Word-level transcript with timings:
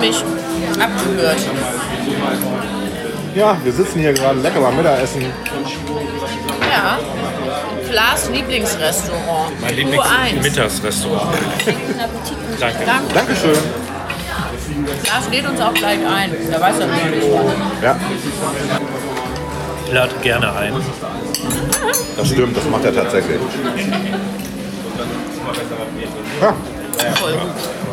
nämlich 0.00 0.24
abgehört. 0.80 1.38
Ja, 3.34 3.56
wir 3.62 3.72
sitzen 3.72 4.00
hier 4.00 4.12
gerade 4.12 4.40
lecker 4.40 4.60
beim 4.60 4.76
Mittagessen. 4.76 5.22
Ja. 5.22 6.98
Klaas 7.90 8.30
Lieblingsrestaurant. 8.30 9.60
Mein 9.60 9.86
Uhr 9.86 10.04
1. 10.04 10.32
Lieblingsmittagsrestaurant. 10.32 11.36
Danke. 12.60 12.78
Danke. 12.86 13.14
Dankeschön. 13.14 13.56
Klaas 15.04 15.28
lädt 15.30 15.48
uns 15.48 15.60
auch 15.60 15.74
gleich 15.74 15.98
ein. 16.06 16.32
Der 16.50 16.60
weiß 16.60 16.78
noch 16.78 16.86
nicht. 16.86 17.26
Ja, 17.82 17.96
Ich 19.86 19.92
lade 19.92 20.14
gerne 20.22 20.52
ein. 20.56 20.72
das 22.16 22.28
stimmt, 22.28 22.56
das 22.56 22.64
macht 22.68 22.84
er 22.84 22.94
tatsächlich. 22.94 23.38
Ja, 26.40 26.54
Voll 27.14 27.32
gut. 27.32 27.85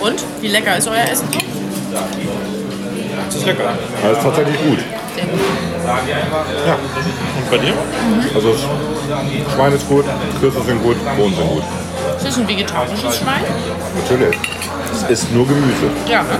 Und? 0.00 0.24
Wie 0.40 0.48
lecker 0.48 0.76
ist 0.76 0.88
euer 0.88 1.04
Essen? 1.10 1.28
Das 3.26 3.34
ist 3.34 3.46
lecker. 3.46 3.72
das 4.02 4.18
ist 4.18 4.22
tatsächlich 4.22 4.56
gut. 4.62 4.78
Und 7.36 7.50
bei 7.50 7.58
dir? 7.58 7.74
Also 8.34 8.54
Schwein 9.54 9.72
ist 9.72 9.88
gut, 9.88 10.04
Kürbisse 10.40 10.64
sind 10.64 10.82
gut, 10.82 10.96
Bohnen 11.16 11.34
sind 11.34 11.48
gut. 11.48 11.62
Ist 12.16 12.26
das 12.26 12.38
ein 12.38 12.48
vegetarisches 12.48 13.16
Schwein? 13.16 13.44
Natürlich. 14.02 14.36
Es 14.92 15.02
ist 15.10 15.32
nur 15.32 15.46
Gemüse. 15.46 15.90
Ja, 16.08 16.22
ne? 16.22 16.38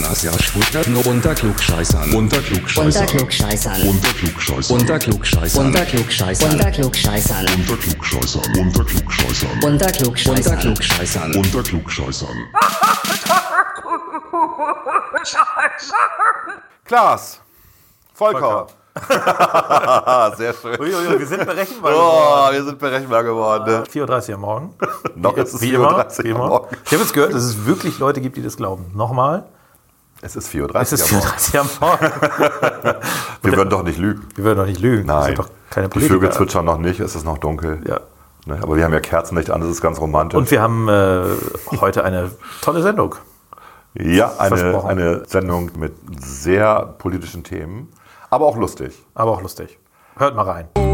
Nasja 0.00 0.32
Schwutter 0.38 0.88
nur 0.88 1.04
unter 1.06 1.34
Klugscheißern. 1.34 2.12
Unter 2.12 2.38
Klugscheißern. 2.40 3.02
Unter 3.02 3.06
Klugscheißern. 3.06 3.82
Unter 3.82 4.98
Klugscheißern. 4.98 5.66
Unterklugscheißern. 5.66 5.66
Unterklugscheißern. 5.66 6.50
Unter 6.50 6.70
Klugscheißern. 6.70 7.38
Unter 8.58 8.84
Klugscheißern. 8.84 9.62
Unterklugscheißern. 9.64 9.64
Unter 9.64 10.56
Klugscheißern. 10.56 11.34
Unter 11.34 11.62
Klugscheißern. 11.62 12.36
Klaas. 16.84 17.40
Volker. 18.14 18.66
Sehr 20.36 20.54
schön. 20.54 20.80
Uiuiui, 20.80 21.18
wir 21.20 21.26
sind 21.26 21.46
berechenbar 21.46 21.92
Oh, 21.94 22.52
wir 22.52 22.64
sind 22.64 22.78
berechenbar 22.78 23.22
geworden. 23.22 23.64
Ne? 23.70 23.84
4.30 23.84 24.28
Uhr 24.30 24.34
am 24.34 24.40
Morgen. 24.40 24.74
Noch 25.14 25.36
ist 25.36 25.54
es 25.54 25.60
Wie 25.60 25.72
immer. 25.74 26.00
4.30 26.00 26.24
Wie 26.24 26.28
Uhr 26.32 26.36
immer. 26.36 26.48
morgen. 26.48 26.76
Ich 26.84 26.92
habe 26.92 27.02
jetzt 27.02 27.12
gehört, 27.14 27.32
dass 27.32 27.42
es 27.44 27.64
wirklich 27.64 27.98
Leute 27.98 28.20
gibt, 28.20 28.36
die 28.36 28.42
das 28.42 28.56
glauben. 28.56 28.90
Nochmal, 28.94 29.46
Es 30.20 30.34
ist 30.36 30.48
4.30 30.52 30.62
Uhr. 30.62 30.76
es 30.76 30.92
ist 30.92 31.12
am 31.12 31.16
Morgen. 31.18 31.26
4.30 31.36 31.54
Uhr 31.54 31.60
am 31.60 31.68
Morgen. 31.80 32.96
Wir 33.42 33.56
würden 33.56 33.70
doch 33.70 33.82
nicht 33.82 33.98
lügen. 33.98 34.26
Wir 34.34 34.44
würden 34.44 34.58
doch 34.58 34.66
nicht 34.66 34.80
lügen. 34.80 35.06
Nein. 35.06 35.24
sind 35.26 35.38
doch 35.38 35.50
keine 35.70 35.88
Die. 35.88 36.00
Vögel 36.00 36.30
zwitschern 36.32 36.64
noch 36.64 36.78
nicht, 36.78 37.00
es 37.00 37.14
ist 37.14 37.24
noch 37.24 37.38
dunkel. 37.38 37.80
Ja. 37.86 38.00
Ne, 38.46 38.58
Aber 38.62 38.76
wir 38.76 38.84
haben 38.84 38.92
ja 38.94 39.00
Kerzenlicht 39.00 39.50
an, 39.50 39.60
das 39.60 39.70
ist 39.70 39.82
ganz 39.82 40.00
romantisch. 40.00 40.38
Und 40.38 40.50
wir 40.50 40.62
haben 40.62 40.88
äh, 40.88 41.22
heute 41.80 42.02
eine 42.04 42.30
tolle 42.62 42.82
Sendung. 42.82 43.14
ja, 43.94 44.32
eine, 44.38 44.84
eine 44.84 45.24
Sendung 45.26 45.70
mit 45.78 45.94
sehr 46.18 46.94
politischen 46.98 47.44
Themen, 47.44 47.92
aber 48.30 48.46
auch 48.46 48.56
lustig. 48.56 49.04
Aber 49.14 49.32
auch 49.32 49.42
lustig. 49.42 49.78
Hört 50.16 50.34
mal 50.34 50.42
rein. 50.42 50.87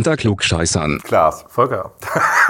Unter 0.00 0.16
Klugscheißern. 0.16 1.00
Klaas. 1.04 1.44
Volker. 1.50 1.90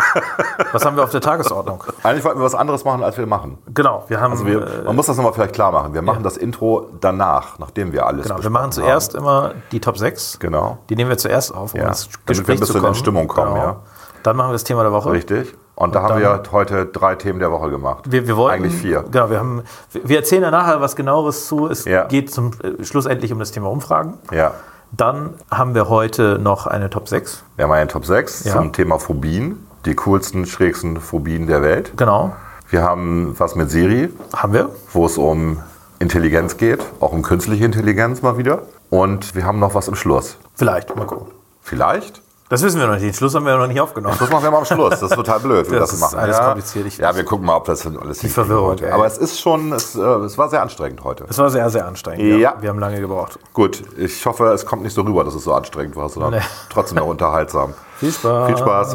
Was 0.73 0.85
haben 0.85 0.95
wir 0.97 1.03
auf 1.03 1.11
der 1.11 1.21
Tagesordnung? 1.21 1.83
Eigentlich 2.05 2.25
wollten 2.25 2.39
wir 2.39 2.45
was 2.45 2.55
anderes 2.55 2.85
machen, 2.85 3.03
als 3.03 3.19
wir 3.19 3.27
machen. 3.27 3.59
Genau, 3.75 4.05
wir 4.07 4.21
haben. 4.21 4.31
Also 4.35 4.47
wir, 4.47 4.65
äh, 4.65 4.83
man 4.85 4.95
muss 4.95 5.07
das 5.07 5.17
nochmal 5.17 5.33
vielleicht 5.33 5.55
klar 5.55 5.73
machen. 5.73 5.93
Wir 5.93 6.03
machen 6.03 6.23
das 6.23 6.37
Intro 6.37 6.87
danach, 7.01 7.59
nachdem 7.59 7.93
wir 7.93 8.07
alles 8.07 8.29
genau, 8.29 8.41
wir 8.41 8.51
machen 8.51 8.71
zuerst 8.71 9.17
immer 9.17 9.55
die 9.73 9.81
Top 9.81 9.99
6. 9.99 10.35
haben. 10.35 10.41
Genau. 10.43 10.79
Die 10.91 10.95
nehmen 10.95 11.11
wir 11.11 11.19
zuerst 11.19 11.53
auf, 11.53 11.75
um 11.75 11.81
Ja, 11.81 11.89
ins 11.89 12.05
damit 12.05 12.19
wir 12.19 12.35
Gespräch 12.37 12.57
ein 12.57 12.61
bisschen 12.61 12.67
zu 12.77 12.81
kommen. 12.81 12.93
in 12.93 12.95
Stimmung 12.95 13.27
kommen, 13.27 13.57
ja. 13.57 13.77
Dann 14.23 14.37
machen 14.37 14.51
wir 14.51 14.53
das 14.53 14.63
Thema 14.65 14.83
der 14.85 14.93
Woche. 14.93 15.11
Richtig. 15.11 15.53
Und 15.75 15.97
da 15.97 15.99
Und 16.01 16.05
haben 16.13 16.23
dann- 16.23 16.45
wir 16.45 16.53
heute 16.53 16.87
drei 16.87 17.17
Themen 17.17 17.41
der 17.41 17.51
Woche 17.51 17.69
gemacht. 17.71 18.05
Wir, 18.13 18.29
wir 18.29 18.37
wollten, 18.37 18.63
Eigentlich 18.63 18.75
vier. 18.81 19.03
Genau, 19.11 19.29
wir, 19.29 19.41
haben, 19.41 19.63
wir 19.93 20.17
erzählen 20.19 20.43
ja 20.45 20.53
nachher 20.53 20.81
was 20.81 20.95
genaueres 20.95 21.49
zu. 21.49 21.67
Es 21.67 21.85
Ja. 21.85 22.05
geht 22.05 22.31
zum, 22.33 22.53
äh, 22.63 22.85
schlussendlich 22.85 23.33
um 23.33 23.41
das 23.41 23.51
Thema 23.51 23.71
Umfragen. 23.71 24.19
Ja. 24.31 24.53
Dann 24.93 25.35
haben 25.51 25.75
wir 25.75 25.89
heute 25.89 26.39
noch 26.39 26.67
eine 26.67 26.91
Top 26.91 27.09
6. 27.09 27.43
Wir 27.57 27.65
haben 27.65 27.73
einen 27.73 27.89
Top 27.89 28.05
6 28.07 28.45
Ja. 28.45 28.53
zum 28.55 28.73
Thema 28.73 28.99
Phobien. 28.99 29.67
Die 29.87 29.95
coolsten, 29.95 30.47
schrägsten 30.47 31.01
Phobien 31.01 31.47
der 31.47 31.63
Welt. 31.63 31.93
Genau, 31.97 32.35
Wir 32.69 32.83
haben 32.83 33.35
was 33.39 33.55
mit 33.57 33.71
Siri, 33.71 34.11
haben 34.37 34.53
wir. 34.53 34.69
wo 34.93 35.07
es 35.07 35.17
um 35.19 35.59
Intelligenz 35.99 36.57
geht, 36.57 36.81
auch 37.01 37.13
um 37.13 37.23
künstliche 37.23 37.65
Intelligenz 37.65 38.23
mal 38.23 38.37
wieder. 38.39 38.63
Und 38.91 39.35
wir 39.35 39.45
haben 39.45 39.59
noch 39.59 39.75
was 39.75 39.89
im 39.89 39.95
Schluss. 39.95 40.37
Vielleicht, 40.55 40.95
mal 40.97 41.07
gucken. 41.07 41.29
Vielleicht? 41.63 42.21
Das 42.51 42.63
wissen 42.63 42.81
wir 42.81 42.87
noch 42.89 42.95
nicht. 42.95 43.05
Den 43.05 43.15
Schluss 43.15 43.33
haben 43.37 43.47
wir 43.47 43.57
noch 43.57 43.69
nicht 43.69 43.81
aufgenommen. 43.81 44.17
Das 44.19 44.29
machen 44.29 44.43
wir 44.43 44.51
mal 44.51 44.59
am 44.59 44.65
Schluss. 44.65 44.91
Das 44.91 45.03
ist 45.03 45.15
total 45.15 45.39
blöd, 45.39 45.67
wenn 45.67 45.73
wir 45.75 45.79
Das 45.79 45.91
das, 45.91 45.99
ist 45.99 46.01
machen. 46.03 46.19
alles 46.19 46.37
ja. 46.37 46.45
kompliziert. 46.47 46.87
Ich- 46.87 46.99
ja, 46.99 47.15
wir 47.15 47.25
gucken 47.25 47.47
mal, 47.47 47.55
ob 47.57 47.65
das 47.65 47.87
alles 47.87 48.21
hinkriegen 48.21 48.31
Verwirrung, 48.31 48.67
heute. 48.71 48.93
Aber 48.93 49.07
es 49.07 49.19
ist 49.19 49.41
schon, 49.41 49.73
es, 49.73 49.95
äh, 49.95 50.01
es 50.01 50.37
war 50.37 50.49
sehr 50.49 50.61
anstrengend 50.61 51.05
heute. 51.05 51.27
Es 51.29 51.39
war 51.39 51.49
sehr, 51.49 51.71
sehr 51.71 51.87
anstrengend. 51.87 52.41
Ja. 52.41 52.55
Wir 52.61 52.71
haben 52.71 52.81
lange 52.81 53.01
gebraucht. 53.01 53.39
Gut, 53.55 53.81
ich 53.97 54.27
hoffe, 54.27 54.47
es 54.49 54.67
kommt 54.67 54.83
nicht 54.83 54.95
so 54.95 55.03
rüber, 55.03 55.23
dass 55.23 55.35
es 55.37 55.45
so 55.45 55.55
anstrengend 55.55 55.95
war, 55.95 56.09
sondern 56.09 56.33
Nee. 56.33 56.41
trotzdem 56.71 56.99
noch 56.99 57.07
unterhaltsam. 57.07 57.73
Viel 57.99 58.11
Spaß. 58.11 58.49
Viel 58.49 58.59
Spaß. 58.59 58.95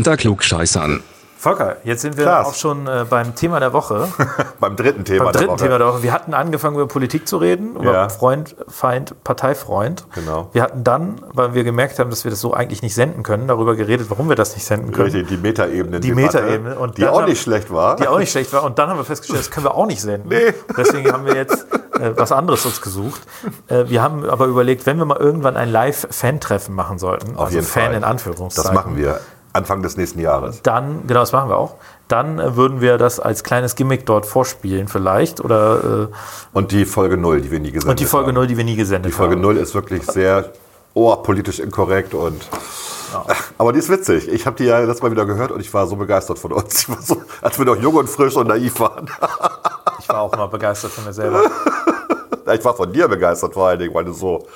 Unter 0.00 0.16
Klugscheißern. 0.16 1.02
Volker, 1.36 1.76
jetzt 1.84 2.00
sind 2.00 2.16
wir 2.16 2.24
Klaas. 2.24 2.46
auch 2.46 2.54
schon 2.54 2.86
äh, 2.86 3.04
beim 3.08 3.34
Thema 3.34 3.60
der 3.60 3.74
Woche. 3.74 4.08
Beim 4.60 4.74
dritten 4.76 5.04
Thema 5.04 5.24
beim 5.24 5.32
der 5.32 5.40
dritten 5.42 5.52
Woche. 5.52 5.62
Thema 5.64 5.76
der 5.78 5.86
Woche. 5.88 6.02
Wir 6.02 6.12
hatten 6.14 6.32
angefangen, 6.32 6.76
über 6.76 6.86
Politik 6.88 7.28
zu 7.28 7.36
reden, 7.36 7.76
über 7.76 7.92
Ja. 7.92 8.08
Freund, 8.08 8.56
Feind, 8.68 9.14
Parteifreund. 9.24 10.06
Genau. 10.14 10.48
Wir 10.54 10.62
hatten 10.62 10.84
dann, 10.84 11.20
weil 11.34 11.52
wir 11.52 11.64
gemerkt 11.64 11.98
haben, 11.98 12.08
dass 12.08 12.24
wir 12.24 12.30
das 12.30 12.40
so 12.40 12.54
eigentlich 12.54 12.80
nicht 12.80 12.94
senden 12.94 13.22
können, 13.22 13.46
darüber 13.46 13.76
geredet, 13.76 14.08
warum 14.08 14.30
wir 14.30 14.36
das 14.36 14.54
nicht 14.54 14.64
senden 14.64 14.90
können. 14.92 15.04
Richtig, 15.12 15.28
die 15.28 15.36
Metaebene. 15.36 16.00
Die 16.00 16.14
Metaebene. 16.14 16.78
Und 16.78 16.96
die 16.96 17.06
auch 17.06 17.20
haben- 17.20 17.28
nicht 17.28 17.42
schlecht 17.42 17.70
war. 17.70 17.96
Die 17.96 18.08
auch 18.08 18.18
nicht 18.18 18.30
schlecht 18.32 18.54
war. 18.54 18.62
Und 18.64 18.78
dann 18.78 18.88
haben 18.88 18.96
wir 18.98 19.04
festgestellt, 19.04 19.40
das 19.40 19.50
können 19.50 19.66
wir 19.66 19.74
auch 19.74 19.86
nicht 19.86 20.00
senden. 20.00 20.28
Nee. 20.30 20.54
Deswegen 20.78 21.12
haben 21.12 21.26
wir 21.26 21.34
jetzt 21.36 21.66
äh, 22.00 22.12
was 22.16 22.32
anderes 22.32 22.64
uns 22.64 22.80
gesucht. 22.80 23.20
Äh, 23.68 23.84
wir 23.90 24.00
haben 24.02 24.24
aber 24.28 24.46
überlegt, 24.46 24.86
wenn 24.86 24.96
wir 24.96 25.04
mal 25.04 25.18
irgendwann 25.18 25.58
ein 25.58 25.70
Live-Fan-Treffen 25.70 26.74
machen 26.74 26.98
sollten, 26.98 27.36
Auf 27.36 27.44
also 27.46 27.54
jeden 27.56 27.66
Fan 27.66 27.82
Fall. 27.84 27.94
in 27.96 28.04
Anführungszeichen. 28.04 28.74
Das 28.74 28.74
machen 28.74 28.96
wir 28.96 29.20
Anfang 29.52 29.82
des 29.82 29.96
nächsten 29.96 30.20
Jahres. 30.20 30.62
Dann, 30.62 31.06
genau, 31.06 31.20
das 31.20 31.32
machen 31.32 31.48
wir 31.48 31.56
auch. 31.56 31.74
Dann 32.08 32.38
äh, 32.38 32.56
würden 32.56 32.80
wir 32.80 32.98
das 32.98 33.20
als 33.20 33.44
kleines 33.44 33.74
Gimmick 33.74 34.06
dort 34.06 34.26
vorspielen 34.26 34.88
vielleicht. 34.88 35.40
Oder, 35.40 36.08
äh, 36.10 36.14
Und 36.52 36.72
die 36.72 36.84
Folge 36.84 37.16
0, 37.16 37.40
die 37.40 37.50
wir 37.50 37.60
nie 37.60 37.72
gesendet 37.72 37.90
und 37.90 38.00
die 38.00 38.06
Folge 38.06 38.28
haben. 38.28 38.34
0, 38.34 38.46
die 38.46 38.56
wir 38.56 38.64
nie 38.64 38.76
gesendet 38.76 39.12
Die 39.12 39.16
Folge 39.16 39.34
haben. 39.34 39.42
0 39.42 39.56
ist 39.56 39.74
wirklich 39.74 40.04
sehr 40.04 40.52
oh, 40.94 41.14
politisch 41.16 41.58
inkorrekt 41.58 42.14
und. 42.14 42.48
Aber 43.58 43.72
die 43.72 43.80
ist 43.80 43.88
witzig. 43.88 44.28
Ich 44.28 44.46
habe 44.46 44.56
die 44.56 44.64
ja 44.64 44.78
letztes 44.78 45.02
Mal 45.02 45.10
wieder 45.10 45.26
gehört 45.26 45.50
und 45.50 45.60
ich 45.60 45.74
war 45.74 45.86
so 45.88 45.96
begeistert 45.96 46.38
von 46.38 46.52
uns. 46.52 46.82
Ich 46.82 46.88
war 46.88 47.02
so, 47.02 47.22
als 47.42 47.58
wir 47.58 47.66
noch 47.66 47.76
jung 47.76 47.96
und 47.96 48.08
frisch 48.08 48.36
und 48.36 48.46
naiv 48.46 48.78
waren. 48.78 49.10
Ich 49.98 50.08
war 50.08 50.20
auch 50.20 50.36
mal 50.36 50.46
begeistert 50.46 50.92
von 50.92 51.04
mir 51.04 51.12
selber. 51.12 51.42
Ich 52.52 52.64
war 52.64 52.74
von 52.74 52.92
dir 52.92 53.06
begeistert 53.06 53.54
vor 53.54 53.68
allen 53.68 53.78
Dingen, 53.78 53.94
weil 53.94 54.04
du 54.04 54.12
so. 54.12 54.48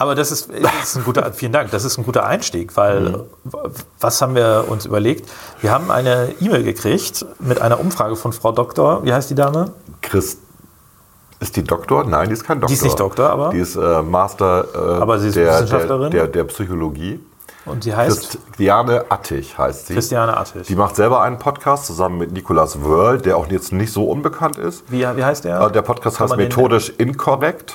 Aber 0.00 0.14
das 0.14 0.32
ist, 0.32 0.48
das 0.62 0.72
ist 0.84 0.96
ein 0.96 1.04
guter, 1.04 1.30
vielen 1.34 1.52
Dank, 1.52 1.70
das 1.72 1.84
ist 1.84 1.98
ein 1.98 2.04
guter 2.04 2.24
Einstieg, 2.24 2.74
weil 2.74 3.00
Mhm. 3.10 3.20
was 4.00 4.22
haben 4.22 4.34
wir 4.34 4.64
uns 4.68 4.86
überlegt? 4.86 5.28
Wir 5.60 5.72
haben 5.72 5.90
eine 5.90 6.34
E-Mail 6.40 6.62
gekriegt 6.62 7.26
mit 7.38 7.60
einer 7.60 7.78
Umfrage 7.78 8.16
von 8.16 8.32
Frau 8.32 8.50
Doktor, 8.52 9.04
wie 9.04 9.12
heißt 9.12 9.28
die 9.28 9.34
Dame? 9.34 9.72
Chris. 10.00 10.38
Ist 11.38 11.54
die 11.56 11.64
Doktor? 11.64 12.04
Nein, 12.04 12.28
die 12.28 12.32
ist 12.32 12.44
kein 12.44 12.60
Doktor. 12.60 12.68
Die 12.68 12.74
ist 12.74 12.82
nicht 12.84 12.98
Doktor, 12.98 13.28
aber? 13.28 13.50
Die 13.50 13.58
ist 13.58 13.76
äh, 13.76 14.00
Master 14.02 14.64
äh, 14.74 15.02
Aber 15.02 15.18
sie 15.18 15.28
ist 15.28 15.36
der, 15.36 15.52
Wissenschaftlerin? 15.54 16.10
Der, 16.10 16.22
der, 16.22 16.28
der 16.28 16.44
Psychologie. 16.44 17.20
Und 17.66 17.84
sie 17.84 17.94
heißt 17.94 18.38
Christiane 18.46 19.04
Attig 19.10 19.58
heißt 19.58 19.88
sie. 19.88 19.94
Christiane 19.94 20.34
Attig. 20.34 20.66
Die 20.66 20.76
macht 20.76 20.96
selber 20.96 21.20
einen 21.20 21.38
Podcast 21.38 21.84
zusammen 21.84 22.16
mit 22.16 22.32
Nicolas 22.32 22.82
Wörl, 22.82 23.18
der 23.18 23.36
auch 23.36 23.46
jetzt 23.48 23.70
nicht 23.72 23.92
so 23.92 24.04
unbekannt 24.04 24.56
ist. 24.56 24.82
Wie, 24.90 25.00
wie 25.00 25.24
heißt 25.24 25.44
der? 25.44 25.60
Äh, 25.60 25.70
Der 25.72 25.82
Podcast 25.82 26.16
Kann 26.16 26.28
heißt 26.30 26.38
Methodisch 26.38 26.88
Inkorrekt. 26.96 27.74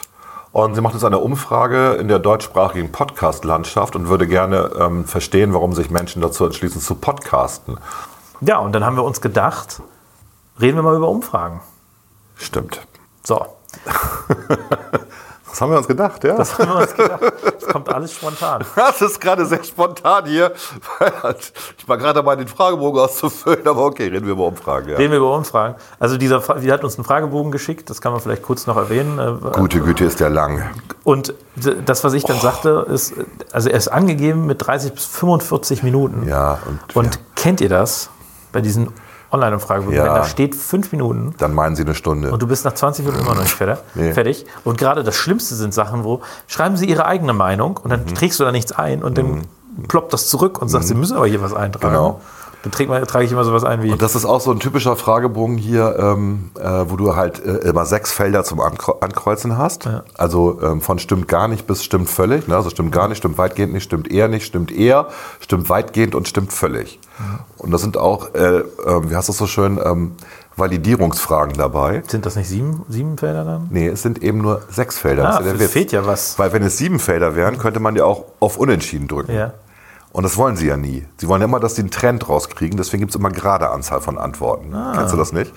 Und 0.56 0.74
sie 0.74 0.80
macht 0.80 0.94
jetzt 0.94 1.04
eine 1.04 1.18
Umfrage 1.18 1.96
in 1.96 2.08
der 2.08 2.18
deutschsprachigen 2.18 2.90
Podcast-Landschaft 2.90 3.94
und 3.98 4.08
würde 4.08 4.26
gerne 4.26 4.72
ähm, 4.80 5.04
verstehen, 5.04 5.54
warum 5.54 5.74
sich 5.74 5.90
Menschen 5.90 6.22
dazu 6.22 6.46
entschließen 6.46 6.80
zu 6.80 6.96
podcasten. 6.96 7.78
Ja, 8.40 8.60
und 8.60 8.72
dann 8.72 8.86
haben 8.86 8.96
wir 8.96 9.04
uns 9.04 9.20
gedacht, 9.20 9.82
reden 10.62 10.78
wir 10.78 10.84
mal 10.84 10.96
über 10.96 11.10
Umfragen. 11.10 11.60
Stimmt. 12.38 12.88
So, 13.22 13.46
Das 15.56 15.62
haben 15.62 15.72
wir 15.72 15.78
uns 15.78 15.88
gedacht, 15.88 16.22
ja? 16.26 16.36
das 16.36 16.60
haben 16.60 16.68
wir 16.68 16.82
uns 16.82 16.94
gedacht. 16.94 17.22
Kommt 17.76 17.90
alles 17.90 18.14
spontan. 18.14 18.64
Das 18.78 19.02
ist 19.02 19.20
gerade 19.20 19.46
sehr 19.46 19.62
spontan 19.62 20.26
hier. 20.28 20.54
Ich 21.78 21.88
war 21.90 21.98
gerade 21.98 22.14
dabei, 22.14 22.38
den 22.38 22.48
Fragebogen 22.48 23.02
auszufüllen, 23.02 23.68
aber 23.68 23.84
okay, 23.84 24.08
reden 24.08 24.26
wir 24.26 24.32
über 24.32 24.48
Umfragen. 24.48 24.92
Ja. 24.92 24.96
Reden 24.96 25.12
wir 25.12 25.18
über 25.18 25.36
Umfragen. 25.36 25.76
Also 26.00 26.18
dieser, 26.18 26.40
die 26.60 26.72
hat 26.72 26.86
uns 26.86 26.96
einen 26.98 27.04
Fragebogen 27.04 27.52
geschickt, 27.52 27.90
das 27.90 28.00
kann 28.00 28.14
man 28.14 28.22
vielleicht 28.22 28.44
kurz 28.44 28.66
noch 28.66 28.78
erwähnen. 28.78 29.20
Äh, 29.20 29.60
Gute 29.60 29.82
Güte 29.82 30.06
ist 30.06 30.22
der 30.22 30.30
lang. 30.30 30.64
Und 31.04 31.34
das, 31.86 32.06
was 32.06 32.14
ich 32.14 32.24
dann 32.24 32.40
sagte, 32.40 32.86
ist, 32.90 33.14
also 33.52 33.68
er 33.68 33.78
ist 33.78 33.90
angegeben 33.90 34.46
mit 34.46 34.66
30 34.66 34.94
bis 34.94 35.06
45 35.08 35.84
Minuten. 35.84 36.26
Ja, 36.30 36.60
und, 36.66 36.96
Und 36.96 37.20
kennt 37.36 37.60
ihr 37.60 37.70
das 37.70 38.10
bei 38.54 38.62
diesen 38.62 38.88
Online-Umfragebogen? 39.36 39.96
Ja. 39.96 40.04
Wenn 40.06 40.14
da 40.16 40.24
steht 40.26 40.56
fünf 40.56 40.92
Minuten 40.92 41.34
dann 41.38 41.54
meinen 41.54 41.76
sie 41.76 41.84
eine 41.84 41.94
Stunde. 41.96 42.32
und 42.32 42.42
du 42.42 42.48
bist 42.48 42.66
nach 42.66 42.74
20 42.74 43.06
Minuten 43.06 43.24
immer 43.24 43.36
noch 43.36 43.42
nicht 43.44 43.54
fertig. 43.54 43.78
Nee. 43.96 44.14
fertig. 44.14 44.46
Und 44.64 44.78
gerade 44.78 45.04
das 45.04 45.16
Schlimmste 45.16 45.56
sind 45.56 45.74
Sachen, 45.74 46.04
wo 46.04 46.22
schreiben 46.48 46.78
sie 46.78 46.86
ihre 46.86 47.06
eigene 47.06 47.34
Meinung 47.34 47.78
und 47.78 47.90
dann 47.92 48.02
Mhm. 48.06 48.16
trägst 48.16 48.40
du 48.40 48.44
da 48.44 48.52
nichts 48.52 48.72
ein 48.72 49.04
und 49.04 49.18
dann 49.18 49.42
ploppt 49.88 50.14
das 50.14 50.28
zurück 50.30 50.62
und 50.62 50.70
sagt, 50.70 50.86
sie 50.86 50.96
müssen 50.96 51.18
aber 51.18 51.28
hier 51.28 51.42
was 51.42 51.54
eintragen. 51.54 51.94
Genau. 51.94 52.22
Dann 52.72 52.88
mal, 52.88 53.06
trage 53.06 53.26
ich 53.26 53.32
immer 53.32 53.44
sowas 53.44 53.64
ein 53.64 53.84
wie. 53.84 53.92
Und 53.92 54.02
das 54.02 54.16
ist 54.16 54.26
auch 54.26 54.42
so 54.42 54.52
ein 54.52 54.60
typischer 54.60 54.96
Fragebogen 54.96 55.58
hier, 55.58 55.96
ähm, 56.00 56.52
äh, 56.60 56.86
wo 56.88 56.96
du 56.96 57.16
halt 57.16 57.44
äh, 57.46 57.70
immer 57.70 57.86
sechs 57.86 58.12
Felder 58.12 58.44
zum 58.44 58.60
Ankre 58.60 59.02
Ankreuzen 59.02 59.58
hast. 59.58 59.88
Also 60.16 60.60
ähm, 60.62 60.82
von 60.82 61.00
stimmt 61.00 61.28
gar 61.28 61.48
nicht 61.48 61.68
bis 61.68 61.84
stimmt 61.84 62.10
völlig. 62.10 62.48
Ne? 62.48 62.56
Also 62.56 62.70
stimmt 62.70 62.92
gar 62.92 63.08
nicht, 63.08 63.18
stimmt 63.18 63.38
weitgehend 63.38 63.74
nicht, 63.74 63.84
stimmt 63.84 64.12
eher 64.12 64.28
nicht, 64.28 64.46
stimmt 64.46 64.72
eher, 64.72 65.08
stimmt 65.40 65.70
weitgehend 65.70 66.16
und 66.16 66.28
stimmt 66.28 66.52
völlig. 66.54 67.00
Und 67.58 67.72
das 67.72 67.82
sind 67.82 67.98
auch, 67.98 68.34
äh, 68.34 68.58
äh, 68.58 68.64
wie 69.10 69.16
heißt 69.16 69.30
das 69.30 69.38
so 69.38 69.48
schön, 69.48 69.80
ähm, 69.84 70.14
Validierungsfragen 70.58 71.58
dabei. 71.58 72.02
sind 72.08 72.26
das 72.26 72.36
nicht 72.36 72.48
sieben, 72.48 72.86
sieben 72.88 73.18
Felder 73.18 73.44
dann? 73.44 73.68
Nee, 73.72 73.88
es 73.88 74.02
sind 74.02 74.24
eben 74.24 74.40
nur 74.40 74.62
sechs 74.70 74.98
Felder. 74.98 75.36
Ah, 75.36 75.42
ja 75.44 75.52
es 75.52 75.72
fehlt 75.72 75.92
ja 75.92 76.06
was. 76.06 76.40
Weil 76.40 76.54
wenn 76.54 76.64
es 76.64 76.78
sieben 76.78 77.00
Felder 77.00 77.36
wären, 77.36 77.58
könnte 77.58 77.80
man 77.80 77.96
ja 77.96 78.06
auch 78.06 78.26
auf 78.40 78.58
Unentschieden 78.58 79.08
drücken. 79.08 79.34
Ja. 79.34 79.54
Und 80.16 80.24
das 80.24 80.38
wollen 80.38 80.56
sie 80.56 80.68
ja 80.68 80.78
nie. 80.78 81.06
Sie 81.18 81.28
wollen 81.28 81.42
ja 81.42 81.46
immer, 81.46 81.60
dass 81.60 81.76
sie 81.76 81.82
einen 81.82 81.92
Trend 81.92 82.30
rauskriegen. 82.30 82.78
Deswegen 82.78 83.02
gibt 83.02 83.10
es 83.10 83.18
immer 83.20 83.32
gerade 83.32 83.70
Anzahl 83.70 84.00
von 84.00 84.18
Antworten. 84.18 84.74
Ah. 84.74 84.94
Kennst 84.96 85.14
du 85.14 85.18
das 85.18 85.34
nicht? 85.34 85.52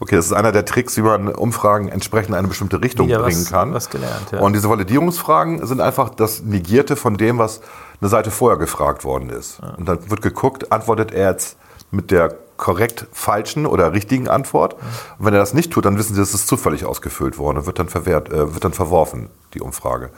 Okay, 0.00 0.16
das 0.16 0.26
ist 0.26 0.32
einer 0.32 0.50
der 0.50 0.64
Tricks, 0.64 0.96
wie 0.96 1.02
man 1.02 1.28
Umfragen 1.28 1.88
entsprechend 1.88 2.30
in 2.30 2.34
eine 2.34 2.48
bestimmte 2.48 2.82
Richtung 2.82 3.06
Wieder 3.06 3.20
bringen 3.22 3.42
was- 3.42 3.50
kann. 3.52 3.72
was 3.72 3.88
gelernt, 3.88 4.32
ja. 4.32 4.40
Und 4.40 4.54
diese 4.54 4.68
Validierungsfragen 4.68 5.64
sind 5.64 5.80
einfach 5.80 6.10
das 6.10 6.42
Negierte 6.42 6.96
von 6.96 7.18
dem, 7.18 7.38
was 7.38 7.60
eine 8.00 8.10
Seite 8.10 8.32
vorher 8.32 8.58
gefragt 8.58 9.04
worden 9.04 9.30
ist. 9.30 9.60
Und 9.76 9.88
dann 9.88 10.10
wird 10.10 10.22
geguckt, 10.22 10.72
antwortet 10.72 11.12
er 11.12 11.30
jetzt 11.30 11.56
mit 11.92 12.10
der 12.10 12.34
korrekt 12.56 13.06
falschen 13.12 13.64
oder 13.64 13.92
richtigen 13.92 14.28
Antwort. 14.28 14.74
Und 15.20 15.26
wenn 15.26 15.34
er 15.34 15.40
das 15.40 15.54
nicht 15.54 15.72
tut, 15.72 15.84
dann 15.84 15.96
wissen 15.98 16.14
sie, 16.16 16.20
es 16.20 16.34
ist 16.34 16.48
zufällig 16.48 16.84
ausgefüllt 16.84 17.38
worden 17.38 17.58
und 17.58 17.66
wird 17.66 17.78
dann 17.78 17.88
verwehrt, 17.88 18.28
äh, 18.28 18.52
wird 18.54 18.64
dann 18.64 18.72
verworfen, 18.72 19.30
die 19.54 19.60
Umfrage. 19.60 20.10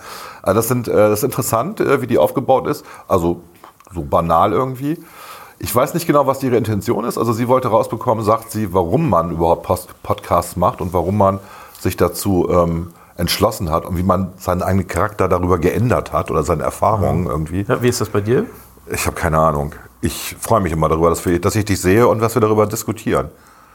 Also 0.42 0.56
das, 0.58 0.66
sind, 0.68 0.88
äh, 0.88 0.92
das 0.92 1.20
ist 1.20 1.24
interessant, 1.24 1.80
äh, 1.80 2.00
wie 2.00 2.06
die 2.06 2.18
aufgebaut 2.18 2.66
ist. 2.66 2.84
Also 3.06 3.42
so 3.94 4.02
banal 4.02 4.52
irgendwie. 4.52 4.98
Ich 5.58 5.74
weiß 5.74 5.94
nicht 5.94 6.06
genau, 6.06 6.26
was 6.26 6.42
ihre 6.42 6.56
Intention 6.56 7.04
ist. 7.04 7.18
Also 7.18 7.32
sie 7.32 7.46
wollte 7.46 7.68
rausbekommen, 7.68 8.24
sagt 8.24 8.50
sie, 8.50 8.74
warum 8.74 9.08
man 9.08 9.30
überhaupt 9.30 9.62
Post 9.62 10.02
Podcasts 10.02 10.56
macht 10.56 10.80
und 10.80 10.92
warum 10.92 11.16
man 11.16 11.38
sich 11.78 11.96
dazu 11.96 12.48
ähm, 12.50 12.92
entschlossen 13.16 13.70
hat 13.70 13.86
und 13.86 13.96
wie 13.96 14.02
man 14.02 14.32
seinen 14.38 14.62
eigenen 14.62 14.88
Charakter 14.88 15.28
darüber 15.28 15.58
geändert 15.58 16.12
hat 16.12 16.30
oder 16.30 16.42
seine 16.42 16.62
Erfahrungen 16.64 17.26
irgendwie. 17.26 17.64
Ja, 17.68 17.82
wie 17.82 17.88
ist 17.88 18.00
das 18.00 18.08
bei 18.08 18.20
dir? 18.20 18.46
Ich 18.90 19.06
habe 19.06 19.14
keine 19.14 19.38
Ahnung. 19.38 19.74
Ich 20.00 20.36
freue 20.40 20.60
mich 20.60 20.72
immer 20.72 20.88
darüber, 20.88 21.10
dass, 21.10 21.24
wir, 21.24 21.40
dass 21.40 21.54
ich 21.54 21.64
dich 21.64 21.80
sehe 21.80 22.08
und 22.08 22.20
dass 22.20 22.34
wir 22.34 22.40
darüber 22.40 22.66
diskutieren. 22.66 23.28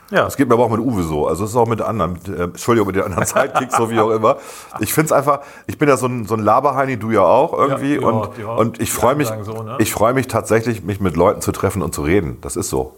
Ja. 0.10 0.26
Es 0.26 0.38
geht 0.38 0.48
mir 0.48 0.54
aber 0.54 0.64
auch 0.66 0.70
mit 0.70 0.80
Uwe 0.80 1.04
so. 1.04 1.28
Also 1.28 1.44
es 1.44 1.52
ist 1.52 1.56
auch 1.58 1.68
mit 1.68 1.82
anderen, 1.82 2.14
mit, 2.14 2.28
äh, 2.30 2.44
Entschuldigung, 2.44 2.88
mit 2.88 2.96
den 2.96 3.04
anderen 3.04 3.26
Sidekicks, 3.28 3.76
so 3.76 3.90
wie 3.90 4.00
auch 4.00 4.12
immer. 4.12 4.38
Ich 4.80 4.94
finde 4.94 5.08
es 5.08 5.12
einfach, 5.12 5.42
ich 5.68 5.78
bin 5.78 5.90
ja 5.90 5.98
so 5.98 6.06
ein, 6.08 6.26
so 6.26 6.36
ein 6.36 6.40
Laberheini, 6.42 6.98
du 6.98 7.12
ja 7.12 7.22
auch 7.24 7.54
irgendwie. 7.54 7.96
Ja, 7.96 8.08
und, 8.08 8.38
ja. 8.38 8.48
und 8.56 8.80
ich 8.80 8.92
freue 8.92 9.16
mich, 9.16 9.30
so, 9.42 9.64
ne? 9.64 9.76
ich 9.80 9.92
freue 9.92 10.14
mich 10.14 10.28
tatsächlich, 10.28 10.84
mich 10.84 11.02
mit 11.02 11.18
Leuten 11.18 11.42
zu 11.42 11.52
treffen 11.52 11.82
und 11.82 11.94
zu 11.94 12.04
reden. 12.04 12.38
Das 12.42 12.56
ist 12.56 12.70
so. 12.70 12.96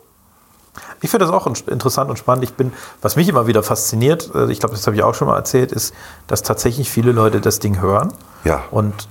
Ich 1.01 1.09
finde 1.09 1.25
das 1.25 1.33
auch 1.33 1.47
in- 1.47 1.55
interessant 1.67 2.09
und 2.09 2.17
spannend. 2.19 2.43
Ich 2.43 2.53
bin, 2.53 2.71
was 3.01 3.15
mich 3.15 3.27
immer 3.27 3.47
wieder 3.47 3.63
fasziniert, 3.63 4.29
äh, 4.35 4.51
ich 4.51 4.59
glaube, 4.59 4.75
das 4.75 4.85
habe 4.85 4.95
ich 4.95 5.03
auch 5.03 5.15
schon 5.15 5.27
mal 5.27 5.35
erzählt, 5.35 5.71
ist, 5.71 5.93
dass 6.27 6.43
tatsächlich 6.43 6.89
viele 6.89 7.11
Leute 7.11 7.41
das 7.41 7.59
Ding 7.59 7.81
hören. 7.81 8.13
Ja. 8.43 8.63
Und 8.71 9.07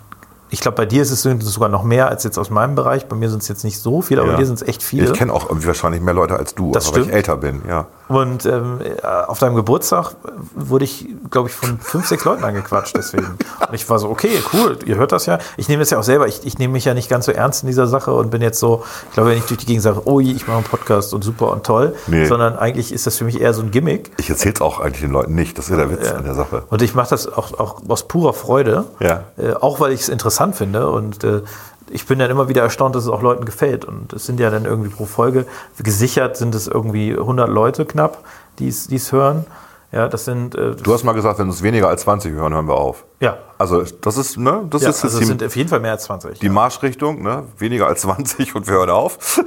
ich 0.50 0.60
glaube, 0.60 0.76
bei 0.76 0.86
dir 0.86 1.02
ist 1.02 1.10
es 1.10 1.22
sogar 1.22 1.68
noch 1.68 1.82
mehr 1.84 2.08
als 2.08 2.24
jetzt 2.24 2.38
aus 2.38 2.50
meinem 2.50 2.74
Bereich. 2.74 3.06
Bei 3.06 3.16
mir 3.16 3.28
sind 3.30 3.42
es 3.42 3.48
jetzt 3.48 3.64
nicht 3.64 3.78
so 3.78 4.00
viele, 4.02 4.20
aber 4.22 4.30
Ja. 4.30 4.36
bei 4.36 4.40
dir 4.42 4.46
sind 4.46 4.60
es 4.60 4.66
echt 4.66 4.82
viele. 4.82 5.04
Ich 5.06 5.12
kenne 5.12 5.32
auch 5.32 5.48
irgendwie 5.48 5.66
wahrscheinlich 5.66 6.00
mehr 6.00 6.14
Leute 6.14 6.36
als 6.36 6.54
du, 6.54 6.72
Das 6.72 6.88
aber 6.88 6.96
weil 6.96 7.02
ich 7.04 7.12
älter 7.12 7.36
bin, 7.36 7.62
ja. 7.68 7.86
Und 8.08 8.46
ähm, 8.46 8.81
äh, 8.82 9.06
auf 9.06 9.38
deinem 9.38 9.55
Geburtstag 9.55 10.12
wurde 10.55 10.84
ich, 10.84 11.06
glaube 11.31 11.49
ich, 11.49 11.55
von 11.55 11.78
fünf, 11.78 12.06
sechs 12.06 12.25
Leuten 12.25 12.43
angequatscht 12.43 12.96
deswegen. 12.96 13.26
Und 13.69 13.75
ich 13.75 13.88
war 13.90 13.99
so, 13.99 14.08
okay, 14.08 14.31
cool, 14.55 14.78
ihr 14.87 14.96
hört 14.96 15.12
das 15.12 15.26
ja. 15.26 15.38
Ich 15.58 15.69
nehme 15.69 15.81
das 15.81 15.90
ja 15.90 15.99
auch 15.99 16.02
selber, 16.05 16.26
ich, 16.26 16.46
ich 16.46 16.58
nehme 16.58 16.72
mich 16.72 16.87
ja 16.87 16.94
nicht 16.94 17.10
ganz 17.10 17.26
so 17.26 17.32
ernst 17.32 17.62
in 17.62 17.66
dieser 17.66 17.87
Sache 17.87 18.12
und 18.14 18.31
bin 18.31 18.40
jetzt 18.40 18.58
so, 18.60 18.82
ich 19.08 19.12
glaube, 19.14 19.31
wenn 19.31 19.38
ich 19.38 19.44
durch 19.44 19.60
die 19.60 19.66
Gegend 19.66 19.82
sage, 19.82 20.02
oh 20.06 20.20
je, 20.20 20.32
ich 20.32 20.46
mache 20.46 20.56
einen 20.58 20.66
Podcast 20.66 21.12
und 21.12 21.22
super 21.22 21.52
und 21.52 21.64
toll, 21.64 21.94
Nee. 22.06 22.25
sondern 22.26 22.56
eigentlich 22.56 22.93
ist 22.93 23.06
das 23.06 23.16
für 23.19 23.25
mich 23.25 23.40
eher 23.40 23.52
so 23.52 23.62
ein 23.62 23.70
Gimmick. 23.70 24.11
Ich 24.19 24.31
erzähle 24.31 24.54
es 24.54 24.61
auch 24.62 24.81
eigentlich 24.81 25.02
den 25.02 25.12
Leuten 25.12 25.34
nicht. 25.34 25.58
Das 25.58 25.66
ist 25.66 25.70
ja 25.72 25.76
der 25.76 25.90
Witz 25.90 26.11
an 26.11 26.25
der 26.25 26.34
Sache. 26.34 26.62
Und 26.70 26.81
ich 26.82 26.94
mache 26.94 27.11
das 27.11 27.26
auch, 27.31 27.58
auch 27.58 27.82
aus 27.88 28.08
purer 28.08 28.32
Freude, 28.32 28.84
Ja. 29.00 29.25
äh, 29.37 29.52
auch 29.52 29.81
weil 29.81 29.93
ich 29.93 30.00
es 30.00 30.08
interessant 30.08 30.56
finde. 30.56 30.88
Und 30.88 31.25
äh, 31.25 31.43
ich 31.90 32.06
bin 32.06 32.19
dann 32.19 32.31
immer 32.31 32.49
wieder 32.49 32.62
erstaunt, 32.62 32.94
dass 32.94 33.05
es 33.05 33.11
auch 33.11 33.23
Leuten 33.23 33.44
gefällt. 33.44 33.85
Und 33.85 34.12
es 34.12 34.26
sind 34.26 34.40
ja 34.40 34.50
dann 34.50 34.64
irgendwie 34.64 34.90
pro 34.90 35.06
Folge, 35.06 35.46
gesichert 35.79 36.37
sind 36.37 36.55
es 36.55 36.67
irgendwie 36.67 37.12
100 37.12 37.49
Leute 37.49 37.85
knapp, 37.85 38.25
die 38.58 38.69
es 38.69 38.90
es 38.90 39.12
hören. 39.12 39.46
Ja, 39.90 40.06
das 40.06 40.26
sind, 40.26 40.55
äh, 40.55 40.75
Du 40.76 40.93
hast 40.93 41.05
mal 41.05 41.14
gesagt, 41.14 41.38
wenn 41.38 41.49
uns 41.49 41.62
weniger 41.62 41.88
als 41.88 42.02
20 42.02 42.32
hören, 42.32 42.52
hören 42.52 42.69
wir 42.69 42.75
auf. 42.75 43.05
ja, 43.20 43.38
Also 43.56 43.82
das 44.02 44.19
ist, 44.19 44.37
ne, 44.37 44.67
das 44.69 44.82
ja 44.82 44.90
ist 44.90 45.02
also 45.02 45.19
es 45.19 45.26
sind 45.26 45.43
auf 45.43 45.56
jeden 45.56 45.70
Fall 45.70 45.81
mehr 45.81 45.93
als 45.93 46.05
20. 46.05 46.40
die 46.40 46.46
ja. 46.46 46.52
Marschrichtung, 46.52 47.23
ne? 47.23 47.44
Weniger 47.56 47.87
als 47.87 48.02
20 48.02 48.55
und 48.55 48.67
wir 48.67 48.75
hören 48.75 48.90
auf. 48.90 49.40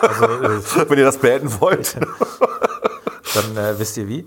Also, 0.00 0.24
äh, 0.24 0.60
wenn 0.88 0.98
ihr 0.98 1.04
das 1.04 1.18
beenden 1.18 1.60
wollt. 1.60 1.96
dann 3.34 3.56
äh, 3.56 3.78
wisst 3.78 3.98
ihr 3.98 4.08
wie. 4.08 4.26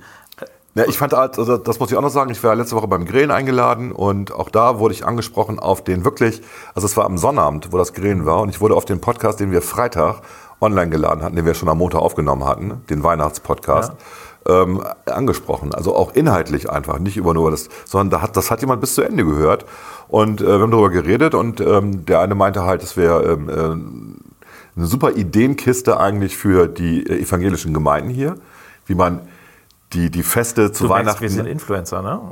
Ja, 0.77 0.83
ich 0.85 0.97
fand, 0.97 1.13
halt, 1.13 1.39
also 1.39 1.55
das 1.55 1.79
muss 1.79 1.89
ich 1.89 1.97
auch 1.97 2.01
noch 2.01 2.09
sagen, 2.09 2.31
ich 2.31 2.43
war 2.43 2.53
letzte 2.53 2.75
Woche 2.75 2.89
beim 2.89 3.05
Grillen 3.05 3.31
eingeladen 3.31 3.93
und 3.93 4.33
auch 4.33 4.49
da 4.49 4.77
wurde 4.77 4.93
ich 4.93 5.05
angesprochen 5.05 5.57
auf 5.57 5.81
den 5.85 6.03
wirklich, 6.03 6.41
also 6.73 6.85
es 6.85 6.97
war 6.97 7.05
am 7.05 7.17
Sonnabend, 7.17 7.71
wo 7.71 7.77
das 7.77 7.93
Grillen 7.93 8.25
war 8.25 8.41
und 8.41 8.49
ich 8.49 8.59
wurde 8.59 8.75
auf 8.75 8.83
den 8.83 8.99
Podcast, 8.99 9.39
den 9.39 9.51
wir 9.51 9.61
Freitag 9.61 10.21
online 10.59 10.89
geladen 10.89 11.23
hatten, 11.23 11.37
den 11.37 11.45
wir 11.45 11.53
schon 11.53 11.69
am 11.69 11.77
Montag 11.77 12.01
aufgenommen 12.01 12.43
hatten, 12.43 12.81
den 12.89 13.03
Weihnachtspodcast, 13.03 13.93
ähm, 14.49 14.83
angesprochen. 15.05 15.73
Also 15.73 15.95
auch 15.95 16.13
inhaltlich 16.13 16.69
einfach, 16.69 16.99
nicht 16.99 17.15
über 17.15 17.33
nur 17.33 17.51
das, 17.51 17.69
sondern 17.85 18.09
da 18.09 18.21
hat, 18.21 18.35
das 18.35 18.51
hat 18.51 18.59
jemand 18.59 18.81
bis 18.81 18.95
zu 18.95 19.01
Ende 19.01 19.23
gehört 19.23 19.65
und 20.09 20.41
äh, 20.41 20.45
wir 20.45 20.59
haben 20.59 20.71
darüber 20.71 20.89
geredet 20.89 21.35
und 21.35 21.61
ähm, 21.61 22.05
der 22.05 22.19
eine 22.19 22.35
meinte 22.35 22.63
halt, 22.63 22.83
es 22.83 22.97
wäre 22.97 23.23
ähm, 23.23 23.47
äh, 23.47 23.53
eine 24.75 24.87
super 24.87 25.11
Ideenkiste 25.11 26.01
eigentlich 26.01 26.35
für 26.35 26.67
die 26.67 27.07
äh, 27.07 27.21
evangelischen 27.21 27.73
Gemeinden 27.73 28.09
hier, 28.09 28.35
wie 28.87 28.95
man 28.95 29.21
die, 29.95 30.09
die 30.09 30.23
Feste 30.23 30.71
zu 30.71 30.85
Du 30.85 30.89
Weihnachten. 30.89 31.21
wir 31.21 31.29
sind 31.29 31.45
Influencer, 31.45 32.01
ne? 32.01 32.21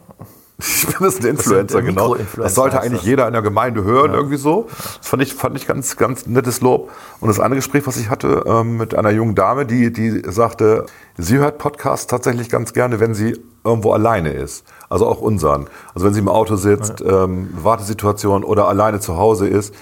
Ich 0.59 0.85
bin 0.85 0.97
das 1.01 1.19
ein 1.19 1.25
Influencer, 1.25 1.79
äh, 1.79 1.81
genau. 1.81 2.15
Das 2.37 2.55
sollte 2.55 2.79
eigentlich 2.79 3.01
das. 3.01 3.07
jeder 3.07 3.27
in 3.27 3.33
der 3.33 3.41
Gemeinde 3.41 3.83
hören, 3.83 4.13
irgendwie 4.13 4.37
so. 4.37 4.67
Das 4.99 5.07
fand 5.07 5.23
ich, 5.23 5.33
fand 5.33 5.57
ich 5.57 5.65
ganz, 5.65 5.97
ganz 5.97 6.27
nettes 6.27 6.61
Lob. 6.61 6.91
Und 7.19 7.27
das 7.27 7.39
andere 7.39 7.57
Gespräch, 7.57 7.85
was 7.87 7.97
ich 7.97 8.09
hatte 8.09 8.43
ähm, 8.45 8.77
mit 8.77 8.95
einer 8.95 9.09
jungen 9.09 9.35
Dame, 9.35 9.65
die, 9.65 9.91
die 9.91 10.21
sagte, 10.31 10.85
sie 11.17 11.37
hört 11.37 11.57
Podcasts 11.57 12.07
tatsächlich 12.07 12.49
ganz 12.49 12.71
gerne, 12.71 12.99
wenn 12.99 13.15
sie 13.15 13.41
irgendwo 13.63 13.93
alleine 13.93 14.31
ist. 14.31 14.63
Also 14.89 15.07
auch 15.07 15.19
unseren. 15.19 15.67
Also 15.95 16.05
wenn 16.05 16.13
sie 16.13 16.19
im 16.19 16.29
Auto 16.29 16.55
sitzt, 16.55 17.01
ähm, 17.01 17.49
Wartesituation 17.53 18.43
oder 18.43 18.67
alleine 18.67 18.99
zu 18.99 19.17
Hause 19.17 19.47
ist, 19.47 19.73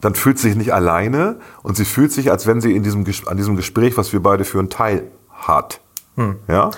dann 0.00 0.14
fühlt 0.14 0.38
sie 0.38 0.48
sich 0.48 0.56
nicht 0.56 0.72
alleine 0.72 1.36
und 1.62 1.76
sie 1.76 1.84
fühlt 1.84 2.12
sich, 2.12 2.30
als 2.30 2.46
wenn 2.46 2.60
sie 2.60 2.74
in 2.74 2.82
diesem, 2.82 3.04
an 3.26 3.36
diesem 3.36 3.56
Gespräch, 3.56 3.96
was 3.96 4.12
wir 4.12 4.22
beide 4.22 4.44
führen, 4.44 4.70
teil 4.70 5.10
hat. 5.32 5.80
Hm. 6.16 6.36
Ja? 6.46 6.70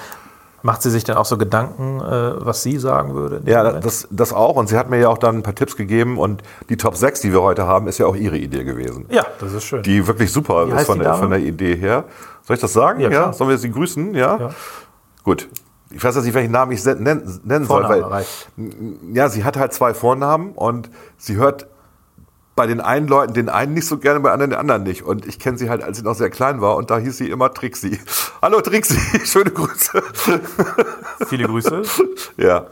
Macht 0.66 0.82
sie 0.82 0.90
sich 0.90 1.04
dann 1.04 1.16
auch 1.16 1.25
so 1.25 1.38
Gedanken, 1.38 2.00
äh, 2.00 2.44
was 2.44 2.64
sie 2.64 2.76
sagen 2.78 3.14
würde? 3.14 3.40
Ja, 3.44 3.78
das, 3.78 4.08
das 4.11 4.32
auch. 4.32 4.56
Und 4.56 4.68
sie 4.68 4.76
hat 4.76 4.90
mir 4.90 4.99
ja 4.99 5.08
auch 5.08 5.18
dann 5.18 5.37
ein 5.37 5.42
paar 5.44 5.54
Tipps 5.54 5.76
gegeben. 5.76 6.18
Und 6.18 6.42
die 6.68 6.76
Top 6.76 6.96
6, 6.96 7.20
die 7.20 7.32
wir 7.32 7.40
heute 7.40 7.68
haben, 7.68 7.87
ist 7.87 7.99
ja 7.99 8.06
auch 8.06 8.16
ihre 8.16 8.37
Idee 8.37 8.64
gewesen. 8.64 9.06
ja, 9.08 9.25
das 9.38 9.52
ist 9.52 9.62
schön. 9.62 9.85
Die 9.85 10.04
wirklich 10.08 10.32
super 10.32 10.66
Wie 10.66 10.73
ist 10.73 10.87
von 10.87 10.99
der, 10.99 11.14
von 11.14 11.30
der 11.30 11.38
Idee 11.38 11.76
her. 11.76 12.02
Soll 12.42 12.54
ich 12.54 12.61
das 12.61 12.73
sagen? 12.73 12.99
Ja, 12.99 13.11
klar. 13.11 13.32
Sollen 13.32 13.49
wir 13.50 13.58
sie 13.58 13.70
grüßen? 13.70 14.12
Ja? 14.14 14.38
Ja. 14.38 14.50
Gut. 15.23 15.49
Ich 15.92 16.02
weiß 16.02 16.16
jetzt 16.16 16.25
nicht, 16.25 16.35
welchen 16.35 16.50
Namen 16.50 16.73
ich 16.73 16.85
nennen, 16.85 17.40
nennen 17.44 17.64
soll. 17.64 17.85
Weil, 17.85 18.02
reicht. 18.02 18.49
ja, 19.12 19.28
sie 19.28 19.44
hat 19.44 19.56
halt 19.56 19.73
zwei 19.73 19.94
Vornamen 19.94 20.50
und 20.50 20.90
sie 21.16 21.37
hört 21.37 21.68
bei 22.56 22.66
den 22.66 22.80
einen 22.80 23.06
Leuten 23.06 23.34
den 23.34 23.50
einen 23.50 23.75
nicht 23.75 23.86
so 23.86 23.98
gerne, 23.98 24.18
bei 24.20 24.32
anderen 24.32 24.50
den 24.50 24.58
anderen 24.58 24.82
nicht. 24.82 25.02
Und 25.02 25.26
ich 25.26 25.38
kenne 25.38 25.58
sie 25.58 25.68
halt, 25.68 25.82
als 25.82 25.98
sie 25.98 26.02
noch 26.02 26.14
sehr 26.14 26.30
klein 26.30 26.60
war 26.62 26.76
und 26.76 26.90
da 26.90 26.98
hieß 26.98 27.18
sie 27.18 27.28
immer 27.28 27.52
Trixie. 27.52 28.00
Hallo 28.42 28.62
Trixie, 28.62 28.98
schöne 29.26 29.50
Grüße. 29.50 30.02
Viele 31.26 31.46
Grüße. 31.46 31.82
ja. 32.38 32.66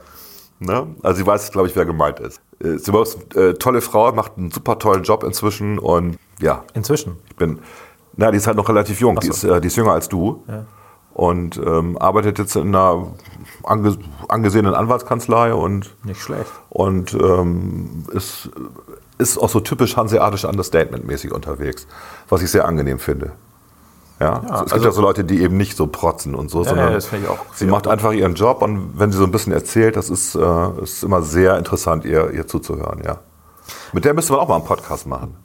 Ne? 0.58 0.86
Also 1.02 1.18
sie 1.18 1.26
weiß, 1.26 1.52
glaube 1.52 1.68
ich, 1.68 1.76
wer 1.76 1.84
gemeint 1.84 2.18
ist. 2.20 2.40
Äh, 2.60 2.78
Sie 2.78 2.96
ist 2.96 3.18
eine 3.36 3.44
äh, 3.44 3.54
tolle 3.54 3.82
Frau, 3.82 4.10
macht 4.12 4.38
einen 4.38 4.50
super 4.50 4.78
tollen 4.78 5.02
Job 5.02 5.22
inzwischen 5.22 5.78
und 5.78 6.16
ja, 6.40 6.64
Inzwischen. 6.72 7.16
ich 7.28 7.36
bin, 7.36 7.58
na, 8.16 8.30
die 8.30 8.38
ist 8.38 8.46
halt 8.46 8.56
noch 8.56 8.68
relativ 8.68 9.00
jung, 9.00 9.16
die, 9.20 9.28
Ach 9.28 9.34
ist, 9.34 9.40
so. 9.42 9.52
äh, 9.52 9.60
die 9.60 9.66
ist 9.66 9.76
jünger 9.76 9.92
als 9.92 10.08
du 10.08 10.42
und 11.12 11.58
ähm, 11.58 11.98
arbeitet 11.98 12.38
jetzt 12.38 12.56
in 12.56 12.68
einer 12.74 13.14
ange 13.64 13.96
angesehenen 14.28 14.74
Anwaltskanzlei 14.74 15.52
und 15.54 15.94
Nicht 16.04 16.20
schlecht. 16.22 16.50
und 16.70 17.12
ähm, 17.14 18.04
ist, 18.12 18.50
ist 19.18 19.38
auch 19.38 19.48
so 19.48 19.60
typisch 19.60 19.96
hanseatisch 19.96 20.44
Understatement-mäßig 20.44 21.32
unterwegs, 21.32 21.86
was 22.28 22.42
ich 22.42 22.50
sehr 22.50 22.66
angenehm 22.66 22.98
finde. 22.98 23.32
Ja, 24.20 24.36
es 24.36 24.42
gibt 24.42 24.72
also- 24.72 24.84
ja 24.84 24.92
so 24.92 25.02
Leute, 25.02 25.24
die 25.24 25.42
eben 25.42 25.56
nicht 25.56 25.76
so 25.76 25.86
protzen 25.86 26.34
und 26.34 26.50
so, 26.50 26.62
sondern 26.62 26.88
ja, 26.88 26.94
das 26.94 27.06
finde 27.06 27.26
ich 27.26 27.30
auch 27.30 27.38
sie 27.52 27.66
macht 27.66 27.88
einfach 27.88 28.12
ihren 28.12 28.34
Job 28.34 28.62
und 28.62 28.98
wenn 28.98 29.10
sie 29.10 29.18
so 29.18 29.24
ein 29.24 29.32
bisschen 29.32 29.52
erzählt, 29.52 29.96
das 29.96 30.08
ist, 30.08 30.34
äh, 30.36 30.82
ist 30.82 31.02
immer 31.02 31.22
sehr 31.22 31.58
interessant, 31.58 32.04
ihr, 32.04 32.30
ihr 32.30 32.46
zuzuhören, 32.46 33.02
ja. 33.04 33.18
Mit 33.92 34.04
der 34.04 34.14
müsste 34.14 34.32
man 34.32 34.40
auch 34.40 34.48
mal 34.48 34.56
einen 34.56 34.64
Podcast 34.64 35.06
machen. 35.06 35.36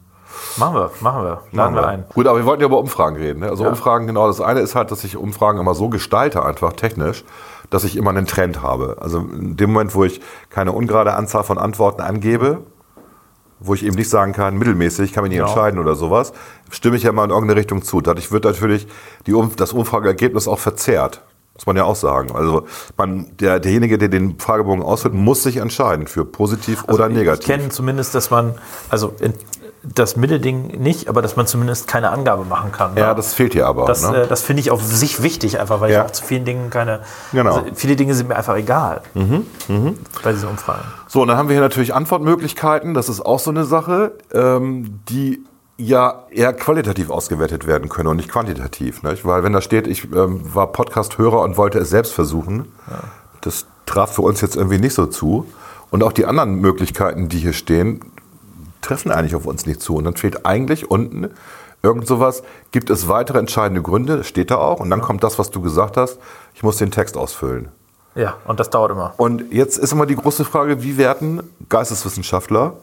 Machen 0.57 0.75
wir, 0.75 0.91
machen 1.01 1.23
wir. 1.23 1.41
Laden 1.51 1.75
wir 1.75 1.87
ein. 1.87 2.05
Gut, 2.13 2.27
aber 2.27 2.37
wir 2.37 2.45
wollten 2.45 2.61
ja 2.61 2.67
über 2.67 2.79
Umfragen 2.79 3.15
reden. 3.15 3.39
Ne? 3.39 3.49
Also 3.49 3.65
Umfragen, 3.65 4.07
genau, 4.07 4.27
das 4.27 4.41
eine 4.41 4.59
ist 4.59 4.75
halt, 4.75 4.91
dass 4.91 5.03
ich 5.03 5.15
Umfragen 5.17 5.59
immer 5.59 5.73
so 5.73 5.89
gestalte, 5.89 6.43
einfach 6.43 6.73
technisch, 6.73 7.23
dass 7.69 7.83
ich 7.83 7.95
immer 7.95 8.09
einen 8.09 8.25
Trend 8.25 8.61
habe. 8.61 8.97
Also 8.99 9.19
in 9.19 9.57
dem 9.57 9.71
Moment, 9.71 9.95
wo 9.95 10.03
ich 10.03 10.21
keine 10.49 10.71
ungerade 10.71 11.13
Anzahl 11.13 11.43
von 11.43 11.57
Antworten 11.57 12.01
angebe, 12.01 12.59
wo 13.59 13.73
ich 13.73 13.83
eben 13.85 13.95
nicht 13.95 14.09
sagen 14.09 14.33
kann, 14.33 14.57
mittelmäßig, 14.57 15.13
kann 15.13 15.23
mich 15.23 15.29
nicht 15.31 15.39
Genau. 15.39 15.49
entscheiden 15.51 15.79
oder 15.79 15.95
sowas, 15.95 16.33
stimme 16.69 16.97
ich 16.97 17.03
ja 17.03 17.11
mal 17.11 17.25
in 17.25 17.29
irgendeine 17.31 17.59
Richtung 17.59 17.81
zu. 17.83 18.01
Dadurch 18.01 18.31
wird 18.31 18.43
natürlich 18.45 18.87
die, 19.27 19.33
um 19.33 19.51
das 19.55 19.73
Umfrageergebnis 19.73 20.47
auch 20.47 20.59
verzerrt. 20.59 21.21
Muss 21.55 21.65
man 21.65 21.75
ja 21.75 21.83
auch 21.83 21.97
sagen. 21.97 22.33
Also 22.33 22.65
man, 22.95 23.35
der, 23.37 23.59
derjenige, 23.59 23.97
der 23.97 24.07
den 24.07 24.39
Fragebogen 24.39 24.81
ausfüllt, 24.81 25.13
muss 25.13 25.43
sich 25.43 25.57
entscheiden 25.57 26.07
für 26.07 26.23
positiv 26.23 26.85
oder 26.85 27.03
Also 27.03 27.07
Ich 27.11 27.17
negativ. 27.17 27.45
kenne 27.47 27.67
zumindest, 27.67 28.15
dass 28.15 28.31
man, 28.31 28.55
also 28.87 29.13
in, 29.19 29.33
das 29.83 30.15
Mittelding 30.17 30.81
nicht, 30.81 31.07
aber 31.07 31.21
dass 31.21 31.35
man 31.35 31.47
zumindest 31.47 31.87
keine 31.87 32.09
Angabe 32.11 32.43
machen 32.43 32.71
kann. 32.71 32.95
ja, 32.97 33.09
ne? 33.09 33.15
das 33.15 33.33
fehlt 33.33 33.53
hier 33.53 33.65
aber. 33.67 33.85
Das, 33.85 34.09
ne? 34.09 34.23
äh, 34.23 34.27
das 34.27 34.41
finde 34.41 34.59
ich 34.61 34.71
auf 34.71 34.83
sich 34.83 35.23
wichtig, 35.23 35.59
einfach 35.59 35.79
weil 35.81 35.91
Ja. 35.91 36.01
ich 36.01 36.05
auch 36.07 36.11
zu 36.11 36.23
vielen 36.25 36.43
Dingen 36.45 36.69
keine. 36.69 36.99
Genau. 37.31 37.55
Also 37.55 37.71
viele 37.75 37.95
Dinge 37.95 38.13
sind 38.13 38.27
mir 38.27 38.35
einfach 38.35 38.55
egal. 38.57 39.01
Mhm, 39.13 39.45
Bei 40.23 40.31
diesen 40.33 40.49
Umfragen. 40.49 40.83
So, 41.07 41.21
und 41.21 41.27
dann 41.29 41.37
haben 41.37 41.47
wir 41.49 41.53
hier 41.53 41.61
natürlich 41.61 41.93
Antwortmöglichkeiten. 41.93 42.93
Das 42.93 43.07
ist 43.09 43.21
auch 43.21 43.39
so 43.39 43.51
eine 43.51 43.63
Sache, 43.65 44.11
ähm, 44.33 44.99
die 45.09 45.43
ja 45.77 46.23
eher 46.29 46.51
qualitativ 46.51 47.09
ausgewertet 47.09 47.65
werden 47.65 47.87
können 47.87 48.07
und 48.09 48.17
nicht 48.17 48.29
quantitativ. 48.29 49.01
Nicht? 49.03 49.23
Weil 49.25 49.43
wenn 49.43 49.53
da 49.53 49.61
steht, 49.61 49.87
ich 49.87 50.11
ähm, 50.13 50.41
war 50.53 50.67
Podcast-Hörer 50.73 51.39
und 51.39 51.55
wollte 51.55 51.79
es 51.79 51.89
selbst 51.89 52.11
versuchen, 52.11 52.65
das 53.39 53.65
traf 53.85 54.13
für 54.15 54.23
uns 54.23 54.41
jetzt 54.41 54.57
irgendwie 54.57 54.77
nicht 54.77 54.93
so 54.93 55.05
zu. 55.05 55.45
Und 55.89 56.03
auch 56.03 56.11
die 56.11 56.25
anderen 56.25 56.55
Möglichkeiten, 56.55 57.29
die 57.29 57.39
hier 57.39 57.53
stehen, 57.53 58.01
treffen 58.81 59.11
eigentlich 59.11 59.35
auf 59.35 59.45
uns 59.45 59.65
nicht 59.65 59.81
zu. 59.81 59.95
Und 59.95 60.03
dann 60.05 60.15
fehlt 60.15 60.45
eigentlich 60.45 60.89
unten 60.89 61.29
irgend 61.81 62.07
sowas. 62.07 62.43
Gibt 62.71 62.89
es 62.89 63.07
weitere 63.07 63.39
entscheidende 63.39 63.81
Gründe? 63.81 64.23
Steht 64.23 64.51
da 64.51 64.57
auch. 64.57 64.79
Und 64.79 64.89
dann 64.89 65.01
kommt 65.01 65.23
das, 65.23 65.39
was 65.39 65.49
du 65.51 65.61
gesagt 65.61 65.97
hast. 65.97 66.17
Ich 66.53 66.63
muss 66.63 66.77
den 66.77 66.91
Text 66.91 67.15
ausfüllen. 67.17 67.69
Ja, 68.15 68.35
und 68.45 68.59
das 68.59 68.69
dauert 68.69 68.91
immer. 68.91 69.13
Und 69.17 69.53
jetzt 69.53 69.77
ist 69.77 69.93
immer 69.93 70.05
die 70.05 70.15
große 70.15 70.43
Frage, 70.43 70.83
wie 70.83 70.97
werten 70.97 71.41
Geisteswissenschaftler, 71.69 72.73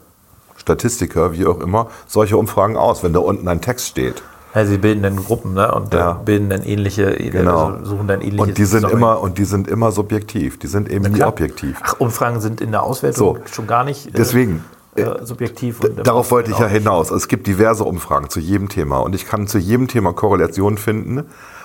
Statistiker, 0.56 1.32
wie 1.32 1.46
auch 1.46 1.60
immer, 1.60 1.88
solche 2.06 2.36
Umfragen 2.36 2.76
aus, 2.76 3.02
wenn 3.02 3.12
da 3.12 3.20
unten 3.20 3.46
ein 3.48 3.60
Text 3.60 3.88
steht? 3.88 4.22
Ja, 4.54 4.64
sie 4.64 4.78
bilden 4.78 5.02
dann 5.02 5.16
Gruppen, 5.16 5.52
ne? 5.52 5.70
Und 5.74 5.92
äh, 5.92 5.98
Ja. 5.98 6.12
bilden 6.14 6.48
dann 6.48 6.62
ähnliche, 6.62 7.10
Genau. 7.12 7.66
also 7.66 7.84
suchen 7.84 8.08
dann 8.08 8.22
ähnliche. 8.22 8.42
Und 8.42 8.56
die 8.56 8.64
sind 8.64 8.88
immer 8.90 9.20
und 9.20 9.36
die 9.36 9.44
sind 9.44 9.68
immer 9.68 9.92
subjektiv. 9.92 10.58
Die 10.58 10.66
sind 10.66 10.88
eben 10.88 11.12
nie 11.12 11.22
objektiv. 11.22 11.78
Ach, 11.82 11.96
Umfragen 11.98 12.40
sind 12.40 12.62
in 12.62 12.70
der 12.72 12.82
Auswertung 12.82 13.36
So. 13.36 13.38
schon 13.52 13.66
gar 13.66 13.84
nicht 13.84 14.06
äh, 14.06 14.10
Deswegen, 14.12 14.64
äh, 14.96 15.24
subjektiv. 15.24 15.80
Und 15.80 16.06
Darauf 16.06 16.30
wollte 16.30 16.50
ich 16.50 16.58
ja 16.58 16.66
hinaus. 16.66 17.08
Also 17.08 17.16
Es 17.16 17.28
gibt 17.28 17.46
diverse 17.46 17.84
Umfragen 17.84 18.30
zu 18.30 18.40
jedem 18.40 18.68
Thema 18.68 18.98
und 18.98 19.14
ich 19.14 19.26
kann 19.26 19.46
zu 19.46 19.58
jedem 19.58 19.88
Thema 19.88 20.12
Korrelationen 20.12 20.78
finden 20.78 21.24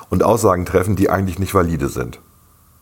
und 0.10 0.24
Aussagen 0.24 0.66
treffen, 0.66 0.96
die 0.96 1.10
eigentlich 1.10 1.40
nicht 1.40 1.54
valide 1.54 1.88
sind. 1.88 2.20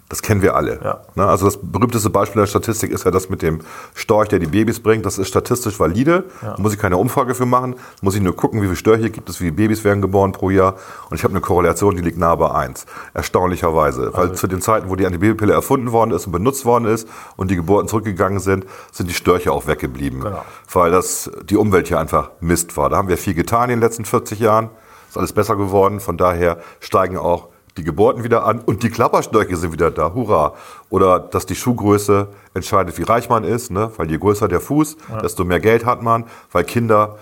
Das 0.10 0.24
kennen 0.24 0.42
wir 0.42 0.56
alle. 0.56 0.80
Ja. 0.84 1.02
Ne, 1.14 1.26
Also 1.26 1.46
das 1.46 1.60
berühmteste 1.62 2.10
Beispiel 2.10 2.42
der 2.42 2.48
Statistik 2.48 2.92
ist 2.92 3.06
ja 3.06 3.12
das 3.12 3.30
mit 3.30 3.44
dem 3.44 3.60
Storch, 3.94 4.28
der 4.28 4.40
die 4.40 4.48
Babys 4.48 4.80
bringt. 4.80 5.06
Das 5.06 5.20
ist 5.20 5.28
statistisch 5.28 5.80
valide. 5.80 6.26
Da 6.42 6.56
muss 6.58 6.74
ich 6.74 6.80
keine 6.80 6.98
Umfrage 6.98 7.36
für 7.36 7.46
machen. 7.46 7.76
Muss 8.02 8.16
ich 8.16 8.22
nur 8.22 8.36
gucken, 8.36 8.60
wie 8.62 8.66
viele 8.66 8.76
Störche 8.76 9.12
gibt 9.12 9.30
es, 9.30 9.40
wie 9.40 9.46
viele 9.46 9.56
Babys 9.56 9.84
werden 9.84 10.02
geboren 10.02 10.32
pro 10.32 10.50
Jahr. 10.50 10.76
Und 11.12 11.18
ich 11.18 11.24
habe 11.24 11.32
eine 11.34 11.42
Korrelation, 11.42 11.96
die 11.96 12.02
liegt 12.02 12.18
nahe 12.18 12.38
bei 12.38 12.52
1. 12.52 12.88
Erstaunlicherweise. 13.14 14.08
Also 14.08 14.18
Weil 14.18 14.34
zu 14.34 14.48
den 14.48 14.62
Zeiten, 14.62 14.90
wo 14.90 14.96
die 14.96 15.06
Antibabypille 15.06 15.54
erfunden 15.54 15.92
worden 15.92 16.10
ist 16.12 16.26
und 16.26 16.32
benutzt 16.32 16.66
worden 16.66 16.86
ist 16.86 17.08
und 17.38 17.52
die 17.52 17.56
Geburten 17.56 17.88
zurückgegangen 17.88 18.40
sind, 18.40 18.66
sind 18.92 19.10
die 19.10 19.14
Störche 19.14 19.52
auch 19.52 19.68
weggeblieben. 19.68 20.22
Genau. 20.22 20.44
Weil 20.74 20.90
das 20.90 21.30
die 21.44 21.56
Umwelt 21.56 21.88
hier 21.88 22.00
einfach 22.00 22.32
Mist 22.40 22.76
war. 22.78 22.90
Da 22.90 22.98
haben 22.98 23.10
wir 23.10 23.18
viel 23.18 23.36
getan 23.36 23.70
in 23.70 23.80
den 23.80 23.82
letzten 23.82 24.06
40 24.06 24.40
Jahren. 24.40 24.72
Ist 25.08 25.18
alles 25.18 25.34
besser 25.34 25.56
geworden. 25.56 26.00
Von 26.00 26.18
daher 26.18 26.58
steigen 26.80 27.18
auch 27.18 27.50
die 27.78 27.84
Geburten 27.84 28.24
wieder 28.24 28.46
an 28.46 28.60
und 28.60 28.84
die 28.84 28.90
Klapperstörche 28.90 29.56
sind 29.56 29.72
wieder 29.72 29.92
da. 29.92 30.14
Hurra! 30.14 30.54
Oder 30.90 31.20
dass 31.20 31.46
die 31.46 31.56
Schuhgröße 31.56 32.28
entscheidet, 32.54 32.98
wie 32.98 33.04
reich 33.04 33.30
man 33.30 33.44
ist. 33.44 33.72
Ne? 33.72 33.92
Weil 33.98 34.10
je 34.10 34.18
größer 34.18 34.48
der 34.48 34.60
Fuß, 34.60 34.98
desto 35.24 35.46
mehr 35.46 35.60
Geld 35.60 35.86
hat 35.86 36.02
man. 36.02 36.26
Weil 36.52 36.64
Kinder 36.66 37.18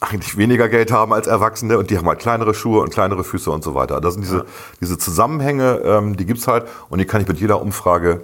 eigentlich 0.00 0.36
weniger 0.36 0.68
Geld 0.68 0.92
haben 0.92 1.12
als 1.12 1.26
Erwachsene 1.26 1.78
und 1.78 1.90
die 1.90 1.98
haben 1.98 2.06
halt 2.06 2.18
kleinere 2.18 2.54
Schuhe 2.54 2.80
und 2.82 2.90
kleinere 2.92 3.24
Füße 3.24 3.50
und 3.50 3.64
so 3.64 3.74
weiter. 3.74 4.00
Das 4.00 4.14
sind 4.14 4.22
diese, 4.22 4.44
diese 4.80 4.98
Zusammenhänge, 4.98 5.80
ähm, 5.84 6.16
die 6.16 6.26
gibt's 6.26 6.46
halt 6.46 6.66
und 6.90 6.98
die 6.98 7.04
kann 7.06 7.20
ich 7.20 7.28
mit 7.28 7.38
jeder 7.40 7.60
Umfrage 7.60 8.22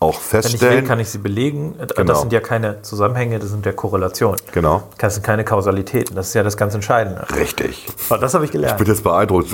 auch 0.00 0.14
Wenn 0.14 0.18
ich 0.18 0.32
will, 0.32 0.42
feststellen. 0.42 0.84
kann 0.86 1.00
ich 1.00 1.08
sie 1.08 1.18
belegen. 1.18 1.76
Äh, 1.78 1.86
Genau. 1.86 2.12
Das 2.12 2.20
sind 2.20 2.32
ja 2.32 2.40
keine 2.40 2.82
Zusammenhänge, 2.82 3.38
das 3.38 3.50
sind 3.50 3.64
ja 3.64 3.72
Korrelationen. 3.72 4.38
Genau. 4.52 4.82
Das 4.98 5.14
sind 5.14 5.22
keine 5.24 5.44
Kausalitäten. 5.44 6.16
Das 6.16 6.28
ist 6.28 6.34
ja 6.34 6.42
das 6.42 6.56
ganz 6.56 6.74
Entscheidende. 6.74 7.24
Richtig. 7.36 7.86
Oh, 8.10 8.16
das 8.20 8.34
habe 8.34 8.44
ich 8.44 8.48
Ich 8.48 8.52
gelernt. 8.52 8.76
bin 8.78 8.86
jetzt 8.88 9.04
beeindruckt. 9.04 9.48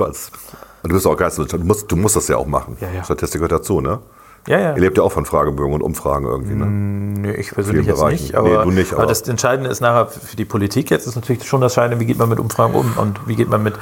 Und 0.83 0.91
du 0.91 0.95
bist 0.95 1.07
auch 1.07 1.17
Geisteswissenschaftler. 1.17 1.59
Du 1.61 1.67
musst, 1.67 1.91
du 1.93 1.97
musst 1.97 2.17
das 2.17 2.29
ja 2.29 2.37
auch 2.37 2.47
machen. 2.47 2.77
Ja, 2.81 2.89
ja. 2.95 3.05
Statistik 3.05 3.41
gehört 3.41 3.53
dazu, 3.53 3.81
ne? 3.81 3.99
Ja, 4.47 4.59
ja. 4.59 4.75
Ihr 4.75 4.81
lebt 4.81 4.97
ja 4.97 5.03
auch 5.05 5.13
von 5.13 5.27
Fragebögen 5.27 5.75
und 5.75 5.83
Umfragen 5.83 6.25
irgendwie, 6.27 6.55
ne? 6.55 6.65
Nö, 6.67 7.33
ich 7.35 7.51
persönlich 7.53 7.87
jetzt 7.87 7.99
Bereichen. 8.01 8.23
nicht. 8.23 8.35
Aber, 8.35 8.49
Nee, 8.49 8.65
du 8.65 8.71
nicht, 8.71 8.93
aber 8.93 9.03
aber- 9.03 9.09
das 9.11 9.23
Entscheidende 9.29 9.69
ist 9.71 9.81
nachher 9.83 10.07
für 10.07 10.37
die 10.37 10.47
Politik 10.47 10.91
jetzt 10.91 11.07
ist 11.07 11.15
natürlich 11.17 11.45
schon 11.47 11.61
das 11.61 11.73
Entscheidende, 11.73 12.01
wie 12.01 12.07
geht 12.07 12.19
man 12.19 12.29
mit 12.31 12.41
Umfragen 12.41 12.75
um 12.75 12.95
und 12.97 13.21
wie 13.29 13.37
geht 13.37 13.51
man 13.51 13.63
mit, 13.63 13.75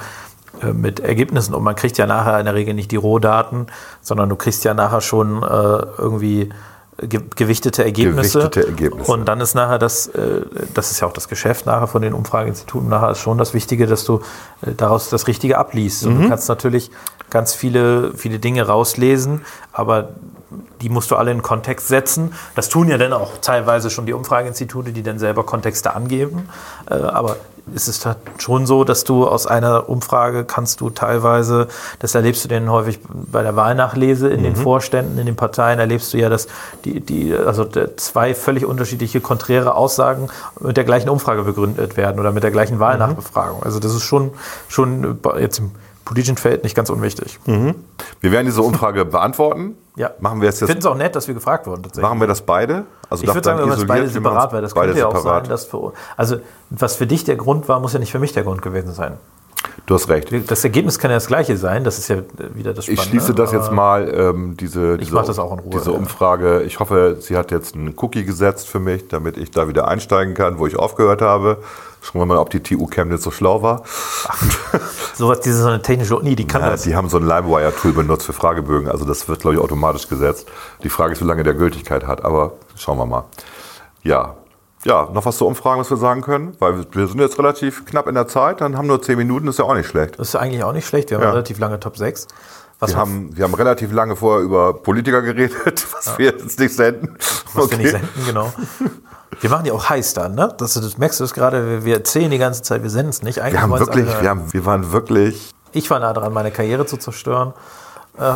äh, 0.60 0.72
mit 0.72 0.98
Ergebnissen 0.98 1.54
um. 1.54 1.62
Man 1.62 1.76
kriegt 1.76 1.96
ja 1.96 2.06
nachher 2.06 2.40
in 2.40 2.46
der 2.46 2.54
Regel 2.56 2.74
nicht 2.74 2.90
die 2.90 2.96
Rohdaten, 2.96 3.66
sondern 4.00 4.28
du 4.28 4.34
kriegst 4.34 4.64
ja 4.64 4.74
nachher 4.74 5.00
schon 5.00 5.44
äh, 5.44 5.46
irgendwie 5.46 6.50
ge 7.00 7.20
gewichtete 7.36 7.84
Ergebnisse. 7.84 8.38
Gewichtete 8.38 8.66
Ergebnisse. 8.68 9.10
Und 9.12 9.26
dann 9.26 9.40
ist 9.40 9.54
nachher 9.54 9.78
das, 9.78 10.08
äh, 10.08 10.42
das 10.74 10.90
ist 10.90 11.00
ja 11.00 11.06
auch 11.06 11.12
das 11.12 11.28
Geschäft 11.28 11.66
nachher 11.66 11.86
von 11.86 12.02
den 12.02 12.12
Umfrageinstituten, 12.14 12.88
nachher 12.88 13.10
ist 13.12 13.18
schon 13.20 13.38
das 13.38 13.54
Wichtige, 13.54 13.86
dass 13.86 14.04
du 14.04 14.20
äh, 14.62 14.72
daraus 14.76 15.08
das 15.08 15.26
Richtige 15.26 15.58
abliest. 15.58 16.04
Und 16.06 16.18
Mhm. 16.18 16.22
du 16.22 16.28
kannst 16.30 16.48
natürlich 16.48 16.90
ganz 17.30 17.54
viele, 17.54 18.14
viele 18.14 18.38
Dinge 18.38 18.66
rauslesen, 18.66 19.44
aber 19.72 20.08
die 20.80 20.88
musst 20.88 21.10
du 21.10 21.16
alle 21.16 21.30
in 21.30 21.42
Kontext 21.42 21.88
setzen. 21.88 22.32
Das 22.54 22.68
tun 22.68 22.88
ja 22.88 22.96
dann 22.98 23.12
auch 23.12 23.32
teilweise 23.42 23.90
schon 23.90 24.06
die 24.06 24.14
Umfrageinstitute, 24.14 24.92
die 24.92 25.02
dann 25.02 25.18
selber 25.18 25.44
Kontexte 25.44 25.94
angeben. 25.94 26.48
Äh, 26.90 26.94
aber 26.94 27.36
ist 27.74 28.06
halt 28.06 28.18
schon 28.38 28.66
so, 28.66 28.84
dass 28.84 29.04
du 29.04 29.26
aus 29.26 29.46
einer 29.46 29.88
Umfrage 29.88 30.44
kannst 30.44 30.80
du 30.80 30.90
teilweise, 30.90 31.68
das 31.98 32.14
erlebst 32.14 32.44
du 32.44 32.48
denn 32.48 32.70
häufig 32.70 33.00
bei 33.08 33.42
der 33.42 33.56
Wahlnachlese 33.56 34.28
in 34.28 34.42
den 34.42 34.56
Vorständen, 34.56 35.18
in 35.18 35.26
den 35.26 35.36
Parteien, 35.36 35.78
erlebst 35.78 36.12
du 36.12 36.18
ja, 36.18 36.28
dass 36.28 36.48
die, 36.84 37.00
die 37.00 37.34
also 37.34 37.66
zwei 37.96 38.34
völlig 38.34 38.64
unterschiedliche, 38.64 39.20
konträre 39.20 39.74
Aussagen 39.74 40.28
mit 40.60 40.76
der 40.76 40.84
gleichen 40.84 41.08
Umfrage 41.08 41.42
begründet 41.42 41.96
werden 41.96 42.18
oder 42.18 42.32
mit 42.32 42.42
der 42.42 42.50
gleichen 42.50 42.78
Wahlnachbefragung. 42.78 43.62
Also 43.62 43.78
das 43.78 43.94
ist 43.94 44.02
schon, 44.02 44.30
schon 44.68 45.18
jetzt 45.38 45.58
im 45.58 45.72
politischen 46.04 46.38
Feld 46.38 46.64
nicht 46.64 46.74
ganz 46.74 46.88
unwichtig. 46.88 47.38
Wir 48.20 48.32
werden 48.32 48.46
diese 48.46 48.62
Umfrage 48.62 49.04
beantworten. 49.04 49.76
Ja. 49.98 50.12
Machen 50.20 50.40
wir 50.40 50.48
es 50.48 50.54
Ich 50.54 50.60
jetzt, 50.62 50.70
finde 50.70 50.80
es 50.80 50.86
auch 50.86 50.96
nett, 50.96 51.14
dass 51.16 51.26
wir 51.26 51.34
gefragt 51.34 51.66
wurden. 51.66 51.82
Tatsächlich. 51.82 52.08
machen 52.08 52.20
wir 52.20 52.26
das 52.28 52.40
beide? 52.40 52.84
Also 53.10 53.24
Ich 53.24 53.34
würde 53.34 53.44
sagen, 53.44 53.58
wenn 53.58 53.66
wir 53.66 53.72
isoliert 53.74 53.88
beide 53.88 54.08
separat, 54.08 54.52
weil 54.52 54.62
das 54.62 54.72
beide 54.72 54.86
könnte 54.88 55.00
ja 55.00 55.06
auch 55.08 55.16
separat. 55.16 55.44
sein, 55.46 55.50
dass 55.50 55.64
für, 55.66 55.92
also 56.16 56.36
was 56.70 56.96
für 56.96 57.06
dich 57.06 57.24
der 57.24 57.36
Grund 57.36 57.68
war, 57.68 57.80
muss 57.80 57.92
ja 57.92 57.98
nicht 57.98 58.12
für 58.12 58.18
mich 58.20 58.32
der 58.32 58.44
Grund 58.44 58.62
gewesen 58.62 58.92
sein. 58.92 59.14
Du 59.86 59.94
hast 59.94 60.08
recht. 60.08 60.30
Das 60.50 60.62
Ergebnis 60.62 60.98
kann 61.00 61.10
ja 61.10 61.16
das 61.16 61.26
gleiche 61.26 61.56
sein, 61.56 61.82
das 61.82 61.98
ist 61.98 62.08
ja 62.08 62.18
wieder 62.54 62.74
das 62.74 62.86
Ich 62.86 62.94
Spannende. 62.94 63.10
schließe 63.18 63.34
das 63.34 63.50
jetzt 63.52 63.72
mal, 63.72 64.08
ähm, 64.14 64.56
diese, 64.56 64.98
diese, 64.98 65.12
mach 65.14 65.24
das 65.24 65.38
auch 65.40 65.52
in 65.52 65.58
Ruhe, 65.58 65.70
diese 65.72 65.90
ja. 65.90 65.96
Umfrage. 65.96 66.62
Ich 66.62 66.78
hoffe, 66.78 67.16
sie 67.20 67.36
hat 67.36 67.50
jetzt 67.50 67.74
einen 67.74 67.94
Cookie 67.96 68.24
gesetzt 68.24 68.68
für 68.68 68.78
mich, 68.78 69.08
damit 69.08 69.36
ich 69.36 69.50
da 69.50 69.66
wieder 69.66 69.88
einsteigen 69.88 70.34
kann, 70.34 70.58
wo 70.58 70.66
ich 70.68 70.78
aufgehört 70.78 71.22
habe. 71.22 71.58
Schauen 72.00 72.22
wir 72.22 72.26
mal, 72.26 72.38
ob 72.38 72.50
die 72.50 72.62
TU 72.62 72.86
Chemnitz 72.86 73.22
so 73.24 73.30
schlau 73.30 73.62
war. 73.62 73.82
Sowas, 75.14 75.40
diese 75.40 75.62
so 75.62 75.68
eine 75.68 75.82
technische 75.82 76.16
Uni, 76.16 76.36
die 76.36 76.46
kann 76.46 76.62
Ja, 76.62 76.70
das. 76.70 76.82
die 76.82 76.94
haben 76.94 77.08
so 77.08 77.18
ein 77.18 77.24
LimeWire-Tool 77.26 77.92
benutzt 77.92 78.26
für 78.26 78.32
Fragebögen. 78.32 78.88
Also 78.90 79.04
das 79.04 79.28
wird, 79.28 79.40
glaube 79.40 79.56
ich, 79.56 79.60
automatisch 79.62 80.08
gesetzt. 80.08 80.48
Die 80.82 80.88
Frage 80.88 81.12
ist, 81.12 81.20
wie 81.20 81.26
lange 81.26 81.42
der 81.42 81.54
Gültigkeit 81.54 82.06
hat. 82.06 82.24
Aber 82.24 82.52
schauen 82.76 82.98
wir 82.98 83.06
mal. 83.06 83.24
Ja, 84.02 84.34
Ja, 84.84 85.08
noch 85.12 85.26
was 85.26 85.36
zu 85.36 85.44
Umfragen, 85.46 85.80
was 85.80 85.90
wir 85.90 85.96
sagen 85.96 86.22
können? 86.22 86.54
Weil 86.60 86.84
wir 86.92 87.08
sind 87.08 87.18
jetzt 87.20 87.36
relativ 87.38 87.84
knapp 87.84 88.06
in 88.06 88.14
der 88.14 88.28
Zeit, 88.28 88.60
dann 88.60 88.78
haben 88.78 88.86
nur 88.86 89.02
zehn 89.02 89.18
Minuten, 89.18 89.48
ist 89.48 89.58
ja 89.58 89.64
auch 89.64 89.74
nicht 89.74 89.88
schlecht. 89.88 90.20
Das 90.20 90.28
ist 90.28 90.36
eigentlich 90.36 90.62
auch 90.62 90.72
nicht 90.72 90.86
schlecht. 90.86 91.10
Wir 91.10 91.16
haben 91.18 91.24
Ja. 91.24 91.30
relativ 91.30 91.58
lange 91.58 91.80
Top 91.80 91.96
6. 91.96 92.28
Was 92.80 92.92
Wir 92.92 92.96
haben, 92.96 93.36
wir 93.36 93.44
haben 93.44 93.54
relativ 93.54 93.92
lange 93.92 94.14
vorher 94.14 94.44
über 94.44 94.72
Politiker 94.72 95.20
geredet, 95.22 95.86
was 95.92 96.16
wir 96.16 96.26
jetzt 96.26 96.58
nicht 96.60 96.74
senden. 96.74 97.16
was 97.54 97.70
wir 97.70 97.78
nicht 97.78 97.90
senden, 97.90 98.08
genau. 98.24 98.52
Wir 99.40 99.50
machen 99.50 99.64
die 99.64 99.72
auch 99.72 99.88
heiß 99.88 100.14
dann, 100.14 100.34
ne? 100.34 100.54
Das, 100.58 100.74
das 100.74 100.96
merkst 100.96 101.18
du 101.20 101.24
das 101.24 101.34
gerade, 101.34 101.84
wir, 101.84 101.94
erzählen 101.94 102.30
die 102.30 102.38
ganze 102.38 102.62
Zeit, 102.62 102.82
wir 102.82 102.90
senden 102.90 103.10
es 103.10 103.22
nicht. 103.22 103.40
Eigentlich 103.40 103.54
Wir 103.54 103.62
haben 103.62 103.78
wirklich, 103.78 104.08
alle 104.08 104.22
wir, 104.22 104.30
haben, 104.30 104.52
wir 104.52 104.64
waren 104.64 104.92
wirklich, 104.92 105.50
Ich 105.72 105.90
war 105.90 105.98
nah 105.98 106.12
dran, 106.12 106.32
meine 106.32 106.50
Karriere 106.50 106.86
zu 106.86 106.96
zerstören. 106.96 107.52
Äh, 108.16 108.34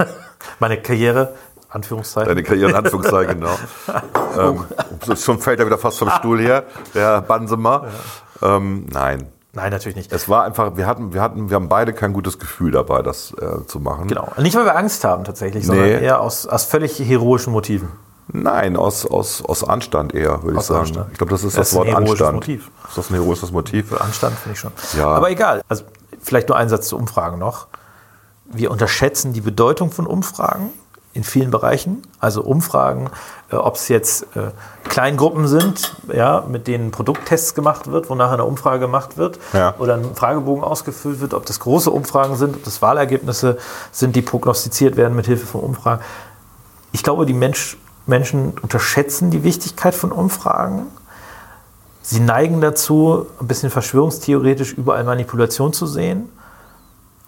meine 0.58 0.80
Karriere, 0.80 1.34
Anführungszeichen. 1.68 2.28
deine 2.28 2.42
Karriere 2.42 2.70
in 2.70 2.76
Anführungszeichen, 2.76 3.40
genau. 3.40 3.56
ähm, 5.08 5.16
schon 5.16 5.38
fällt 5.40 5.60
er 5.60 5.66
wieder 5.66 5.78
fast 5.78 5.98
vom 5.98 6.10
Stuhl 6.10 6.40
her, 6.40 6.64
der 6.94 7.22
Bansemer. 7.22 7.86
Ähm, 8.42 8.86
nein. 8.92 9.28
Nein, 9.56 9.70
natürlich 9.72 9.96
nicht. 9.96 10.12
Es 10.12 10.28
war 10.28 10.44
einfach, 10.44 10.76
wir 10.76 10.86
hatten, 10.86 11.14
wir 11.14 11.22
hatten, 11.22 11.48
wir 11.48 11.54
haben 11.54 11.68
beide 11.70 11.92
kein 11.94 12.12
gutes 12.12 12.38
Gefühl 12.38 12.70
dabei, 12.72 13.00
das 13.02 13.32
äh, 13.40 13.66
zu 13.66 13.80
machen. 13.80 14.06
Genau. 14.06 14.28
Nicht, 14.36 14.54
weil 14.54 14.66
wir 14.66 14.76
Angst 14.76 15.02
haben 15.02 15.24
tatsächlich, 15.24 15.66
sondern 15.66 15.86
Nee. 15.86 16.04
eher 16.04 16.20
aus, 16.20 16.46
aus 16.46 16.64
völlig 16.64 16.98
heroischen 17.00 17.52
Motiven. 17.54 17.88
Nein, 18.28 18.76
aus, 18.76 19.06
aus, 19.06 19.42
aus 19.42 19.64
Anstand 19.64 20.14
eher, 20.14 20.42
würde 20.42 20.52
ich 20.52 20.58
Aus 20.58 20.66
sagen. 20.66 20.80
Anstand. 20.80 21.06
Ich 21.12 21.18
glaube, 21.18 21.30
das 21.30 21.42
ist 21.42 21.56
Das 21.56 21.70
das, 21.70 21.72
ist 21.72 21.74
ein 21.74 21.78
Wort 21.78 21.88
heroisches 21.88 22.10
Anstand. 22.10 22.34
Motiv. 22.34 22.70
Ist 22.88 22.98
das 22.98 23.10
ein 23.10 23.14
heroisches 23.14 23.52
Motiv? 23.52 23.88
Für 23.88 24.00
Anstand 24.02 24.36
finde 24.38 24.52
ich 24.54 24.60
schon. 24.60 24.72
Ja. 24.98 25.08
Aber 25.08 25.30
egal. 25.30 25.62
Also 25.68 25.84
vielleicht 26.20 26.48
nur 26.48 26.58
ein 26.58 26.68
Satz 26.68 26.88
zu 26.88 26.96
Umfragen 26.98 27.38
noch. 27.38 27.68
Wir 28.44 28.70
unterschätzen 28.70 29.32
die 29.32 29.40
Bedeutung 29.40 29.90
von 29.90 30.06
Umfragen 30.06 30.70
in 31.14 31.24
vielen 31.24 31.50
Bereichen. 31.50 32.02
Also 32.20 32.42
Umfragen, 32.42 33.08
äh, 33.50 33.56
ob 33.56 33.76
es 33.76 33.88
jetzt 33.88 34.22
äh, 34.36 34.50
Kleingruppen 34.88 35.46
sind, 35.46 35.96
ja, 36.12 36.44
mit 36.48 36.66
denen 36.66 36.90
Produkttests 36.90 37.54
gemacht 37.54 37.90
wird, 37.90 38.08
wo 38.10 38.14
nachher 38.14 38.34
eine 38.34 38.44
Umfrage 38.44 38.80
gemacht 38.80 39.16
wird, 39.16 39.38
Ja. 39.52 39.74
oder 39.78 39.94
ein 39.94 40.14
Fragebogen 40.14 40.64
ausgefüllt 40.64 41.20
wird, 41.20 41.34
ob 41.34 41.46
das 41.46 41.60
große 41.60 41.90
Umfragen 41.90 42.36
sind, 42.36 42.56
ob 42.56 42.64
das 42.64 42.82
Wahlergebnisse 42.82 43.58
sind, 43.92 44.16
die 44.16 44.22
prognostiziert 44.22 44.96
werden 44.96 45.14
mit 45.16 45.26
Hilfe 45.26 45.46
von 45.46 45.60
Umfragen. 45.60 46.02
Ich 46.92 47.02
glaube, 47.02 47.26
die 47.26 47.34
Mensch, 47.34 47.76
Menschen 48.06 48.54
unterschätzen 48.62 49.30
die 49.30 49.42
Wichtigkeit 49.42 49.94
von 49.94 50.12
Umfragen. 50.12 50.86
Sie 52.02 52.20
neigen 52.20 52.60
dazu, 52.60 53.26
ein 53.40 53.48
bisschen 53.48 53.68
verschwörungstheoretisch 53.70 54.72
überall 54.74 55.02
Manipulation 55.02 55.72
zu 55.72 55.86
sehen. 55.86 56.30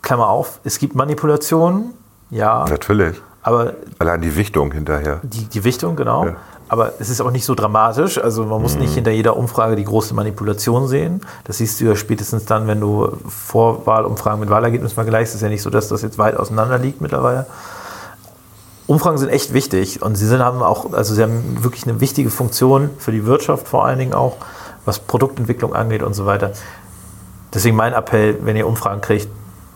Klammer 0.03 0.29
auf, 0.29 0.61
es 0.63 0.79
gibt 0.79 0.95
Manipulationen, 0.95 1.95
ja, 2.31 2.65
Natürlich. 2.69 3.21
Aber 3.49 3.73
Allein 3.99 4.21
die 4.21 4.37
Wichtung 4.37 4.73
hinterher. 4.73 5.21
die, 5.23 5.47
die 5.47 5.65
Wichtung, 5.65 5.97
genau. 5.97 6.27
Ja. 6.27 6.37
Aber 6.69 6.93
es 6.99 7.09
ist 7.09 7.23
auch 7.23 7.31
nicht 7.31 7.47
so 7.47 7.55
dramatisch. 7.55 8.19
Also 8.19 8.45
man 8.45 8.61
muss 8.61 8.77
nicht 8.77 8.93
hinter 8.93 9.11
jeder 9.11 9.39
Umfrage 9.39 9.75
die 9.75 9.85
große 9.85 10.13
Manipulation 10.13 10.87
sehen. 10.87 11.23
Das 11.45 11.57
siehst 11.57 11.81
du 11.81 11.87
ja 11.87 11.97
spätestens 11.97 12.45
dann, 12.45 12.67
wenn 12.67 12.79
du 12.79 13.09
Vorwahlumfragen 13.27 14.39
mit 14.39 14.51
Wahlergebnissen 14.51 14.95
vergleichst. 14.95 15.33
Es 15.33 15.37
ist 15.37 15.43
ja 15.43 15.49
nicht 15.49 15.63
so, 15.63 15.71
dass 15.71 15.89
das 15.89 16.03
jetzt 16.03 16.19
weit 16.19 16.37
auseinander 16.37 16.77
liegt 16.77 17.01
mittlerweile. 17.01 17.47
Umfragen 18.87 19.17
sind 19.17 19.31
echt 19.31 19.55
wichtig 19.55 20.03
und 20.03 20.17
sie 20.17 20.27
sind, 20.27 20.41
haben 20.41 20.63
auch, 20.63 20.93
also 20.93 21.15
sie 21.15 21.23
haben 21.23 21.65
wirklich 21.65 21.87
eine 21.87 22.03
wichtige 22.03 22.29
Funktion 22.29 22.91
für 22.99 23.13
die 23.13 23.25
Wirtschaft 23.25 23.67
vor 23.67 23.87
allen 23.87 23.99
Dingen 23.99 24.13
auch, 24.13 24.37
was 24.85 24.99
Produktentwicklung 24.99 25.75
angeht 25.75 26.03
und 26.03 26.13
so 26.13 26.27
weiter. 26.27 26.53
Deswegen 27.55 27.77
mein 27.77 27.95
Appell, 27.95 28.37
wenn 28.43 28.57
ihr 28.57 28.67
Umfragen 28.67 29.01
kriegt, 29.01 29.29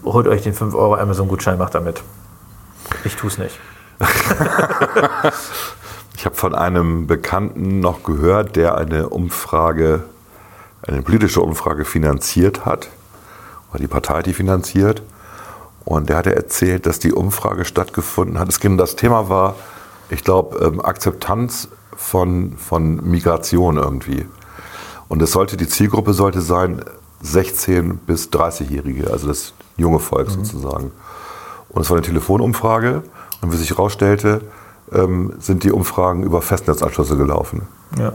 holt 0.05 0.26
euch 0.29 0.43
den 0.43 0.52
5 0.52 0.75
Euro 0.75 0.97
Amazon-Gutschein, 0.97 1.57
macht 1.57 1.75
damit. 1.75 2.02
Ich 3.05 3.17
tue 3.17 3.31
es 3.31 3.39
nicht. 3.39 3.59
Ich 6.23 6.27
habe 6.27 6.37
von 6.37 6.55
einem 6.55 7.09
Bekannten 7.09 7.81
noch 7.81 8.05
gehört, 8.05 8.55
der 8.55 8.77
eine 8.77 9.09
Umfrage, 9.09 10.05
eine 10.87 11.03
politische 11.03 11.41
Umfrage 11.41 11.85
finanziert 11.85 12.65
hat, 12.65 12.91
oder 13.71 13.81
die 13.81 13.89
Partei 13.89 14.23
die 14.23 14.33
finanziert. 14.33 15.03
Und 15.85 16.09
der 16.09 16.17
hatte 16.19 16.37
erzählt, 16.37 16.87
dass 16.87 17.01
die 17.01 17.12
Umfrage 17.12 17.65
stattgefunden 17.65 18.39
hat. 18.39 18.49
Es 18.49 18.61
ging, 18.61 18.79
das 18.79 18.95
Thema 18.95 19.29
war, 19.29 19.57
ich 20.11 20.23
glaube, 20.23 20.65
ähm, 20.65 20.81
Akzeptanz 20.81 21.69
von, 21.97 22.57
von 22.57 23.03
Migration 23.03 23.77
irgendwie. 23.79 24.27
Und 25.09 25.23
es 25.23 25.33
sollte, 25.33 25.57
die 25.57 25.66
Zielgruppe 25.66 26.12
sollte 26.12 26.40
sein 26.40 26.85
16 27.21 27.99
bis 27.99 28.29
30-Jährige, 28.29 29.11
also 29.11 29.27
das 29.27 29.55
junge 29.77 29.99
Volk 29.99 30.31
sozusagen. 30.31 30.92
Und 31.72 31.82
es 31.82 31.90
war 31.90 31.96
eine 31.96 32.06
Telefonumfrage 32.06 33.02
und 33.40 33.52
wie 33.52 33.56
sich 33.56 33.70
herausstellte, 33.70 34.42
ähm, 34.92 35.35
sind 35.38 35.64
die 35.64 35.72
Umfragen 35.72 36.22
über 36.22 36.42
Festnetzanschlüsse 36.42 37.16
gelaufen. 37.16 37.62
Ja. 37.98 38.12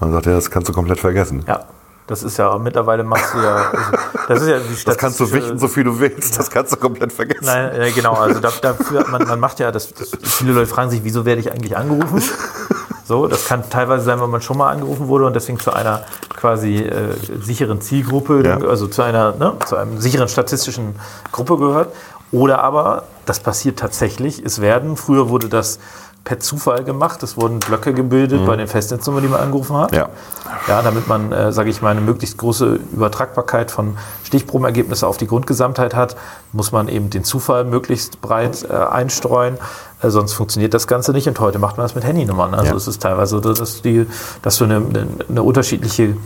Man 0.00 0.12
sagt, 0.12 0.26
ja, 0.26 0.32
das 0.32 0.50
kannst 0.50 0.68
du 0.68 0.72
komplett 0.72 0.98
vergessen. 0.98 1.44
Ja, 1.46 1.60
das 2.08 2.24
ist 2.24 2.36
ja 2.36 2.58
mittlerweile 2.58 3.04
machst 3.04 3.34
du 3.34 3.38
ja. 3.38 3.70
Also, 3.70 3.96
das 4.28 4.42
ist 4.42 4.48
ja 4.48 4.58
die 4.58 4.84
Das 4.84 4.98
kannst 4.98 5.20
du 5.20 5.30
wichten, 5.32 5.58
so 5.58 5.68
viel 5.68 5.84
du 5.84 6.00
willst, 6.00 6.38
das 6.38 6.50
kannst 6.50 6.72
du 6.72 6.76
komplett 6.76 7.12
vergessen. 7.12 7.44
Nein, 7.46 7.72
äh, 7.80 7.90
genau. 7.92 8.14
Also 8.14 8.40
da, 8.40 8.50
dafür 8.60 9.06
man, 9.08 9.26
man 9.28 9.38
macht 9.38 9.60
ja, 9.60 9.70
das, 9.70 9.94
das, 9.94 10.10
viele 10.22 10.52
Leute 10.52 10.66
fragen 10.66 10.90
sich, 10.90 11.04
wieso 11.04 11.24
werde 11.24 11.40
ich 11.40 11.52
eigentlich 11.52 11.76
angerufen? 11.76 12.22
So, 13.04 13.26
das 13.26 13.46
kann 13.46 13.68
teilweise 13.68 14.04
sein, 14.04 14.20
wenn 14.20 14.30
man 14.30 14.40
schon 14.40 14.56
mal 14.56 14.70
angerufen 14.70 15.08
wurde 15.08 15.26
und 15.26 15.34
deswegen 15.34 15.58
zu 15.58 15.72
einer 15.72 16.04
quasi 16.36 16.76
äh, 16.76 17.14
sicheren 17.42 17.80
Zielgruppe, 17.80 18.42
Ja. 18.46 18.56
also 18.58 18.86
zu 18.86 19.02
einer, 19.02 19.34
ne, 19.36 19.54
zu 19.66 19.76
einem 19.76 20.00
sicheren 20.00 20.28
statistischen 20.28 20.94
Gruppe 21.32 21.58
gehört. 21.58 21.92
Oder 22.32 22.62
aber, 22.62 23.04
das 23.26 23.40
passiert 23.40 23.78
tatsächlich, 23.78 24.42
es 24.44 24.60
werden, 24.60 24.96
früher 24.96 25.28
wurde 25.28 25.48
das 25.48 25.78
per 26.24 26.38
Zufall 26.38 26.84
gemacht, 26.84 27.22
es 27.24 27.36
wurden 27.36 27.58
Blöcke 27.58 27.92
gebildet 27.92 28.46
bei 28.46 28.54
den 28.56 28.68
Festnetznummern, 28.68 29.22
die 29.22 29.28
man 29.28 29.40
angerufen 29.40 29.76
hat. 29.76 29.90
Mhm. 29.90 29.96
Ja. 29.98 30.08
Ja, 30.68 30.82
damit 30.82 31.08
man, 31.08 31.32
äh, 31.32 31.52
sage 31.52 31.68
ich 31.68 31.82
mal, 31.82 31.90
eine 31.90 32.00
möglichst 32.00 32.38
große 32.38 32.78
Übertragbarkeit 32.92 33.72
von 33.72 33.96
Stichprobenergebnissen 34.24 35.08
auf 35.08 35.16
die 35.16 35.26
Grundgesamtheit 35.26 35.96
hat, 35.96 36.16
muss 36.52 36.70
man 36.70 36.86
eben 36.86 37.10
den 37.10 37.24
Zufall 37.24 37.64
möglichst 37.64 38.20
breit 38.20 38.64
äh, 38.70 38.72
einstreuen. 38.72 39.58
Äh, 40.00 40.10
sonst 40.10 40.34
funktioniert 40.34 40.74
das 40.74 40.86
Ganze 40.86 41.10
nicht. 41.10 41.26
Und 41.26 41.40
heute 41.40 41.58
macht 41.58 41.76
man 41.76 41.84
das 41.84 41.96
mit 41.96 42.04
Handynummern. 42.04 42.54
Also 42.54 42.70
Ja. 42.70 42.76
es 42.76 42.86
ist 42.86 43.02
teilweise 43.02 43.40
so, 43.42 43.52
dass, 43.52 43.82
die, 43.82 44.06
dass 44.42 44.58
du 44.58 44.64
eine, 44.64 44.80
eine 45.28 45.42
unterschiedliche 45.42 46.16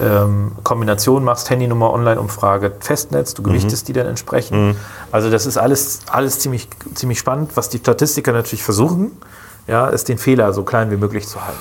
ähm, 0.00 0.52
Kombination 0.64 1.24
machst, 1.24 1.50
Handynummer, 1.50 1.92
Online-Umfrage, 1.92 2.72
Festnetz, 2.80 3.34
du 3.34 3.42
gewichtest 3.42 3.88
die 3.88 3.92
dann 3.92 4.06
entsprechend. 4.06 4.76
Also 5.10 5.30
das 5.30 5.46
ist 5.46 5.58
alles, 5.58 6.00
alles 6.10 6.38
ziemlich, 6.38 6.68
ziemlich 6.94 7.18
spannend, 7.18 7.56
was 7.56 7.68
die 7.68 7.78
Statistiker 7.78 8.32
natürlich 8.32 8.64
versuchen, 8.64 9.12
ja, 9.66 9.86
ist 9.88 10.08
den 10.08 10.18
Fehler 10.18 10.52
so 10.52 10.62
klein 10.64 10.90
wie 10.90 10.96
möglich 10.96 11.26
zu 11.28 11.44
halten. 11.44 11.58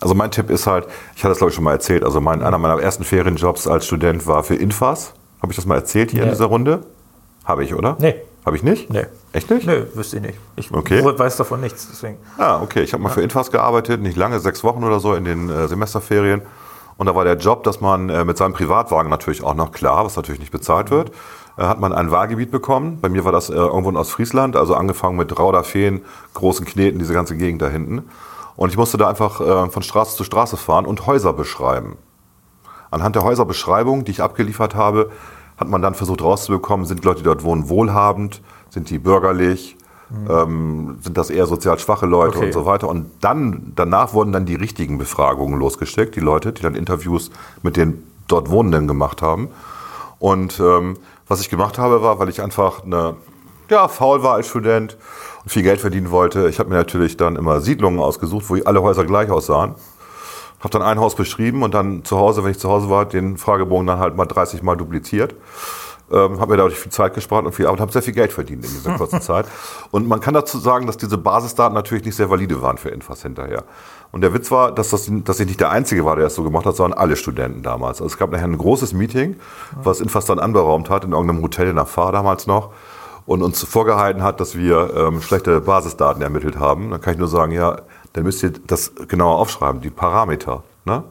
Also 0.00 0.14
mein 0.14 0.30
Tipp 0.30 0.50
ist 0.50 0.66
halt, 0.66 0.86
ich 1.16 1.22
hatte 1.22 1.30
das 1.30 1.38
glaube 1.38 1.50
ich 1.50 1.54
schon 1.54 1.64
mal 1.64 1.72
erzählt, 1.72 2.04
also 2.04 2.20
mein, 2.20 2.42
einer 2.42 2.58
meiner 2.58 2.80
ersten 2.80 3.04
Ferienjobs 3.04 3.66
als 3.66 3.86
Student 3.86 4.26
war 4.26 4.42
für 4.44 4.54
Infas. 4.56 5.12
Habe 5.40 5.52
ich 5.52 5.56
das 5.56 5.66
mal 5.66 5.76
erzählt 5.76 6.10
hier 6.10 6.20
in 6.22 6.26
Nee. 6.28 6.34
dieser 6.34 6.46
Runde? 6.46 6.80
Habe 7.44 7.64
ich, 7.64 7.74
oder? 7.74 7.96
Nee. 7.98 8.14
Habe 8.44 8.56
ich 8.56 8.62
nicht? 8.64 8.90
Nee. 8.90 9.06
Echt 9.32 9.50
nicht? 9.50 9.66
Nö, 9.66 9.86
wüsste 9.94 10.16
ich 10.16 10.22
nicht. 10.22 10.38
Ich 10.56 10.72
Okay. 10.72 11.02
weiß 11.04 11.36
davon 11.36 11.60
nichts. 11.60 11.86
Deswegen. 11.90 12.16
Ah, 12.38 12.60
okay. 12.60 12.82
Ich 12.82 12.92
habe 12.92 13.02
mal 13.02 13.08
für 13.08 13.22
Infas 13.22 13.50
gearbeitet, 13.52 14.00
nicht 14.02 14.16
lange, 14.16 14.40
sechs 14.40 14.64
Wochen 14.64 14.82
oder 14.82 14.98
so 15.00 15.14
in 15.14 15.24
den 15.24 15.48
äh, 15.48 15.68
Semesterferien. 15.68 16.42
Und 17.02 17.06
da 17.06 17.16
war 17.16 17.24
der 17.24 17.36
Job, 17.36 17.64
dass 17.64 17.80
man 17.80 18.10
äh, 18.10 18.24
mit 18.24 18.38
seinem 18.38 18.52
Privatwagen 18.52 19.10
natürlich 19.10 19.42
auch 19.42 19.54
noch 19.54 19.72
klar, 19.72 20.04
was 20.04 20.14
natürlich 20.14 20.38
nicht 20.38 20.52
bezahlt 20.52 20.92
wird, 20.92 21.10
äh, 21.58 21.64
hat 21.64 21.80
man 21.80 21.92
ein 21.92 22.12
Wahlgebiet 22.12 22.52
bekommen. 22.52 23.00
Bei 23.00 23.08
mir 23.08 23.24
war 23.24 23.32
das 23.32 23.50
äh, 23.50 23.54
irgendwo 23.54 23.90
in 23.90 23.96
Ostfriesland, 23.96 24.54
also 24.54 24.76
angefangen 24.76 25.16
mit 25.16 25.36
Rauder, 25.36 25.64
Feen, 25.64 26.04
großen 26.34 26.64
Kneten, 26.64 27.00
diese 27.00 27.12
ganze 27.12 27.36
Gegend 27.36 27.60
da 27.60 27.68
hinten. 27.68 28.04
Und 28.54 28.70
ich 28.70 28.76
musste 28.76 28.98
da 28.98 29.08
einfach 29.08 29.40
äh, 29.40 29.68
von 29.68 29.82
Straße 29.82 30.16
zu 30.16 30.22
Straße 30.22 30.56
fahren 30.56 30.86
und 30.86 31.04
Häuser 31.08 31.32
beschreiben. 31.32 31.96
Anhand 32.92 33.16
der 33.16 33.24
Häuserbeschreibung, 33.24 34.04
die 34.04 34.12
ich 34.12 34.22
abgeliefert 34.22 34.76
habe, 34.76 35.10
hat 35.56 35.66
man 35.66 35.82
dann 35.82 35.96
versucht 35.96 36.22
rauszubekommen, 36.22 36.86
sind 36.86 37.02
die 37.02 37.08
Leute, 37.08 37.22
die 37.22 37.24
dort 37.24 37.42
wohnen, 37.42 37.68
wohlhabend, 37.68 38.42
sind 38.70 38.90
die 38.90 39.00
bürgerlich, 39.00 39.76
ähm, 40.28 40.98
sind 41.00 41.16
das 41.16 41.30
eher 41.30 41.46
sozial 41.46 41.78
schwache 41.78 42.06
Leute 42.06 42.36
Okay. 42.36 42.46
und 42.46 42.52
so 42.52 42.66
weiter. 42.66 42.88
Und 42.88 43.10
dann, 43.20 43.72
danach 43.74 44.12
wurden 44.14 44.32
dann 44.32 44.46
die 44.46 44.54
richtigen 44.54 44.98
Befragungen 44.98 45.58
losgesteckt, 45.58 46.14
die 46.16 46.20
Leute, 46.20 46.52
die 46.52 46.62
dann 46.62 46.74
Interviews 46.74 47.30
mit 47.62 47.76
den 47.76 48.02
dort 48.28 48.50
Wohnenden 48.50 48.86
gemacht 48.86 49.22
haben. 49.22 49.48
Und 50.18 50.60
ähm, 50.60 50.96
was 51.28 51.40
ich 51.40 51.50
gemacht 51.50 51.78
habe, 51.78 52.02
war, 52.02 52.18
weil 52.18 52.28
ich 52.28 52.42
einfach 52.42 52.84
eine, 52.84 53.16
ja, 53.70 53.88
faul 53.88 54.22
war 54.22 54.34
als 54.34 54.48
Student 54.48 54.96
und 55.42 55.50
viel 55.50 55.62
Geld 55.62 55.80
verdienen 55.80 56.10
wollte, 56.10 56.48
ich 56.48 56.58
habe 56.58 56.68
mir 56.68 56.76
natürlich 56.76 57.16
dann 57.16 57.36
immer 57.36 57.60
Siedlungen 57.60 57.98
ausgesucht, 57.98 58.44
wo 58.48 58.56
alle 58.64 58.82
Häuser 58.82 59.04
gleich 59.04 59.30
aussahen. 59.30 59.74
Habe 60.60 60.70
dann 60.70 60.82
ein 60.82 61.00
Haus 61.00 61.16
beschrieben 61.16 61.64
und 61.64 61.74
dann 61.74 62.04
zu 62.04 62.16
Hause, 62.18 62.44
wenn 62.44 62.52
ich 62.52 62.58
zu 62.58 62.68
Hause 62.68 62.88
war, 62.88 63.04
den 63.04 63.36
Fragebogen 63.36 63.86
dann 63.86 63.98
halt 63.98 64.16
mal 64.16 64.26
30 64.26 64.62
Mal 64.62 64.76
dupliziert. 64.76 65.34
Ähm, 66.12 66.40
habe 66.40 66.52
mir 66.52 66.56
dadurch 66.58 66.78
viel 66.78 66.92
Zeit 66.92 67.14
gespart 67.14 67.46
und 67.46 67.52
viel 67.52 67.66
Arbeit, 67.66 67.80
habe 67.80 67.92
sehr 67.92 68.02
viel 68.02 68.14
Geld 68.14 68.32
verdient 68.32 68.64
in 68.64 68.70
dieser 68.70 68.96
kurzen 68.96 69.20
Zeit. 69.22 69.46
Und 69.90 70.06
man 70.08 70.20
kann 70.20 70.34
dazu 70.34 70.58
sagen, 70.58 70.86
dass 70.86 70.96
diese 70.96 71.18
Basisdaten 71.18 71.74
natürlich 71.74 72.04
nicht 72.04 72.16
sehr 72.16 72.30
valide 72.30 72.60
waren 72.62 72.78
für 72.78 72.90
Infas 72.90 73.22
hinterher. 73.22 73.64
Und 74.10 74.20
der 74.20 74.34
Witz 74.34 74.50
war, 74.50 74.72
dass, 74.72 74.90
das, 74.90 75.10
dass 75.10 75.40
ich 75.40 75.46
nicht 75.46 75.60
der 75.60 75.70
Einzige 75.70 76.04
war, 76.04 76.16
der 76.16 76.26
das 76.26 76.34
so 76.34 76.42
gemacht 76.42 76.66
hat, 76.66 76.76
sondern 76.76 76.98
alle 76.98 77.16
Studenten 77.16 77.62
damals. 77.62 78.02
Also 78.02 78.12
es 78.12 78.18
gab 78.18 78.30
nachher 78.30 78.44
ein 78.44 78.58
großes 78.58 78.92
Meeting, 78.92 79.36
was 79.82 80.00
Infas 80.00 80.26
dann 80.26 80.38
anberaumt 80.38 80.90
hat, 80.90 81.04
in 81.04 81.12
irgendeinem 81.12 81.42
Hotel 81.42 81.68
in 81.68 81.76
der 81.76 81.86
Fahr 81.86 82.12
damals 82.12 82.46
noch 82.46 82.72
und 83.24 83.42
uns 83.42 83.62
vorgehalten 83.64 84.22
hat, 84.22 84.40
dass 84.40 84.56
wir 84.56 84.94
ähm, 84.96 85.22
schlechte 85.22 85.60
Basisdaten 85.60 86.22
ermittelt 86.22 86.58
haben. 86.58 86.90
Dann 86.90 87.00
kann 87.00 87.14
ich 87.14 87.18
nur 87.18 87.28
sagen, 87.28 87.52
ja, 87.52 87.80
dann 88.12 88.24
müsst 88.24 88.42
ihr 88.42 88.52
das 88.66 88.92
genauer 89.08 89.38
aufschreiben, 89.38 89.80
die 89.80 89.90
Parameter. 89.90 90.62
Ne? 90.84 91.04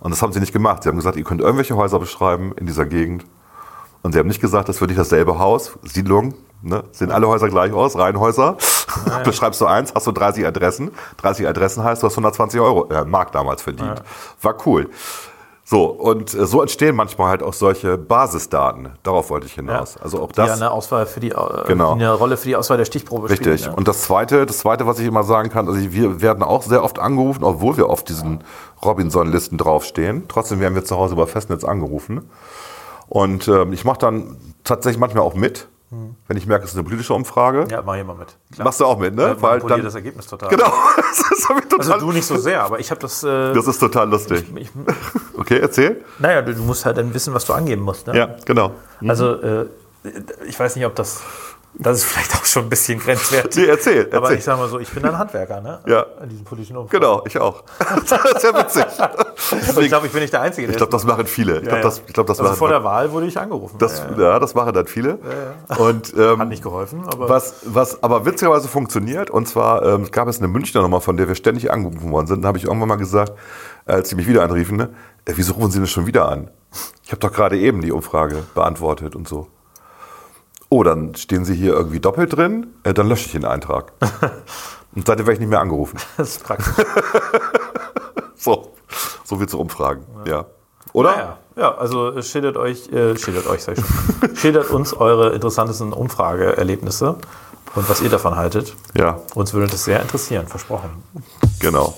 Und 0.00 0.10
das 0.10 0.22
haben 0.22 0.32
sie 0.32 0.40
nicht 0.40 0.52
gemacht. 0.52 0.82
Sie 0.82 0.88
haben 0.88 0.96
gesagt, 0.96 1.16
ihr 1.16 1.24
könnt 1.24 1.40
irgendwelche 1.40 1.76
Häuser 1.76 1.98
beschreiben 1.98 2.52
in 2.56 2.66
dieser 2.66 2.86
Gegend. 2.86 3.24
Und 4.02 4.12
sie 4.12 4.18
haben 4.18 4.28
nicht 4.28 4.40
gesagt, 4.40 4.68
das 4.68 4.76
ist 4.76 4.80
wirklich 4.80 4.98
dasselbe 4.98 5.38
Haus, 5.38 5.72
Siedlung, 5.82 6.34
ne? 6.62 6.84
sehen 6.92 7.10
alle 7.10 7.28
Häuser 7.28 7.48
gleich 7.48 7.72
aus, 7.72 7.96
Reihenhäuser. 7.98 8.56
Beschreibst 9.24 9.60
du 9.60 9.66
eins, 9.66 9.92
hast 9.94 10.06
du 10.06 10.12
30 10.12 10.46
Adressen. 10.46 10.90
30 11.18 11.46
Adressen 11.46 11.84
heißt, 11.84 12.02
du 12.02 12.06
hast 12.06 12.14
120 12.14 12.60
Euro, 12.60 12.88
äh, 12.90 13.04
Mark 13.04 13.32
damals 13.32 13.62
verdient. 13.62 14.02
War 14.40 14.54
cool. 14.66 14.88
So, 15.62 15.84
und 15.84 16.34
äh, 16.34 16.46
so 16.46 16.62
entstehen 16.62 16.96
manchmal 16.96 17.28
halt 17.28 17.42
auch 17.44 17.52
solche 17.52 17.96
Basisdaten. 17.96 18.88
Darauf 19.04 19.30
wollte 19.30 19.46
ich 19.46 19.52
hinaus. 19.54 19.96
Also 19.98 20.20
auch 20.20 20.32
Die 20.32 20.40
ja 20.40 20.46
das. 20.48 20.56
eine 20.60 20.72
Auswahl 20.72 21.06
für 21.06 21.20
die, 21.20 21.30
äh, 21.30 21.34
Genau. 21.68 21.92
eine 21.92 22.12
Rolle 22.12 22.36
für 22.36 22.48
die 22.48 22.56
Auswahl 22.56 22.76
der 22.78 22.86
Stichprobe 22.86 23.30
Richtig. 23.30 23.60
spielt. 23.60 23.76
Und 23.76 23.86
das 23.86 24.02
zweite, 24.02 24.46
das 24.46 24.58
zweite, 24.58 24.86
was 24.88 24.98
ich 24.98 25.06
immer 25.06 25.22
sagen 25.22 25.48
kann, 25.50 25.68
also 25.68 25.78
wir 25.92 26.20
werden 26.22 26.42
auch 26.42 26.62
sehr 26.62 26.82
oft 26.82 26.98
angerufen, 26.98 27.44
obwohl 27.44 27.76
wir 27.76 27.88
auf 27.88 28.02
diesen 28.02 28.42
Robinson-Listen 28.84 29.58
draufstehen. 29.58 30.24
Trotzdem 30.26 30.58
werden 30.58 30.74
wir 30.74 30.84
zu 30.84 30.96
Hause 30.96 31.14
über 31.14 31.28
Festnetz 31.28 31.62
angerufen. 31.62 32.28
Und 33.10 33.46
ähm, 33.48 33.72
ich 33.74 33.84
mache 33.84 33.98
dann 33.98 34.36
tatsächlich 34.64 34.98
manchmal 34.98 35.24
auch 35.24 35.34
mit, 35.34 35.66
wenn 36.28 36.36
ich 36.36 36.46
merke, 36.46 36.64
es 36.64 36.70
ist 36.70 36.76
eine 36.76 36.84
politische 36.84 37.12
Umfrage. 37.12 37.66
Ja, 37.68 37.82
mach 37.82 37.96
ich 37.96 38.04
mal 38.04 38.14
mit. 38.14 38.28
Klar. 38.54 38.64
Machst 38.64 38.78
du 38.78 38.84
auch 38.86 38.96
mit, 38.96 39.12
ne? 39.12 39.36
Weil 39.40 39.60
Weil 39.60 39.68
dann, 39.68 39.82
das 39.82 39.96
Ergebnis 39.96 40.28
total. 40.28 40.48
genau, 40.48 40.66
das 40.96 41.18
ich 41.40 41.46
total, 41.68 41.78
Also 41.80 42.06
du 42.06 42.12
nicht 42.12 42.24
so 42.26 42.36
sehr, 42.38 42.62
aber 42.62 42.78
ich 42.78 42.92
habe 42.92 43.00
das. 43.00 43.24
Äh, 43.24 43.52
das 43.52 43.66
ist 43.66 43.80
total 43.80 44.08
lustig. 44.08 44.44
ich, 44.54 44.70
Okay, 45.36 45.58
erzähl. 45.58 46.04
naja, 46.20 46.42
du, 46.42 46.54
du 46.54 46.62
musst 46.62 46.86
halt 46.86 46.96
dann 46.96 47.12
wissen, 47.12 47.34
was 47.34 47.44
du 47.44 47.52
angeben 47.54 47.82
musst. 47.82 48.06
Ne? 48.06 48.16
Ja, 48.16 48.36
genau. 48.44 48.70
Also 49.04 49.34
äh, 49.42 49.66
ich 50.46 50.58
weiß 50.60 50.76
nicht, 50.76 50.86
ob 50.86 50.94
das. 50.94 51.20
Das 51.74 51.98
ist 51.98 52.04
vielleicht 52.04 52.34
auch 52.34 52.44
schon 52.44 52.64
ein 52.64 52.68
bisschen 52.68 52.98
grenzwertig. 53.04 53.56
Nee, 53.62 53.68
erzähl, 53.68 54.06
Aber 54.12 54.22
erzähl. 54.26 54.38
ich 54.38 54.44
sag 54.44 54.58
mal 54.58 54.68
so, 54.68 54.78
ich 54.80 54.90
bin 54.90 55.04
ein 55.04 55.16
Handwerker, 55.18 55.60
ne? 55.60 55.80
Ja. 55.86 56.04
In 56.22 56.28
diesen 56.28 56.44
politischen 56.44 56.76
Umfragen. 56.76 57.00
Genau, 57.00 57.22
ich 57.26 57.38
auch. 57.38 57.62
das 58.08 58.24
ist 58.34 58.42
ja 58.44 58.56
witzig. 58.58 58.84
Aber 59.68 59.80
ich 59.80 59.88
glaube, 59.88 60.06
ich 60.06 60.12
bin 60.12 60.20
nicht 60.22 60.32
der 60.32 60.42
Einzige. 60.42 60.68
Ich 60.68 60.76
glaube, 60.76 60.92
das 60.92 61.04
machen 61.04 61.26
viele. 61.26 61.58
Ich 61.58 61.62
Ja, 61.64 61.68
glaube, 61.68 61.76
ja. 61.78 61.82
das, 61.82 62.02
ich 62.06 62.12
glaub, 62.12 62.26
das 62.26 62.38
also 62.38 62.50
machen 62.50 62.58
vor 62.58 62.68
der 62.68 62.84
Wahl 62.84 63.12
wurde 63.12 63.26
ich 63.26 63.38
angerufen. 63.38 63.76
das, 63.78 63.98
ja, 64.16 64.22
ja, 64.22 64.38
das 64.38 64.54
machen 64.54 64.72
dann 64.72 64.86
viele. 64.86 65.18
Und 65.78 66.14
ähm, 66.16 66.38
Hat 66.38 66.48
nicht 66.48 66.62
geholfen, 66.62 67.02
aber 67.06 67.28
Was, 67.28 67.56
was 67.64 68.02
aber 68.02 68.26
witzigerweise 68.26 68.68
funktioniert, 68.68 69.30
und 69.30 69.48
zwar 69.48 69.84
ähm, 69.84 70.10
gab 70.10 70.28
es 70.28 70.38
eine 70.38 70.48
Münchner 70.48 70.82
Nummer, 70.82 71.00
von 71.00 71.16
der 71.16 71.28
wir 71.28 71.34
ständig 71.34 71.70
angerufen 71.72 72.10
worden 72.12 72.26
sind. 72.26 72.42
Da 72.42 72.48
habe 72.48 72.58
ich 72.58 72.64
irgendwann 72.64 72.88
mal 72.88 72.96
gesagt, 72.96 73.32
als 73.86 74.08
sie 74.10 74.16
mich 74.16 74.28
wieder 74.28 74.42
anriefen, 74.42 74.76
ne, 74.76 74.90
äh, 75.24 75.32
wieso 75.36 75.54
rufen 75.54 75.70
Sie 75.70 75.80
mich 75.80 75.90
schon 75.90 76.06
wieder 76.06 76.28
an? 76.28 76.50
Ich 77.04 77.10
habe 77.12 77.20
doch 77.20 77.32
gerade 77.32 77.58
eben 77.58 77.80
die 77.82 77.92
Umfrage 77.92 78.42
beantwortet 78.54 79.16
und 79.16 79.26
so. 79.28 79.48
Oh, 80.68 80.84
dann 80.84 81.16
stehen 81.16 81.44
Sie 81.44 81.54
hier 81.54 81.72
irgendwie 81.72 81.98
doppelt 81.98 82.36
drin, 82.36 82.68
äh, 82.84 82.94
dann 82.94 83.08
lösche 83.08 83.26
ich 83.26 83.32
den 83.32 83.44
Eintrag. 83.44 83.92
und 84.94 85.06
seitdem 85.06 85.26
werde 85.26 85.32
ich 85.34 85.40
nicht 85.40 85.48
mehr 85.48 85.60
angerufen. 85.60 85.98
das 86.16 86.36
ist 86.36 86.44
praktisch. 86.44 86.84
So, 88.42 88.72
so 89.24 89.36
viel 89.36 89.48
zu 89.48 89.60
Umfragen. 89.60 90.04
Ja. 90.24 90.46
Oder? 90.92 91.16
Ja, 91.16 91.38
ja, 91.56 91.74
also 91.74 92.12
äh, 92.16 92.22
schildert 92.22 92.56
euch, 92.56 92.88
äh, 92.90 93.16
schildert 93.16 93.46
euch, 93.46 93.62
sag 93.62 93.78
ich 93.78 93.84
schon. 93.84 94.36
schildert 94.36 94.70
uns 94.70 94.94
eure 94.94 95.30
interessantesten 95.30 95.92
Umfrageerlebnisse 95.92 97.16
und 97.74 97.88
was 97.88 98.00
ihr 98.00 98.08
davon 98.10 98.36
haltet. 98.36 98.74
Ja, 98.96 99.20
Uns 99.34 99.52
würde 99.52 99.68
das 99.68 99.84
sehr 99.84 100.00
interessieren, 100.00 100.46
versprochen. 100.48 101.02
genau. 101.60 101.96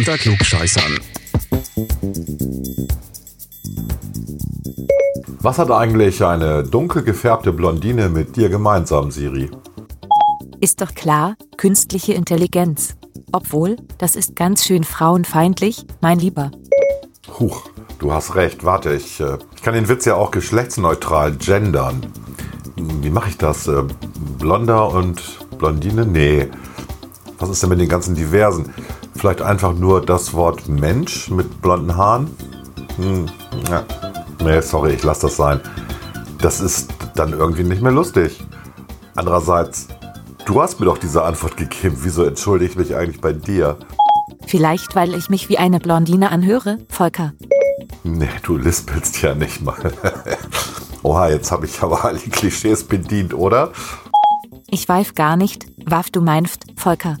Unter 0.00 0.16
Klugscheißern. 0.16 0.98
Was 5.40 5.58
hat 5.58 5.70
eigentlich 5.70 6.24
eine 6.24 6.62
dunkel 6.62 7.02
gefärbte 7.02 7.52
Blondine 7.52 8.08
mit 8.08 8.34
dir 8.34 8.48
gemeinsam, 8.48 9.10
Siri? 9.10 9.50
Ist 10.58 10.80
doch 10.80 10.94
klar, 10.94 11.36
künstliche 11.58 12.14
Intelligenz. 12.14 12.96
Obwohl, 13.30 13.76
das 13.98 14.16
ist 14.16 14.36
ganz 14.36 14.64
schön 14.64 14.84
frauenfeindlich, 14.84 15.84
mein 16.00 16.18
Lieber. 16.18 16.50
Huch, 17.38 17.68
du 17.98 18.10
hast 18.10 18.36
recht. 18.36 18.64
Warte, 18.64 18.94
ich, 18.94 19.20
äh, 19.20 19.36
ich 19.54 19.60
kann 19.60 19.74
den 19.74 19.90
Witz 19.90 20.06
ja 20.06 20.14
auch 20.14 20.30
geschlechtsneutral 20.30 21.32
gendern. 21.32 22.06
Wie 23.02 23.10
mache 23.10 23.28
ich 23.28 23.36
das? 23.36 23.68
Äh, 23.68 23.82
Blonder 24.38 24.94
und 24.94 25.20
Blondine? 25.58 26.06
Nee. 26.06 26.48
Was 27.38 27.50
ist 27.50 27.62
denn 27.62 27.68
mit 27.68 27.80
den 27.80 27.88
ganzen 27.90 28.14
Diversen? 28.14 28.72
Vielleicht 29.20 29.42
einfach 29.42 29.74
nur 29.74 30.00
das 30.00 30.32
Wort 30.32 30.66
Mensch 30.66 31.28
mit 31.28 31.60
blonden 31.60 31.94
Haaren? 31.94 32.34
Hm, 32.96 33.26
ja. 33.68 33.84
Nee, 34.42 34.62
sorry, 34.62 34.94
ich 34.94 35.02
lasse 35.02 35.26
das 35.26 35.36
sein. 35.36 35.60
Das 36.40 36.58
ist 36.62 36.94
dann 37.16 37.34
irgendwie 37.34 37.64
nicht 37.64 37.82
mehr 37.82 37.92
lustig. 37.92 38.42
Andererseits, 39.14 39.88
du 40.46 40.62
hast 40.62 40.80
mir 40.80 40.86
doch 40.86 40.96
diese 40.96 41.22
Antwort 41.22 41.58
gegeben. 41.58 41.98
Wieso 42.00 42.24
entschuldige 42.24 42.70
ich 42.70 42.78
mich 42.78 42.96
eigentlich 42.96 43.20
bei 43.20 43.34
dir? 43.34 43.76
Vielleicht, 44.46 44.96
weil 44.96 45.14
ich 45.14 45.28
mich 45.28 45.50
wie 45.50 45.58
eine 45.58 45.80
Blondine 45.80 46.30
anhöre, 46.30 46.78
Volker. 46.88 47.34
Nee, 48.02 48.30
du 48.42 48.56
lispelst 48.56 49.20
ja 49.20 49.34
nicht 49.34 49.60
mal. 49.60 49.92
Oha, 51.02 51.28
jetzt 51.28 51.52
habe 51.52 51.66
ich 51.66 51.82
aber 51.82 52.06
alle 52.06 52.20
Klischees 52.20 52.84
bedient, 52.84 53.34
oder? 53.34 53.72
Ich 54.70 54.88
weif 54.88 55.14
gar 55.14 55.36
nicht, 55.36 55.66
waff 55.84 56.08
du 56.08 56.22
meinst, 56.22 56.64
Volker. 56.76 57.18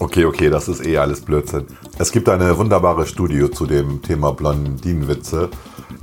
Okay, 0.00 0.24
okay, 0.24 0.50
das 0.50 0.66
ist 0.66 0.84
eh 0.84 0.98
alles 0.98 1.20
Blödsinn. 1.20 1.66
Es 1.98 2.10
gibt 2.10 2.28
eine 2.28 2.58
wunderbare 2.58 3.06
Studie 3.06 3.48
zu 3.50 3.64
dem 3.64 4.02
Thema 4.02 4.32
Blondinenwitze. 4.32 5.48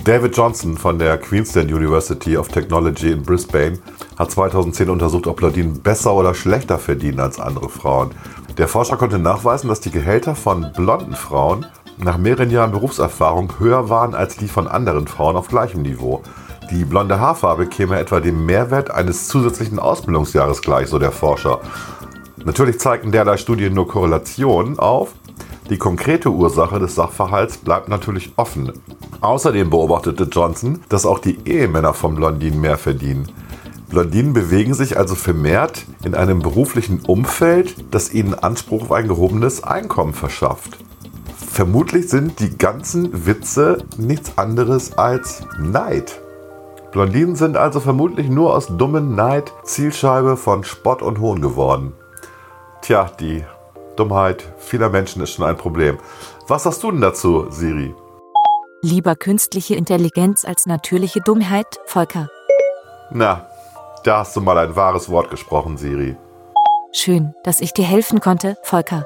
David 0.05 0.35
Johnson 0.35 0.77
von 0.77 0.97
der 0.97 1.17
Queensland 1.17 1.71
University 1.71 2.37
of 2.37 2.47
Technology 2.47 3.11
in 3.11 3.21
Brisbane 3.21 3.79
hat 4.17 4.31
2010 4.31 4.89
untersucht, 4.89 5.27
ob 5.27 5.37
Blondinen 5.37 5.81
besser 5.81 6.13
oder 6.13 6.33
schlechter 6.33 6.79
verdienen 6.79 7.19
als 7.19 7.39
andere 7.39 7.67
Frauen. 7.67 8.11
Der 8.57 8.69
Forscher 8.69 8.95
konnte 8.95 9.19
nachweisen, 9.19 9.67
dass 9.67 9.81
die 9.81 9.91
Gehälter 9.91 10.35
von 10.35 10.71
blonden 10.73 11.13
Frauen 11.13 11.65
nach 11.97 12.17
mehreren 12.17 12.49
Jahren 12.49 12.71
Berufserfahrung 12.71 13.51
höher 13.59 13.89
waren 13.89 14.15
als 14.15 14.37
die 14.37 14.47
von 14.47 14.69
anderen 14.69 15.07
Frauen 15.07 15.35
auf 15.35 15.49
gleichem 15.49 15.81
Niveau. 15.81 16.23
Die 16.71 16.85
blonde 16.85 17.19
Haarfarbe 17.19 17.67
käme 17.67 17.99
etwa 17.99 18.21
dem 18.21 18.45
Mehrwert 18.45 18.89
eines 18.89 19.27
zusätzlichen 19.27 19.77
Ausbildungsjahres 19.77 20.61
gleich, 20.61 20.87
so 20.87 20.97
der 20.97 21.11
Forscher. 21.11 21.59
Natürlich 22.43 22.79
zeigten 22.79 23.11
derlei 23.11 23.37
Studien 23.37 23.73
nur 23.73 23.87
Korrelationen 23.87 24.79
auf. 24.79 25.13
Die 25.69 25.77
konkrete 25.77 26.29
Ursache 26.29 26.79
des 26.79 26.95
Sachverhalts 26.95 27.57
bleibt 27.57 27.87
natürlich 27.87 28.33
offen. 28.35 28.73
Außerdem 29.21 29.69
beobachtete 29.69 30.23
Johnson, 30.23 30.79
dass 30.89 31.05
auch 31.05 31.19
die 31.19 31.37
Ehemänner 31.45 31.93
von 31.93 32.15
Blondinen 32.15 32.59
mehr 32.59 32.77
verdienen. 32.77 33.31
Blondinen 33.89 34.33
bewegen 34.33 34.73
sich 34.73 34.97
also 34.97 35.15
vermehrt 35.15 35.85
in 36.03 36.15
einem 36.15 36.39
beruflichen 36.39 37.01
Umfeld, 37.01 37.75
das 37.91 38.13
ihnen 38.13 38.33
Anspruch 38.33 38.83
auf 38.83 38.91
ein 38.91 39.07
gehobenes 39.07 39.63
Einkommen 39.63 40.13
verschafft. 40.13 40.77
Vermutlich 41.35 42.09
sind 42.09 42.39
die 42.39 42.57
ganzen 42.57 43.25
Witze 43.25 43.83
nichts 43.97 44.37
anderes 44.37 44.97
als 44.97 45.43
Neid. 45.59 46.21
Blondinen 46.91 47.35
sind 47.35 47.57
also 47.57 47.79
vermutlich 47.79 48.29
nur 48.29 48.55
aus 48.55 48.67
dummen 48.67 49.15
Neid 49.15 49.53
Zielscheibe 49.63 50.37
von 50.37 50.63
Spott 50.63 51.01
und 51.01 51.19
Hohn 51.19 51.41
geworden. 51.41 51.93
Tja, 52.81 53.11
die 53.19 53.43
Dummheit 53.95 54.43
vieler 54.57 54.89
Menschen 54.89 55.21
ist 55.21 55.33
schon 55.33 55.45
ein 55.45 55.57
Problem. 55.57 55.99
Was 56.47 56.63
sagst 56.63 56.83
du 56.83 56.91
denn 56.91 57.01
dazu, 57.01 57.45
Siri? 57.51 57.93
Lieber 58.81 59.15
künstliche 59.15 59.75
Intelligenz 59.75 60.43
als 60.43 60.65
natürliche 60.65 61.21
Dummheit, 61.21 61.67
Volker. 61.85 62.27
Na, 63.11 63.47
da 64.03 64.19
hast 64.19 64.35
du 64.35 64.41
mal 64.41 64.57
ein 64.57 64.75
wahres 64.75 65.09
Wort 65.09 65.29
gesprochen, 65.29 65.77
Siri. 65.77 66.17
Schön, 66.91 67.35
dass 67.43 67.61
ich 67.61 67.73
dir 67.73 67.85
helfen 67.85 68.19
konnte, 68.19 68.57
Volker. 68.63 69.05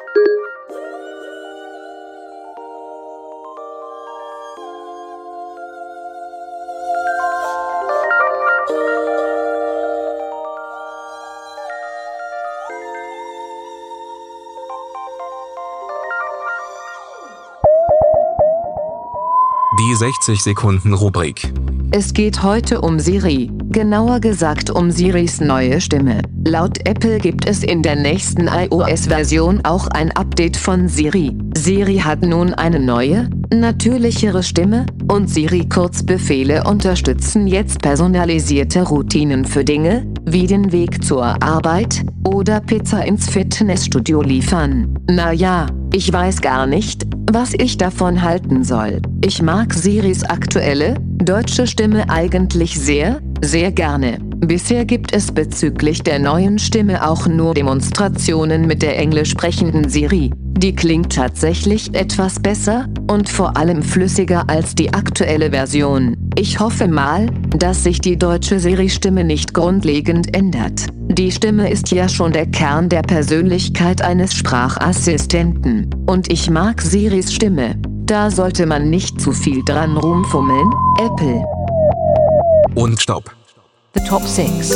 Die 19.96 20.00
60 20.00 20.42
Sekunden 20.42 20.94
Rubrik. 20.94 21.54
Es 21.92 22.12
geht 22.12 22.44
heute 22.44 22.82
um 22.82 23.00
Siri, 23.00 23.50
genauer 23.70 24.20
gesagt 24.20 24.70
um 24.70 24.92
Siris 24.92 25.40
neue 25.40 25.80
Stimme. 25.80 26.22
Laut 26.48 26.78
Apple 26.88 27.18
gibt 27.18 27.48
es 27.48 27.64
in 27.64 27.82
der 27.82 27.96
nächsten 27.96 28.48
iOS-Version 28.48 29.62
auch 29.64 29.88
ein 29.88 30.12
Update 30.12 30.56
von 30.56 30.88
Siri. 30.88 31.36
Siri 31.58 31.98
hat 31.98 32.22
nun 32.22 32.54
eine 32.54 32.80
neue, 32.80 33.32
natürlichere 33.52 34.44
Stimme 34.44 34.86
und 35.12 35.28
Siri-Kurzbefehle 35.28 36.64
unterstützen 36.66 37.48
jetzt 37.48 37.82
personalisierte 37.82 38.84
Routinen 38.84 39.44
für 39.44 39.64
Dinge, 39.64 40.06
wie 40.24 40.46
den 40.46 40.72
Weg 40.72 41.04
zur 41.04 41.42
Arbeit 41.42 42.06
oder 42.28 42.60
Pizza 42.60 43.04
ins 43.04 43.28
Fitnessstudio 43.28 44.22
liefern. 44.22 45.00
Naja, 45.10 45.66
ich 45.94 46.14
weiß 46.14 46.42
gar 46.42 46.68
nicht, 46.68 47.08
was 47.32 47.56
ich 47.56 47.78
davon 47.78 48.22
halten 48.22 48.64
soll. 48.64 49.02
Ich 49.24 49.42
mag 49.42 49.74
Siris 49.74 50.24
aktuelle, 50.24 50.94
deutsche 51.18 51.66
Stimme 51.66 52.08
eigentlich 52.08 52.80
sehr, 52.80 53.20
sehr 53.42 53.72
gerne. 53.72 54.20
Bisher 54.48 54.86
gibt 54.86 55.12
es 55.12 55.32
bezüglich 55.32 56.04
der 56.04 56.20
neuen 56.20 56.60
Stimme 56.60 57.08
auch 57.10 57.26
nur 57.26 57.56
Demonstrationen 57.56 58.68
mit 58.68 58.84
der 58.84 58.98
englisch 59.00 59.32
sprechenden 59.32 59.90
Siri. 59.90 60.32
Die 60.58 60.76
klingt 60.76 61.16
tatsächlich 61.16 61.94
etwas 61.96 62.40
besser 62.40 62.86
und 63.10 63.28
vor 63.28 63.58
allem 63.58 63.82
flüssiger 63.82 64.48
als 64.48 64.76
die 64.76 64.94
aktuelle 64.94 65.50
Version. 65.50 66.16
Ich 66.36 66.60
hoffe 66.60 66.88
mal, 66.88 67.28
dass 67.58 67.84
sich 67.84 68.02
die 68.02 68.18
deutsche 68.18 68.60
Siri-Stimme 68.60 69.24
nicht 69.24 69.54
grundlegend 69.54 70.36
ändert. 70.36 70.88
Die 71.10 71.32
Stimme 71.32 71.72
ist 71.72 71.92
ja 71.92 72.08
schon 72.08 72.32
der 72.32 72.46
Kern 72.46 72.88
der 72.88 73.02
Persönlichkeit 73.02 74.04
eines 74.04 74.36
Sprachassistenten. 74.36 75.90
Und 76.06 76.32
ich 76.32 76.50
mag 76.50 76.82
Siris 76.82 77.34
Stimme. 77.34 77.76
Da 78.06 78.30
sollte 78.30 78.68
man 78.68 78.92
nicht 78.92 79.20
zu 79.20 79.32
viel 79.32 79.64
dran 79.66 79.98
rumfummeln. 79.98 80.70
Apple. 81.00 81.44
Und 82.76 83.02
Stopp. 83.02 83.35
The 83.96 84.02
Top 84.08 84.22
6. 84.24 84.70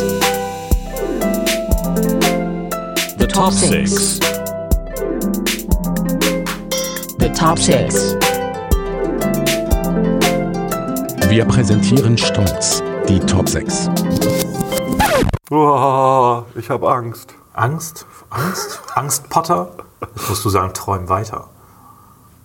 The 3.18 3.28
Top 3.28 3.52
6. 3.54 4.20
The 7.20 7.30
Top 7.34 7.60
6. 7.60 8.16
Wir 11.30 11.46
präsentieren 11.46 12.18
stolz 12.18 12.82
die 13.08 13.20
Top 13.20 13.48
6. 13.50 13.90
Uah, 15.52 16.46
ich 16.56 16.70
habe 16.70 16.90
Angst. 16.92 17.36
Angst? 17.54 18.06
Angst? 18.30 18.82
Angst 18.96 19.30
Potter? 19.30 19.72
Jetzt 20.16 20.30
musst 20.30 20.46
du 20.46 20.50
sagen, 20.50 20.74
träum 20.74 21.08
weiter. 21.10 21.50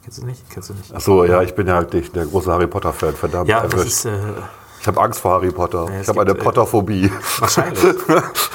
Kennst 0.03 0.19
du 0.19 0.27
nicht? 0.27 0.43
Kennst 0.51 0.69
du 0.71 0.75
nicht? 0.75 0.95
Achso, 0.95 1.25
ja, 1.25 1.41
ich 1.43 1.55
bin 1.55 1.67
ja 1.67 1.75
halt 1.77 1.95
nicht 1.95 2.15
der 2.15 2.27
große 2.27 2.51
Harry 2.53 2.67
Potter-Fan, 2.67 3.15
verdammt. 3.15 3.49
Ja, 3.49 3.63
das 3.63 3.73
erwischt. 3.73 3.87
ist 3.89 4.05
äh, 4.05 4.11
ich 4.85 4.89
habe 4.89 5.01
Angst 5.01 5.21
vor 5.21 5.31
Harry 5.33 5.51
Potter. 5.51 5.87
es 5.99 6.03
ich 6.03 6.09
habe 6.09 6.21
eine 6.21 6.33
äh, 6.33 6.35
Potterphobie. 6.35 7.11
wahrscheinlich. 7.39 7.83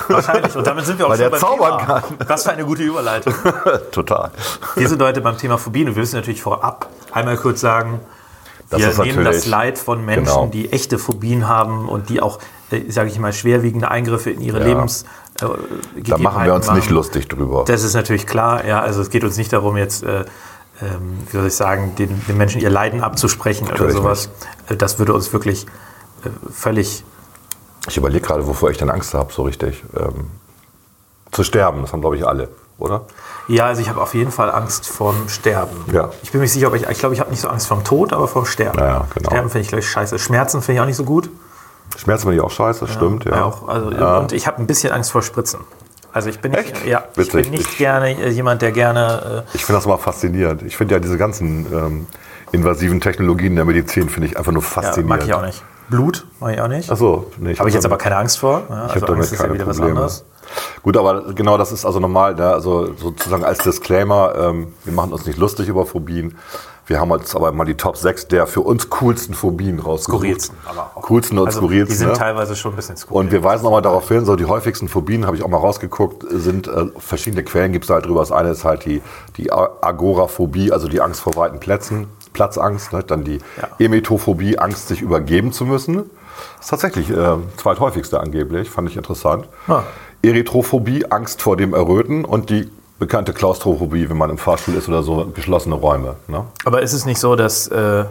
wahrscheinlich. 0.07 0.55
Und 0.55 0.67
damit 0.67 0.85
sind 0.85 0.99
wir 0.99 1.07
auch 1.07 1.09
Weil 1.09 1.17
schon 1.17 1.31
der 1.31 1.39
zaubern 1.39 1.79
Thema. 1.79 2.01
kann. 2.01 2.17
Was 2.27 2.43
für 2.43 2.51
eine 2.51 2.65
gute 2.65 2.83
Überleitung. 2.83 3.33
Total. 3.91 4.29
Wir 4.75 4.87
sind 4.87 5.01
heute 5.01 5.21
beim 5.21 5.39
Thema 5.39 5.57
Phobien 5.57 5.87
und 5.89 5.95
wir 5.95 6.01
müssen 6.01 6.17
natürlich 6.17 6.43
vorab 6.43 6.87
einmal 7.11 7.35
kurz 7.35 7.61
sagen, 7.61 7.99
Das 8.69 8.79
wir 8.79 9.05
nehmen 9.05 9.25
das 9.25 9.47
Leid 9.47 9.79
von 9.79 10.05
Menschen, 10.05 10.25
genau. 10.25 10.45
die 10.45 10.71
echte 10.71 10.99
Phobien 10.99 11.47
haben 11.47 11.89
und 11.89 12.09
die 12.09 12.21
auch, 12.21 12.37
sage 12.89 13.09
ich 13.09 13.17
mal, 13.17 13.33
schwerwiegende 13.33 13.89
Eingriffe 13.89 14.29
in 14.29 14.41
ihre 14.41 14.59
Ja. 14.59 14.65
Lebens. 14.67 15.05
Äh, 15.41 15.45
Da 15.45 15.47
machen 15.47 16.45
wir 16.45 16.53
uns 16.53 16.67
Gegebenheiten 16.67 16.75
nicht 16.75 16.85
machen. 16.85 16.93
lustig 16.93 17.27
drüber. 17.27 17.65
Das 17.65 17.83
ist 17.83 17.95
natürlich 17.95 18.27
klar, 18.27 18.65
ja. 18.65 18.81
Also 18.81 19.01
es 19.01 19.09
geht 19.09 19.23
uns 19.23 19.35
nicht 19.37 19.51
darum, 19.51 19.77
jetzt, 19.77 20.03
äh, 20.03 20.25
ähm, 20.79 21.17
wie 21.31 21.37
soll 21.37 21.47
ich 21.47 21.55
sagen, 21.55 21.95
den, 21.97 22.21
den 22.27 22.37
Menschen 22.37 22.61
ihr 22.61 22.69
Leiden 22.69 23.01
abzusprechen 23.01 23.63
oder 23.63 23.71
Natürlich 23.73 23.95
sowas. 23.95 24.29
Äh, 24.69 24.75
Das 24.75 24.99
würde 24.99 25.15
uns 25.15 25.33
wirklich 25.33 25.65
äh, 25.65 25.69
völlig. 26.51 27.03
Ich 27.87 27.97
überlege 27.97 28.25
gerade, 28.25 28.45
wovor 28.47 28.69
ich 28.71 28.77
denn 28.77 28.89
Angst 28.89 29.13
habe, 29.13 29.31
so 29.33 29.43
richtig. 29.43 29.83
Ähm, 29.97 30.31
zu 31.31 31.43
sterben, 31.43 31.81
das 31.81 31.93
haben, 31.93 32.01
glaube 32.01 32.17
ich, 32.17 32.25
alle, 32.27 32.49
oder? 32.79 33.01
Ja, 33.47 33.65
also 33.65 33.81
ich 33.81 33.89
habe 33.89 34.01
auf 34.01 34.13
jeden 34.15 34.31
Fall 34.31 34.51
Angst 34.51 34.87
vorm 34.87 35.29
Sterben. 35.29 35.75
Ja. 35.93 36.09
Ich 36.23 36.31
bin 36.31 36.39
mir 36.39 36.43
nicht 36.45 36.53
sicher, 36.53 36.67
ob 36.67 36.75
ich. 36.75 36.87
Ich 36.87 36.99
glaube, 36.99 37.13
ich 37.15 37.19
habe 37.21 37.29
nicht 37.31 37.39
so 37.41 37.47
Angst 37.47 37.67
vorm 37.67 37.83
Tod, 37.83 38.13
aber 38.13 38.27
vorm 38.27 38.45
Sterben. 38.45 38.77
Ja, 38.79 38.87
ja, 38.87 39.07
genau. 39.13 39.29
Sterben 39.29 39.49
finde 39.49 39.61
ich, 39.61 39.67
glaube 39.69 39.79
ich, 39.81 39.89
scheiße. 39.89 40.17
Schmerzen 40.19 40.61
finde 40.61 40.77
ich 40.77 40.81
auch 40.81 40.85
nicht 40.87 40.95
so 40.97 41.03
gut. 41.03 41.29
Schmerzen 41.97 42.23
finde 42.23 42.35
ich 42.37 42.41
auch 42.41 42.51
scheiße, 42.51 42.87
stimmt, 42.87 43.25
ja. 43.25 43.31
Ja, 43.37 43.45
auch, 43.45 43.67
also, 43.67 43.91
Ja. 43.91 44.17
Und 44.17 44.31
ich 44.31 44.45
habe 44.47 44.57
ein 44.57 44.67
bisschen 44.67 44.91
Angst 44.91 45.11
vor 45.11 45.21
Spritzen. 45.23 45.59
Also 46.11 46.29
ich 46.29 46.39
bin 46.39 46.51
nicht, 46.53 46.85
ja, 46.85 47.03
ich 47.15 47.31
bin 47.31 47.49
nicht 47.51 47.67
Ich- 47.71 47.77
gerne 47.77 48.11
äh, 48.19 48.29
jemand, 48.29 48.61
der 48.63 48.71
gerne. 48.71 49.43
Ich 49.53 49.63
finde 49.65 49.77
das 49.77 49.85
immer 49.85 49.97
faszinierend. 49.99 50.63
Ich 50.63 50.75
finde 50.77 50.95
ja 50.95 50.99
diese 50.99 51.17
ganzen 51.17 51.65
ähm, 51.71 52.07
invasiven 52.51 52.99
Technologien 52.99 53.55
der 53.55 53.65
Medizin 53.65 54.09
finde 54.09 54.27
ich 54.27 54.37
einfach 54.37 54.51
nur 54.51 54.63
Äh, 54.63 54.65
ja, 54.65 54.71
faszinierend. 54.71 55.09
mag 55.09 55.23
ich 55.23 55.33
auch 55.33 55.41
nicht. 55.43 55.63
Blut 55.89 56.25
mag 56.39 56.53
ich 56.53 56.61
auch 56.61 56.67
nicht. 56.67 56.91
Achso, 56.91 57.27
nee, 57.39 57.55
Habe 57.55 57.69
ich 57.69 57.75
jetzt 57.75 57.85
aber 57.85 57.97
keine 57.97 58.17
Angst 58.17 58.39
vor. 58.39 58.63
Ja, 58.69 58.85
Ich 58.87 58.91
also 58.93 58.95
habe 58.95 59.05
damit 59.13 59.31
ja 59.31 59.37
keine 59.37 59.53
wieder 59.53 59.67
was 59.67 59.77
Probleme. 59.77 59.99
anderes. 59.99 60.25
Gut, 60.81 60.97
aber 60.97 61.33
genau 61.33 61.57
das 61.57 61.71
ist 61.71 61.85
also 61.85 61.99
normal. 61.99 62.35
Ne? 62.35 62.47
Also 62.47 62.93
sozusagen 62.95 63.43
als 63.43 63.59
Disclaimer, 63.59 64.33
ähm, 64.35 64.73
wir 64.83 64.93
machen 64.93 65.13
uns 65.13 65.25
nicht 65.25 65.37
lustig 65.37 65.67
über 65.67 65.85
Phobien. 65.85 66.37
Wir 66.89 66.99
haben 66.99 67.11
uns 67.11 67.35
aber 67.35 67.51
mal 67.51 67.65
die 67.65 67.75
Top 67.75 67.97
6 67.97 68.29
der 68.29 68.47
für 68.47 68.61
uns 68.61 68.89
coolsten 68.89 69.35
Phobien 69.35 69.77
rausgesucht. 69.79 70.21
Skurrilsten, 70.21 70.57
aber 70.65 70.91
auch. 70.95 71.01
Coolsten 71.03 71.37
und 71.37 71.45
Also, 71.45 71.59
skurrilsten. 71.59 71.89
die 71.93 71.95
sind 71.95 72.07
ne? 72.07 72.13
teilweise 72.13 72.55
schon 72.55 72.73
ein 72.73 72.75
bisschen 72.75 72.97
skurril. 72.97 73.25
Und 73.27 73.31
wir 73.31 73.43
weisen 73.43 73.63
nochmal 73.63 73.83
darauf 73.83 74.07
hin, 74.07 74.25
so 74.25 74.35
die 74.35 74.45
häufigsten 74.45 74.87
Phobien, 74.87 75.27
habe 75.27 75.37
ich 75.37 75.43
auch 75.43 75.49
mal 75.49 75.57
rausgeguckt, 75.57 76.25
sind 76.31 76.67
äh, 76.67 76.87
verschiedene 76.97 77.43
Quellen 77.43 77.73
gibt 77.73 77.85
es 77.85 77.89
da 77.89 77.93
halt 77.93 78.07
drüber. 78.07 78.21
Das 78.21 78.31
eine 78.31 78.49
ist 78.49 78.65
halt 78.65 78.85
die, 78.85 79.03
die 79.37 79.51
Agoraphobie, 79.51 80.71
also 80.71 80.87
die 80.87 80.99
Angst 80.99 81.21
vor 81.21 81.35
weiten 81.35 81.59
Plätzen, 81.59 82.07
Platzangst. 82.33 82.91
Ne? 82.91 83.03
Dann 83.03 83.23
die 83.23 83.37
Ja. 83.61 83.67
Emetophobie, 83.77 84.57
Angst, 84.57 84.87
sich 84.87 85.03
übergeben 85.03 85.51
zu 85.51 85.65
müssen. 85.65 86.09
Das 86.57 86.65
ist 86.65 86.69
tatsächlich 86.69 87.11
äh, 87.11 87.35
zweithäufigste 87.57 88.19
angeblich, 88.19 88.67
fand 88.67 88.89
ich 88.89 88.97
interessant. 88.97 89.47
Ah. 89.67 89.83
Erythrophobie, 90.23 91.05
Angst 91.11 91.41
vor 91.43 91.55
dem 91.55 91.75
Erröten 91.75 92.25
und 92.25 92.49
die 92.49 92.69
bekannte 92.99 93.33
Klaustrophobie, 93.33 94.09
wenn 94.09 94.17
man 94.17 94.29
im 94.29 94.37
Fahrstuhl 94.37 94.75
ist 94.75 94.87
oder 94.87 95.01
so, 95.03 95.25
geschlossene 95.33 95.75
Räume. 95.75 96.15
Ne? 96.27 96.45
aber 96.65 96.81
ist 96.81 96.93
es 96.93 97.05
nicht 97.05 97.19
so, 97.19 97.35
dass. 97.35 97.67
Äh, 97.69 98.05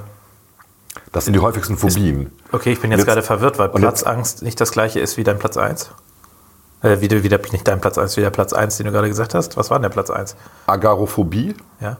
Das 1.13 1.25
sind 1.25 1.35
die 1.35 1.41
häufigsten 1.41 1.77
Phobien. 1.77 2.33
okay, 2.53 2.73
ich 2.73 2.81
bin 2.81 2.91
jetzt, 2.91 3.01
Jetzt- 3.01 3.07
gerade 3.07 3.23
verwirrt, 3.23 3.59
weil 3.59 3.69
Platzangst 3.69 4.43
nicht 4.43 4.61
das 4.61 4.73
gleiche 4.73 5.01
ist 5.01 5.17
wie 5.17 5.25
dein 5.25 5.39
Platz 5.39 5.57
1? 5.57 5.91
Äh, 6.83 7.01
wie, 7.01 7.09
du- 7.09 7.23
wie 7.23 7.29
der, 7.29 7.41
nicht 7.53 7.67
dein 7.69 7.81
Platz 7.81 7.99
1, 7.99 8.17
wie 8.17 8.21
der 8.21 8.31
Platz 8.31 8.53
1, 8.53 8.77
den 8.79 8.87
du 8.87 8.93
gerade 8.93 9.09
gesagt 9.09 9.35
hast. 9.35 9.57
Was 9.57 9.71
war 9.71 9.79
denn 9.79 9.83
der 9.83 9.89
Platz 9.91 10.11
1? 10.11 10.37
Agarophobie, 10.67 11.55
Ja? 11.81 11.97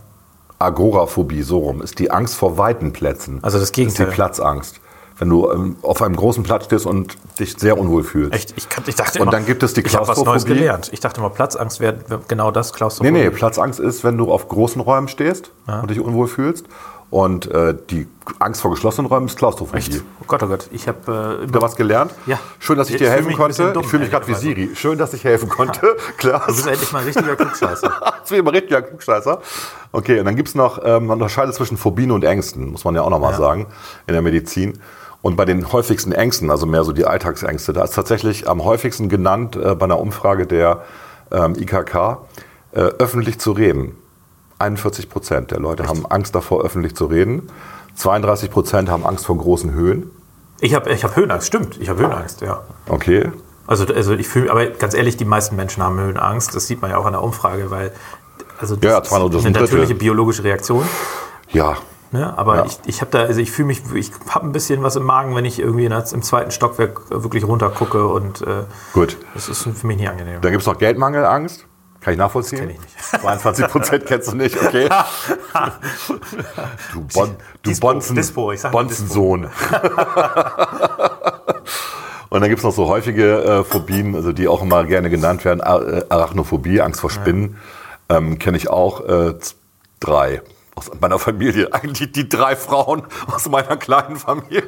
Agoraphobie, 0.61 1.43
so 1.43 1.59
rum, 1.59 1.83
ist 1.83 1.99
die 2.01 2.11
Angst 2.11 2.35
vor 2.35 2.59
weiten 2.59 2.93
Plätzen. 2.93 3.39
Also 3.43 3.59
das 3.61 3.71
Gegenteil. 3.73 4.07
ist 4.07 4.11
die 4.13 4.15
Platzangst. 4.15 4.81
Wenn 5.19 5.29
du 5.31 5.51
ähm, 5.51 5.77
auf 5.83 6.01
einem 6.03 6.15
großen 6.17 6.43
Platz 6.45 6.67
stehst 6.67 6.87
und 6.87 7.17
dich 7.41 7.55
sehr 7.59 7.79
unwohl 7.79 8.05
fühlst. 8.05 8.35
Echt? 8.35 8.55
Ich, 8.57 8.67
ich 8.87 8.95
dachte 8.95 9.19
Und 9.19 9.23
immer, 9.25 9.31
dann 9.33 9.47
gibt 9.47 9.63
es 9.63 9.75
die 9.75 9.81
Ich 9.81 9.95
habe 9.97 10.07
was 10.07 10.17
Neues 10.19 10.25
Klaustrophobie. 10.45 10.55
gelernt. 10.61 10.91
Ich 10.93 11.01
dachte 11.01 11.21
immer, 11.21 11.31
Platzangst 11.31 11.81
wäre 11.81 11.97
genau 12.29 12.51
das, 12.51 12.71
Nee, 12.73 12.77
Klaustrophobie. 12.77 13.13
nee, 13.19 13.31
Platzangst 13.31 13.81
ist, 13.81 14.05
wenn 14.05 14.17
du 14.17 14.31
auf 14.31 14.49
großen 14.49 14.81
Räumen 14.81 15.09
stehst 15.09 15.51
und 15.67 15.91
dich 15.91 16.01
unwohl 16.01 16.29
fühlst. 16.29 16.67
Und 17.11 17.51
äh, 17.51 17.75
die 17.89 18.07
Angst 18.39 18.61
vor 18.61 18.71
geschlossenen 18.71 19.07
Räumen 19.11 19.29
ist 19.29 19.39
Klaustrophobie. 19.39 19.79
Echt? 19.79 20.03
Oh 20.21 20.25
Gott, 20.27 20.43
oh 20.43 20.47
Gott. 20.47 20.69
Ich 20.73 20.87
habe 20.89 21.41
äh, 21.43 21.49
Wieder 21.49 21.63
was 21.63 21.75
gelernt? 21.75 22.13
Ja. 22.27 22.39
Schön, 22.59 22.77
dass 22.77 22.89
ich, 22.91 22.97
Ich 22.97 23.01
dir 23.01 23.09
helfen 23.11 23.31
ein 23.31 23.37
konnte. 23.37 23.73
dumm, 23.73 23.83
ich 23.83 23.89
fühle 23.89 24.03
mich 24.03 24.11
gerade 24.13 24.29
wie. 24.29 24.35
Siri. 24.35 24.71
Schön, 24.75 24.99
dass 24.99 25.15
ich 25.15 25.25
helfen 25.25 25.49
konnte. 25.49 25.97
Klar. 26.19 26.43
Du 26.47 26.53
bist 26.55 26.67
endlich 26.67 26.93
mal 26.93 26.99
ein 26.99 27.07
richtiger 27.07 27.35
Klugscheißer. 27.35 27.93
Das 28.21 28.31
wäre 28.31 28.41
immer 28.41 28.53
richtiger 28.53 28.83
Klugscheißer. 28.83 29.41
Okay, 29.93 30.19
und 30.21 30.27
dann 30.27 30.37
gibt 30.37 30.49
es 30.49 30.55
noch, 30.55 30.81
ähm, 30.85 31.07
man 31.07 31.15
unterscheidet 31.17 31.55
zwischen 31.55 31.79
Phobien 31.79 32.11
und 32.11 32.25
Ängsten, 32.25 32.73
muss 32.73 32.85
man 32.85 32.95
ja 32.95 33.01
auch 33.01 33.09
nochmal 33.11 33.35
sagen, 33.35 33.69
in 34.07 34.13
der 34.13 34.21
Medizin. 34.21 34.79
Und 35.21 35.37
bei 35.37 35.45
den 35.45 35.73
häufigsten 35.73 36.13
Ängsten, 36.13 36.51
also 36.51 36.67
mehr 36.67 36.85
so 36.85 36.93
die 36.93 37.05
Alltagsängste, 37.05 37.73
da 37.73 37.85
ist 37.85 37.95
tatsächlich 37.95 38.49
am 38.49 38.65
häufigsten 38.65 39.09
genannt 39.09 39.57
äh, 39.57 39.75
bei 39.75 39.85
einer 39.85 39.99
Umfrage 39.99 40.47
der 40.47 40.85
ähm, 41.33 41.55
IKK, 41.59 42.19
äh, 42.73 42.81
öffentlich 42.81 43.39
zu 43.41 43.53
reden. 43.53 43.97
41 44.59 45.09
Prozent 45.09 45.51
der 45.51 45.61
Leute 45.61 45.87
haben 45.87 46.07
Angst 46.07 46.35
davor, 46.35 46.63
öffentlich 46.65 46.95
zu 46.95 47.07
reden. 47.07 47.49
32 47.97 48.51
Prozent 48.51 48.89
haben 48.89 49.05
Angst 49.05 49.27
vor 49.27 49.37
großen 49.37 49.73
Höhen. 49.73 50.11
Ich 50.61 50.75
habe 50.75 50.91
ich 50.91 51.05
hab 51.05 51.17
Höhenangst, 51.17 51.47
stimmt. 51.47 51.79
Ich 51.81 51.89
habe 51.89 52.01
Höhenangst, 52.01 52.41
ja. 52.41 52.63
Okay. 52.89 53.31
Also, 53.67 53.87
also 53.93 54.15
ich 54.15 54.27
fühle, 54.29 54.51
aber 54.51 54.67
ganz 54.67 54.95
ehrlich, 54.95 55.17
die 55.17 55.25
meisten 55.25 55.55
Menschen 55.57 55.83
haben 55.83 55.99
Höhenangst. 55.99 56.55
Das 56.55 56.67
sieht 56.67 56.81
man 56.81 56.91
ja 56.91 56.97
auch 56.97 57.07
an 57.07 57.13
der 57.13 57.23
Umfrage, 57.23 57.71
weil 57.71 57.93
also 58.59 58.75
das 58.77 58.91
Ja, 58.91 58.99
ist 58.99 59.13
eine 59.47 59.51
natürliche 59.51 59.95
biologische 59.95 60.43
Reaktion. 60.43 60.85
Ja, 61.53 61.77
Ne? 62.11 62.37
Aber 62.39 62.57
Ja. 62.57 62.65
ich, 62.65 62.79
ich 62.87 63.01
habe 63.03 63.11
da, 63.11 63.21
also 63.21 63.41
ich 63.41 63.51
fühle 63.51 63.69
mich, 63.69 63.83
ich 63.95 64.11
habe 64.31 64.47
ein 64.47 64.53
bisschen 64.53 64.83
was 64.83 64.97
im 64.97 65.05
Magen, 65.05 65.37
wenn 65.37 65.45
ich 65.45 65.59
irgendwie 65.59 65.85
in 65.85 65.91
der, 65.91 66.05
im 66.13 66.23
zweiten 66.23 66.51
Stockwerk 66.51 67.11
wirklich 67.11 67.45
runter 67.45 67.69
gucke 67.71 68.07
und 68.09 68.41
äh, 68.43 68.65
gut. 68.95 69.19
das 69.35 69.49
ist 69.49 69.63
für 69.63 69.87
mich 69.87 69.99
nicht 69.99 70.09
angenehm. 70.09 70.41
Dann 70.41 70.51
gibt 70.51 70.63
es 70.63 70.67
noch 70.67 70.79
Geldmangelangst. 70.79 71.67
Kann 72.01 72.13
ich 72.13 72.19
nachvollziehen? 72.19 72.61
Kenn 72.61 72.71
ich 72.71 72.81
nicht. 72.81 72.99
22 73.21 73.69
Prozent 73.69 74.07
kennst 74.07 74.33
du 74.33 74.37
nicht, 74.37 74.57
okay. 74.57 74.89
du 76.95 77.01
bon, 77.13 77.37
du 77.63 77.71
Dispo, 77.71 77.87
Bonzen, 77.89 78.17
Dispo, 78.17 78.53
Bonzensohn. 78.71 79.49
Und 82.31 82.41
dann 82.43 82.51
gibt 82.51 82.59
es 82.59 82.65
noch 82.65 82.75
so 82.75 82.89
häufige 82.89 83.43
äh, 83.43 83.65
Phobien, 83.65 84.15
also 84.15 84.33
die 84.33 84.49
auch 84.49 84.63
immer 84.63 84.85
gerne 84.85 85.09
genannt 85.11 85.45
werden. 85.45 85.61
Äh, 85.61 86.05
Arachnophobie, 86.09 86.81
Angst 86.83 87.01
vor 87.01 87.11
Spinnen, 87.11 87.57
ähm, 88.09 88.39
kenne 88.39 88.57
ich 88.59 88.71
auch 88.71 89.01
äh, 89.07 89.35
drei 89.99 90.43
aus 90.79 90.91
meiner 91.01 91.19
Familie. 91.19 91.73
Eigentlich 91.73 92.13
die 92.13 92.29
drei 92.29 92.57
Frauen 92.57 93.03
aus 93.27 93.49
meiner 93.49 93.77
kleinen 93.77 94.17
Familie. 94.17 94.63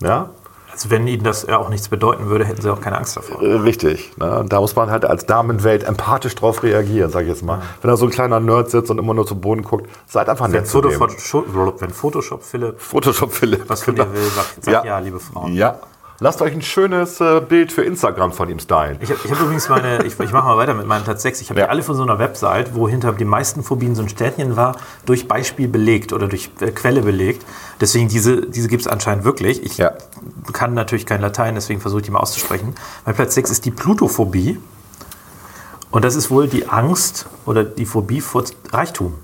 Ja? 0.00 0.30
Also 0.72 0.90
wenn 0.90 1.06
ihnen 1.06 1.22
das 1.22 1.46
ja 1.48 1.58
auch 1.58 1.68
nichts 1.68 1.88
bedeuten 1.88 2.28
würde, 2.28 2.44
hätten 2.44 2.62
sie 2.62 2.72
auch 2.72 2.80
keine 2.80 2.98
Angst 2.98 3.16
davor. 3.16 3.42
Äh, 3.42 3.54
Richtig. 3.54 4.16
Ne? 4.16 4.44
Da 4.48 4.60
muss 4.60 4.76
man 4.76 4.90
halt 4.90 5.04
als 5.04 5.26
Damenwelt 5.26 5.84
empathisch 5.84 6.34
drauf 6.34 6.62
reagieren, 6.62 7.10
sag 7.10 7.22
ich 7.22 7.28
jetzt 7.28 7.42
mal. 7.42 7.62
Wenn 7.82 7.90
da 7.90 7.96
so 7.96 8.06
ein 8.06 8.10
kleiner 8.10 8.40
Nerd 8.40 8.70
sitzt 8.70 8.90
und 8.90 8.98
immer 8.98 9.14
nur 9.14 9.26
zum 9.26 9.40
Boden 9.40 9.62
guckt, 9.62 9.88
seid 10.06 10.28
einfach 10.28 10.46
Wenn 10.46 10.52
nett 10.52 10.66
zu 10.66 10.80
dem. 10.80 10.92
Photoshop, 10.92 11.80
wenn 11.80 11.90
Photoshop 11.90 12.42
Philipp 12.42 12.80
Photoshop 12.80 13.32
Philipp. 13.32 13.68
was 13.68 13.82
von 13.82 13.94
dir 13.94 14.12
will, 14.12 14.22
sagt, 14.22 14.64
sagt 14.64 14.86
ja. 14.86 14.98
liebe 14.98 15.20
Frauen. 15.20 15.54
Ja. 15.54 15.78
Lasst 16.22 16.42
euch 16.42 16.52
ein 16.52 16.60
schönes 16.60 17.18
äh, 17.20 17.40
Bild 17.40 17.72
für 17.72 17.82
Instagram 17.82 18.32
von 18.32 18.50
ihm 18.50 18.58
stylen. 18.58 18.98
Ich 19.00 19.08
habe 19.10 19.20
ich 19.24 19.30
hab 19.30 19.40
übrigens 19.40 19.70
meine, 19.70 20.04
ich, 20.04 20.20
ich 20.20 20.32
mache 20.32 20.46
mal 20.48 20.58
weiter 20.58 20.74
mit 20.74 20.86
meinem 20.86 21.02
Platz 21.02 21.22
6. 21.22 21.40
Ich 21.40 21.48
habe 21.48 21.60
Ja. 21.60 21.66
die 21.66 21.70
alle 21.70 21.82
von 21.82 21.94
so 21.96 22.02
einer 22.02 22.18
Website, 22.18 22.74
wo 22.74 22.86
hinter 22.90 23.12
den 23.14 23.26
meisten 23.26 23.62
Phobien 23.62 23.94
so 23.94 24.02
ein 24.02 24.08
Sternchen 24.10 24.54
war, 24.54 24.76
durch 25.06 25.28
Beispiel 25.28 25.66
belegt 25.66 26.12
oder 26.12 26.28
durch 26.28 26.50
äh, 26.60 26.72
Quelle 26.72 27.00
belegt. 27.00 27.46
Deswegen, 27.80 28.08
diese, 28.08 28.42
diese 28.42 28.68
gibt 28.68 28.82
es 28.82 28.86
anscheinend 28.86 29.24
wirklich. 29.24 29.62
Ich 29.64 29.78
Ja. 29.78 29.92
kann 30.52 30.74
natürlich 30.74 31.06
kein 31.06 31.22
Latein, 31.22 31.54
deswegen 31.54 31.80
versuche 31.80 32.00
ich 32.00 32.04
die 32.06 32.10
mal 32.12 32.20
auszusprechen. 32.20 32.74
Mein 33.06 33.14
Platz 33.14 33.34
6 33.34 33.50
ist 33.50 33.64
die 33.64 33.70
Plutophobie. 33.70 34.58
Und 35.90 36.04
das 36.04 36.16
ist 36.16 36.30
wohl 36.30 36.48
die 36.48 36.68
Angst 36.68 37.26
oder 37.46 37.64
die 37.64 37.86
Phobie 37.86 38.20
vor 38.20 38.44
Reichtum. 38.72 39.14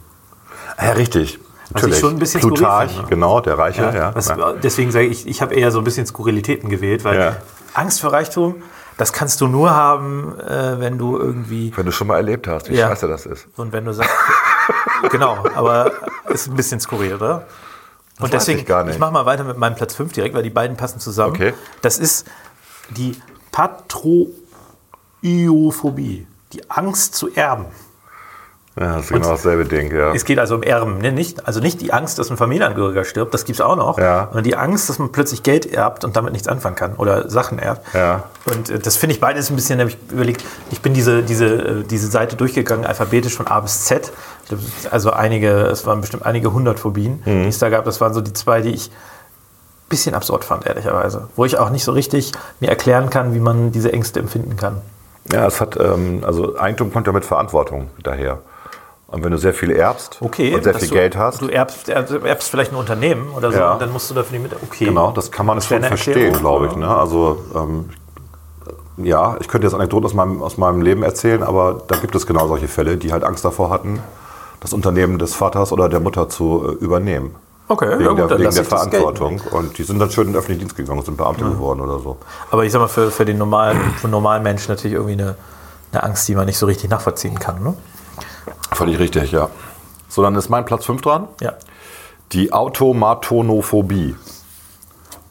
Ja, 0.82 0.92
richtig. 0.92 1.38
Was 1.70 1.83
ich 1.85 1.98
schon 1.98 2.14
ein 2.14 2.18
bisschen 2.18 2.40
Plutarch, 2.40 2.90
finde, 2.90 3.02
ne? 3.05 3.09
genau, 3.09 3.40
der 3.40 3.59
Reiche. 3.59 3.83
Ja, 3.83 4.14
was, 4.14 4.29
ja. 4.29 4.52
Deswegen 4.52 4.90
sage 4.92 5.07
ich, 5.07 5.26
ich 5.26 5.42
habe 5.42 5.55
eher 5.55 5.70
so 5.72 5.79
ein 5.79 5.85
bisschen 5.85 6.07
Skurrilitäten 6.07 6.68
gewählt, 6.70 7.05
weil 7.05 7.18
Ja. 7.18 7.37
Angst 7.74 8.00
vor 8.00 8.12
Reichtum, 8.12 8.62
das 8.96 9.12
kannst 9.12 9.40
du 9.40 9.48
nur 9.48 9.70
haben, 9.74 10.38
äh, 10.40 10.79
wenn 10.81 10.96
du 10.98 11.18
irgendwie 11.18 11.72
Wenn 11.76 11.87
du 11.87 11.92
schon 11.92 12.07
mal 12.07 12.16
erlebt 12.16 12.46
hast, 12.46 12.70
wie 12.70 12.74
Ja. 12.76 12.88
scheiße 12.88 13.09
das 13.09 13.26
ist. 13.26 13.46
Und 13.57 13.72
wenn 13.72 13.85
du 13.85 13.92
sagst, 13.92 14.11
genau, 15.11 15.44
aber 15.55 15.90
ist 16.29 16.46
ein 16.48 16.55
bisschen 16.57 16.81
skurril, 16.81 17.14
oder? 17.16 17.46
Und 18.18 18.24
weiß 18.24 18.31
deswegen, 18.31 18.61
ich 18.61 18.66
gar 18.66 18.85
nicht. 18.85 18.94
ich 18.94 19.00
mache 19.00 19.12
mal 19.12 19.26
weiter 19.26 19.44
mit 19.44 19.59
meinem 19.59 19.74
Platz 19.74 19.94
5 19.94 20.12
direkt, 20.12 20.35
weil 20.35 20.42
die 20.42 20.50
beiden 20.50 20.76
passen 20.76 21.00
zusammen. 21.00 21.35
Okay. 21.35 21.52
Das 21.83 21.98
ist 21.98 22.26
die 22.90 23.20
Patroiophobie, 25.22 26.26
die 26.52 26.70
Angst 26.70 27.14
zu 27.14 27.35
erben. 27.35 27.66
Ja, 28.78 28.96
das 28.96 29.04
ist 29.06 29.12
genau 29.12 29.30
dasselbe 29.30 29.64
Ding, 29.64 29.90
ja. 29.90 30.12
Es 30.12 30.26
geht 30.26 30.38
also 30.38 30.54
um 30.54 30.62
Erben, 30.62 30.98
ne? 30.98 31.10
nicht, 31.10 31.46
also 31.46 31.60
nicht 31.60 31.80
die 31.80 31.94
Angst, 31.94 32.18
dass 32.18 32.28
ein 32.30 32.36
Familienangehöriger 32.36 33.04
stirbt, 33.04 33.32
das 33.32 33.46
gibt 33.46 33.58
es 33.58 33.64
auch 33.64 33.74
noch, 33.76 33.98
Ja. 33.98 34.24
sondern 34.26 34.44
die 34.44 34.54
Angst, 34.54 34.90
dass 34.90 34.98
man 34.98 35.10
plötzlich 35.12 35.42
Geld 35.42 35.64
erbt 35.72 36.04
und 36.04 36.14
damit 36.14 36.34
nichts 36.34 36.46
anfangen 36.46 36.76
kann 36.76 36.92
oder 36.96 37.30
Sachen 37.30 37.58
erbt. 37.58 37.94
Ja. 37.94 38.24
Und 38.44 38.68
äh, 38.68 38.78
das 38.78 38.96
finde 38.96 39.14
ich 39.14 39.20
beides 39.20 39.48
ein 39.48 39.56
bisschen, 39.56 39.78
habe 39.80 39.88
ich 39.88 39.96
überlegt, 40.12 40.44
ich 40.70 40.82
bin 40.82 40.92
diese, 40.92 41.22
diese, 41.22 41.46
äh, 41.46 41.84
diese 41.84 42.08
Seite 42.08 42.36
durchgegangen, 42.36 42.84
alphabetisch 42.84 43.34
von 43.34 43.46
A 43.46 43.60
bis 43.60 43.86
Z. 43.86 44.12
Also 44.90 45.10
einige, 45.10 45.48
es 45.68 45.86
waren 45.86 46.02
bestimmt 46.02 46.26
einige 46.26 46.52
hundert 46.52 46.78
Phobien, 46.78 47.22
Mhm. 47.24 47.44
die 47.44 47.48
es 47.48 47.58
da 47.58 47.70
gab. 47.70 47.86
Das 47.86 48.02
waren 48.02 48.12
so 48.12 48.20
die 48.20 48.34
zwei, 48.34 48.60
die 48.60 48.74
ich 48.74 48.88
ein 48.90 49.88
bisschen 49.88 50.14
absurd 50.14 50.44
fand, 50.44 50.66
ehrlicherweise. 50.66 51.28
Wo 51.34 51.46
ich 51.46 51.56
auch 51.58 51.70
nicht 51.70 51.84
so 51.84 51.92
richtig 51.92 52.32
mir 52.60 52.68
erklären 52.68 53.08
kann, 53.08 53.32
wie 53.32 53.40
man 53.40 53.72
diese 53.72 53.90
Ängste 53.90 54.20
empfinden 54.20 54.56
kann. 54.56 54.82
Ja, 55.32 55.46
es 55.46 55.62
hat, 55.62 55.78
ähm, 55.80 56.22
also 56.26 56.58
Eigentum 56.58 56.92
kommt 56.92 57.06
ja 57.06 57.12
mit 57.14 57.24
Verantwortung 57.24 57.88
daher. 58.02 58.38
Und 59.16 59.24
wenn 59.24 59.31
du 59.33 59.38
sehr 59.38 59.55
viel 59.55 59.70
erbst 59.70 60.18
Okay, 60.20 60.55
und 60.55 60.62
sehr 60.62 60.74
viel 60.74 60.88
du, 60.88 60.94
Geld 60.94 61.16
hast, 61.16 61.40
Du 61.40 61.48
erbst, 61.48 61.88
erbst, 61.88 62.50
vielleicht 62.50 62.70
ein 62.72 62.76
Unternehmen 62.76 63.31
oder 63.35 63.50
so, 63.50 63.57
Ja. 63.59 63.72
und 63.72 63.81
dann 63.81 63.90
musst 63.90 64.11
du 64.11 64.14
dafür 64.14 64.38
nicht 64.38 64.52
mit. 64.52 64.62
Okay. 64.62 64.85
genau, 64.85 65.11
das 65.11 65.31
kann 65.33 65.46
man 65.46 65.57
Das 65.57 65.66
schon 65.66 65.83
verstehen, 65.83 66.35
glaube 66.35 66.66
ich. 66.66 66.72
ja. 66.72 66.79
Ne? 66.79 66.94
Also, 66.94 67.38
ähm, 67.55 67.88
ja, 68.98 69.38
ich 69.40 69.48
könnte 69.48 69.66
jetzt 69.66 69.72
Anekdoten 69.72 70.05
aus 70.05 70.12
meinem, 70.12 70.42
aus 70.42 70.59
meinem 70.59 70.83
Leben 70.83 71.02
erzählen, 71.02 71.42
aber 71.42 71.81
da 71.88 71.96
gibt 71.96 72.14
es 72.14 72.26
genau 72.26 72.46
solche 72.46 72.68
Fälle, 72.68 72.98
die 72.98 73.11
halt 73.11 73.24
Angst 73.24 73.42
davor 73.42 73.70
hatten, 73.70 74.00
das 74.61 74.74
Unternehmen 74.74 75.18
des 75.18 75.35
Vaters 75.35 75.72
oder 75.72 75.88
der 75.88 76.00
Mutter 76.00 76.29
zu 76.29 76.76
äh, 76.79 76.85
übernehmen. 76.85 77.35
Okay, 77.68 77.92
Wegen 77.98 78.02
ja 78.05 78.09
gut, 78.11 78.31
der, 78.31 78.38
wegen 78.38 78.55
der. 78.55 78.64
Verantwortung. 78.66 79.40
Und 79.50 79.79
die 79.79 79.83
sind 79.85 79.98
dann 79.98 80.11
schön 80.11 80.26
in 80.26 80.33
den 80.35 80.38
öffentlichen 80.38 80.61
Dienst 80.61 80.76
gegangen, 80.76 81.02
sind 81.02 81.16
Beamte 81.16 81.44
geworden 81.44 81.81
oder 81.81 81.98
so. 82.00 82.18
Aber 82.50 82.66
ich 82.66 82.70
sag 82.72 82.81
mal, 82.81 82.87
für, 82.88 83.11
für 83.11 83.24
den 83.24 83.38
normalen, 83.38 83.79
für 83.96 84.09
normalen 84.09 84.42
Menschen 84.42 84.70
natürlich 84.72 84.94
irgendwie 84.94 85.14
eine, 85.14 85.37
eine 85.92 86.02
Angst, 86.02 86.29
die 86.29 86.35
man 86.35 86.44
nicht 86.44 86.59
so 86.59 86.66
richtig 86.66 86.90
nachvollziehen 86.90 87.38
kann. 87.38 87.62
Ne? 87.62 87.74
Völlig 88.72 88.98
richtig, 88.98 89.32
ja. 89.32 89.48
So, 90.09 90.22
dann 90.22 90.35
ist 90.35 90.48
mein 90.48 90.64
Platz 90.64 90.85
5 90.85 91.02
dran. 91.02 91.28
Ja. 91.40 91.54
Die 92.32 92.52
Automatonophobie. 92.52 94.16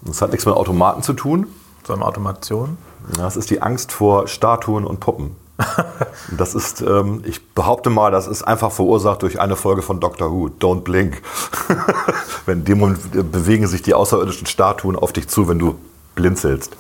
Das 0.02 0.22
hat 0.22 0.32
nichts 0.32 0.46
mit 0.46 0.56
Automaten 0.56 1.02
zu 1.02 1.14
tun. 1.14 1.48
So 1.86 1.94
eine 1.94 2.06
Automation. 2.06 2.78
Das 3.18 3.38
ist 3.38 3.50
die 3.50 3.62
Angst 3.62 3.92
vor 3.92 4.28
Statuen 4.28 4.86
und 4.86 5.00
Puppen. 5.00 5.36
Das 6.36 6.56
ist, 6.56 6.82
ähm, 6.82 7.22
ich 7.26 7.54
behaupte 7.54 7.90
mal, 7.90 8.12
das 8.12 8.28
ist 8.28 8.44
einfach 8.44 8.72
verursacht 8.72 9.22
durch 9.22 9.40
eine 9.40 9.56
Folge 9.56 9.84
von 9.84 10.00
Doctor 10.00 10.32
Who, 10.32 10.50
Don't 10.60 10.82
Blink. 10.82 11.22
wenn 12.46 12.60
in 12.60 12.66
dem 12.66 12.80
Moment 12.80 13.32
bewegen 13.32 13.68
sich 13.68 13.82
die 13.84 13.94
außerirdischen 13.94 14.48
Statuen 14.48 14.96
auf 14.96 15.14
dich 15.14 15.28
zu, 15.28 15.48
wenn 15.48 15.60
du 15.60 15.76
blinzelst. 16.16 16.76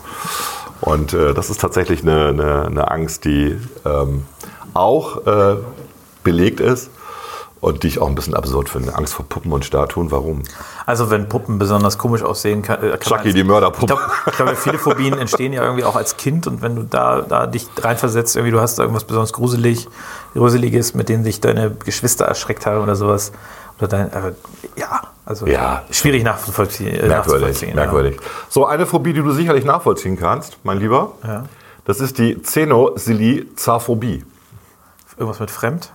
Und 0.81 1.13
äh, 1.13 1.33
das 1.33 1.49
ist 1.49 1.61
tatsächlich 1.61 2.01
eine, 2.01 2.29
eine, 2.29 2.65
eine 2.65 2.91
Angst, 2.91 3.25
die 3.25 3.57
ähm, 3.85 4.25
auch 4.73 5.25
äh, 5.25 5.57
belegt 6.25 6.59
ist 6.59 6.89
und 7.61 7.83
die 7.83 7.87
ich 7.87 7.99
auch 8.01 8.07
ein 8.09 8.15
bisschen 8.15 8.33
absurd 8.35 8.67
finde. 8.69 8.93
Angst 8.95 9.13
vor 9.13 9.25
Puppen 9.27 9.51
und 9.53 9.63
Statuen, 9.63 10.11
warum? 10.11 10.43
Also 10.85 11.09
wenn 11.09 11.29
Puppen 11.29 11.57
besonders 11.57 11.97
komisch 11.97 12.21
aussehen 12.21 12.61
kann. 12.61 12.83
äh, 12.83 12.89
kann 12.97 12.99
Chucky, 12.99 13.33
die 13.33 13.43
Mörderpuppe. 13.45 13.85
Ich 13.85 13.87
glaube, 13.87 14.01
ich 14.27 14.35
glaube, 14.35 14.55
viele 14.57 14.77
Phobien 14.77 15.17
entstehen 15.17 15.53
ja 15.53 15.63
irgendwie 15.63 15.85
auch 15.85 15.95
als 15.95 16.17
Kind 16.17 16.45
und 16.47 16.61
wenn 16.61 16.75
du 16.75 16.83
da, 16.83 17.21
da 17.21 17.47
dich 17.47 17.67
reinversetzt, 17.77 18.35
irgendwie 18.35 18.51
du 18.51 18.59
hast 18.59 18.77
da 18.77 18.83
irgendwas 18.83 19.05
besonders 19.05 19.31
gruselig, 19.31 19.87
Gruseliges, 20.33 20.93
mit 20.93 21.07
denen 21.07 21.23
sich 21.23 21.39
deine 21.39 21.71
Geschwister 21.71 22.25
erschreckt 22.25 22.65
haben 22.65 22.83
oder 22.83 22.95
sowas. 22.97 23.31
Oder 23.79 23.87
dein, 23.89 24.11
äh, 24.13 24.31
ja, 24.77 25.01
also 25.25 25.47
Ja. 25.47 25.83
schwierig 25.91 26.23
nachzuvollziehen. 26.23 26.87
Äh, 26.89 27.07
Merkwürdig, 27.07 27.11
nachzuvollziehen, 27.17 27.69
ja. 27.69 27.75
merkwürdig. 27.75 28.19
So, 28.49 28.65
eine 28.65 28.85
Phobie, 28.85 29.11
die 29.13 29.21
du 29.21 29.31
sicherlich 29.31 29.65
nachvollziehen 29.65 30.17
kannst, 30.17 30.57
mein 30.63 30.77
Lieber, 30.79 31.13
Ja. 31.25 31.43
das 31.85 31.99
ist 31.99 32.17
die 32.19 32.35
Xenosilizarphobie. 32.35 34.23
Irgendwas 35.17 35.39
mit 35.39 35.51
fremd? 35.51 35.91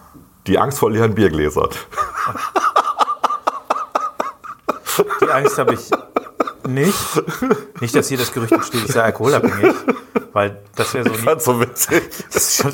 Die 0.50 0.58
Angst 0.58 0.78
vor 0.80 0.90
leeren 0.90 1.14
Biergläsern. 1.14 1.68
Die 5.20 5.28
Angst 5.30 5.56
habe 5.58 5.74
ich 5.74 5.88
nicht. 6.66 6.98
Nicht, 7.80 7.94
dass 7.94 8.08
hier 8.08 8.18
das 8.18 8.32
Gerücht 8.32 8.50
entsteht, 8.50 8.84
ich 8.86 8.92
sei 8.92 9.02
alkoholabhängig. 9.04 9.76
Weil 10.32 10.60
das 10.74 10.92
wäre 10.92 11.08
so 11.08 11.14
nie. 11.14 11.24
Ganz 11.24 11.44
so 11.44 11.60
witzig, 11.60 12.02
Das 12.32 12.48
ist 12.48 12.56
schon, 12.62 12.72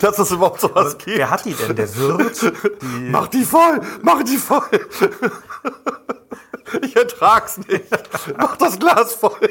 dass 0.00 0.18
es 0.18 0.30
überhaupt 0.30 0.60
sowas 0.60 0.98
gibt. 0.98 1.16
wer 1.16 1.30
hat 1.30 1.46
die 1.46 1.54
denn? 1.54 1.74
Der 1.76 1.96
Wirt? 1.96 2.42
Die, 2.42 3.08
Mach 3.10 3.28
die 3.28 3.44
voll, 3.44 3.80
mach 4.02 4.22
die 4.22 4.36
voll. 4.36 4.60
Ich 6.82 6.94
ertrag's 6.94 7.56
nicht. 7.56 7.84
Mach 8.36 8.58
das 8.58 8.78
Glas 8.78 9.14
voll. 9.14 9.48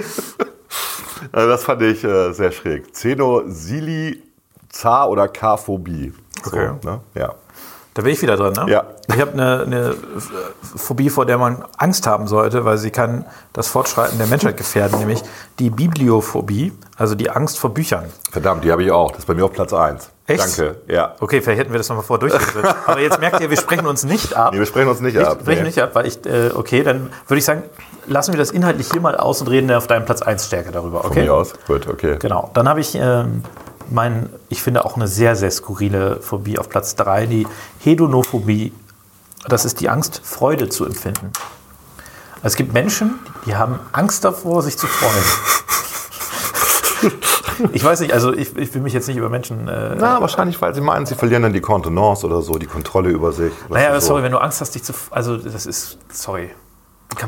Also 1.31 1.49
das 1.49 1.63
fand 1.63 1.81
ich 1.81 2.03
äh, 2.03 2.33
sehr 2.33 2.51
schräg. 2.51 2.93
Xenosilizar 2.93 4.19
oder 5.09 5.27
K-Phobie. 5.27 6.13
Okay. 6.45 6.69
So, 6.81 6.89
ne? 6.89 6.99
Ja. 7.15 7.33
Da 7.93 8.01
bin 8.01 8.11
ich 8.11 8.21
wieder 8.21 8.35
dran, 8.35 8.51
ne? 8.51 8.65
Ja. 8.69 8.83
Ich 9.07 9.21
habe 9.21 9.31
eine, 9.31 9.61
eine 9.61 9.95
Phobie, 10.75 11.09
vor 11.09 11.25
der 11.25 11.37
man 11.37 11.63
Angst 11.77 12.05
haben 12.07 12.27
sollte, 12.27 12.65
weil 12.65 12.77
sie 12.77 12.91
kann 12.91 13.23
das 13.53 13.69
Fortschreiten 13.69 14.17
der 14.17 14.27
Menschheit 14.27 14.57
gefährden, 14.57 14.99
nämlich 14.99 15.21
die 15.59 15.69
Bibliophobie, 15.69 16.73
also 16.97 17.15
die 17.15 17.29
Angst 17.29 17.57
vor 17.57 17.73
Büchern. 17.73 18.03
Verdammt, 18.31 18.65
die 18.65 18.71
habe 18.73 18.83
ich 18.83 18.91
auch. 18.91 19.11
Das 19.11 19.19
ist 19.19 19.25
bei 19.27 19.33
mir 19.33 19.45
auf 19.45 19.53
Platz 19.53 19.71
1. 19.71 20.09
Echt? 20.27 20.41
Danke. 20.59 20.75
Ja. 20.87 21.15
Okay, 21.21 21.39
vielleicht 21.41 21.61
hätten 21.61 21.71
wir 21.71 21.77
das 21.77 21.87
nochmal 21.87 22.03
vor 22.03 22.19
durchgesetzt. 22.19 22.75
Aber 22.85 22.99
jetzt 22.99 23.21
merkt 23.21 23.39
ihr, 23.39 23.49
wir 23.49 23.57
sprechen 23.57 23.85
uns 23.87 24.03
nicht 24.03 24.35
ab. 24.35 24.51
Nee, 24.51 24.59
wir 24.59 24.65
sprechen 24.65 24.89
uns 24.89 24.99
nicht 24.99 25.17
ab. 25.17 25.35
Ich 25.37 25.41
spreche 25.43 25.61
Nee. 25.61 25.67
nicht 25.67 25.81
ab, 25.81 25.91
weil 25.93 26.05
ich, 26.07 26.25
äh, 26.25 26.49
okay, 26.53 26.83
dann 26.83 27.11
würde 27.27 27.37
ich 27.37 27.45
sagen, 27.45 27.63
lassen 28.07 28.33
wir 28.33 28.39
das 28.39 28.51
inhaltlich 28.51 28.91
hier 28.91 28.99
mal 29.01 29.15
aus 29.15 29.39
und 29.39 29.47
reden 29.47 29.71
auf 29.71 29.87
deinem 29.87 30.03
Platz 30.03 30.21
1 30.21 30.47
stärker 30.47 30.71
darüber, 30.73 31.01
Von 31.01 31.11
okay? 31.11 31.23
mir 31.23 31.33
aus. 31.33 31.53
Gut, 31.65 31.87
okay. 31.87 32.17
Genau. 32.19 32.51
Dann 32.55 32.67
habe 32.67 32.81
ich 32.81 32.93
ähm, 32.95 33.43
mein, 33.91 34.29
ich 34.49 34.61
finde 34.61 34.85
auch 34.85 34.95
eine 34.95 35.07
sehr, 35.07 35.35
sehr 35.35 35.51
skurrile 35.51 36.21
Phobie 36.21 36.59
auf 36.59 36.69
Platz 36.69 36.95
3, 36.95 37.25
die 37.25 37.47
Hedonophobie. 37.79 38.73
Das 39.47 39.65
ist 39.65 39.79
die 39.79 39.89
Angst, 39.89 40.21
Freude 40.23 40.69
zu 40.69 40.85
empfinden. 40.85 41.31
Also 42.37 42.47
es 42.47 42.55
gibt 42.55 42.73
Menschen, 42.73 43.19
die 43.45 43.55
haben 43.55 43.79
Angst 43.91 44.23
davor, 44.23 44.61
sich 44.61 44.77
zu 44.77 44.87
freuen. 44.87 45.23
Ich 47.71 47.83
weiß 47.83 48.01
nicht, 48.01 48.11
also 48.11 48.33
ich, 48.33 48.55
ich 48.57 48.73
will 48.73 48.81
mich 48.81 48.93
jetzt 48.93 49.07
nicht 49.07 49.17
über 49.17 49.29
Menschen. 49.29 49.67
Äh, 49.67 49.95
Na, 49.97 50.19
wahrscheinlich, 50.19 50.61
weil 50.61 50.73
sie 50.73 50.81
meinen, 50.81 51.05
sie 51.05 51.15
verlieren 51.15 51.43
dann 51.43 51.53
die 51.53 51.61
Kontenance 51.61 52.25
oder 52.25 52.41
so, 52.41 52.53
die 52.53 52.65
Kontrolle 52.65 53.09
über 53.09 53.31
sich. 53.31 53.53
Naja, 53.69 53.95
ist 53.95 54.03
so. 54.03 54.09
sorry, 54.09 54.23
wenn 54.23 54.31
du 54.31 54.39
Angst 54.39 54.61
hast, 54.61 54.75
dich 54.75 54.83
zu. 54.83 54.93
Also, 55.11 55.37
das 55.37 55.65
ist. 55.65 55.97
Sorry. 56.11 56.51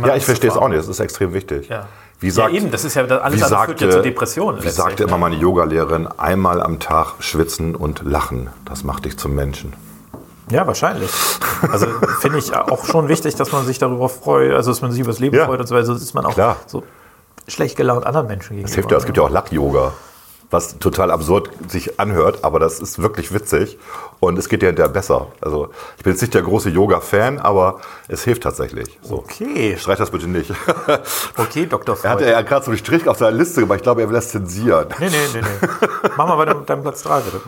Ja, 0.06 0.16
ich 0.16 0.26
verstehe 0.26 0.50
es 0.50 0.58
auch 0.58 0.68
nicht. 0.68 0.80
Das 0.80 0.88
ist 0.88 1.00
extrem 1.00 1.34
wichtig. 1.34 1.70
Ja. 1.70 1.88
Wie 2.20 2.32
sagt, 2.32 2.52
ja, 2.52 2.58
eben, 2.60 2.72
das 2.72 2.84
ist 2.84 2.96
ja 2.96 3.04
alles 3.04 3.40
wie 3.40 3.44
andere 3.44 3.66
führt 3.66 3.82
ja 3.82 3.88
sagte, 3.88 3.90
zu 3.90 4.02
Depressionen. 4.02 4.64
Wie 4.64 4.70
sagte 4.70 5.04
ne? 5.04 5.10
immer 5.10 5.18
meine 5.20 5.36
Yogalehrerin, 5.36 6.08
einmal 6.18 6.62
am 6.62 6.80
Tag 6.80 7.16
schwitzen 7.20 7.76
und 7.76 8.02
lachen. 8.04 8.50
Das 8.66 8.84
macht 8.84 9.06
dich 9.06 9.18
zum 9.18 9.36
Menschen. 9.36 9.74
Ja, 10.50 10.66
wahrscheinlich. 10.66 11.12
Also 11.72 11.86
finde 12.22 12.40
ich 12.40 12.56
auch 12.56 12.86
schon 12.86 13.08
wichtig, 13.08 13.36
dass 13.36 13.52
man 13.52 13.66
sich 13.66 13.78
darüber 13.78 14.10
freut, 14.10 14.54
also 14.54 14.72
dass 14.72 14.82
man 14.82 14.92
sich 14.92 15.02
über 15.02 15.12
das 15.12 15.20
Leben 15.20 15.36
Ja. 15.36 15.46
freut 15.46 15.60
und 15.60 15.68
so 15.68 15.76
weiter. 15.76 15.86
Sonst 15.86 16.02
ist 16.02 16.14
man 16.16 16.26
auch 16.26 16.34
Klar. 16.34 16.58
so 16.66 16.84
schlecht 17.48 17.76
gelaunt 17.76 18.06
anderen 18.06 18.28
Menschen 18.28 18.50
gegenüber. 18.56 18.70
Es 18.70 18.76
hilft 18.76 18.92
ja, 18.92 18.98
es 18.98 19.06
gibt 19.06 19.18
ja 19.18 19.24
auch 19.24 19.30
Lach-Yoga, 19.30 19.94
was 20.50 20.80
total 20.80 21.12
absurd 21.12 21.50
sich 21.68 22.00
anhört, 22.00 22.44
aber 22.44 22.60
das 22.60 22.80
ist 22.80 23.00
wirklich 23.02 23.34
witzig 23.34 23.78
und 24.20 24.40
es 24.40 24.48
geht 24.48 24.64
ja 24.64 24.68
hinterher 24.68 24.92
besser. 24.92 25.28
Also 25.42 25.70
ich 25.98 26.04
bin 26.04 26.14
jetzt 26.14 26.22
nicht 26.22 26.34
der 26.34 26.42
große 26.42 26.70
Yoga-Fan, 26.70 27.40
aber 27.40 27.82
es 28.08 28.24
hilft 28.24 28.44
tatsächlich. 28.44 28.98
So. 29.02 29.16
Okay, 29.16 29.76
Streich 29.78 29.98
das 29.98 30.12
bitte 30.12 30.28
nicht. 30.28 30.52
okay, 31.38 31.66
Dr. 31.66 31.98
er 32.02 32.10
hatte 32.12 32.24
Freud. 32.24 32.32
ja 32.32 32.42
gerade 32.42 32.66
so 32.66 32.72
einen 32.72 32.78
Strich 32.78 33.08
auf 33.08 33.18
seiner 33.18 33.36
Liste 33.36 33.62
gemacht. 33.62 33.78
Ich 33.78 33.84
glaube, 33.84 34.02
er 34.02 34.08
will 34.08 34.16
das 34.16 34.30
zensieren. 34.30 34.88
Nee, 35.00 35.10
nee, 35.10 35.18
nee, 35.34 35.42
nee. 35.42 35.88
Mach 36.16 36.28
mal 36.28 36.36
bei 36.38 36.46
deinem 36.46 36.82
Platz 36.82 37.04
3, 37.04 37.22
bitte. 37.22 37.42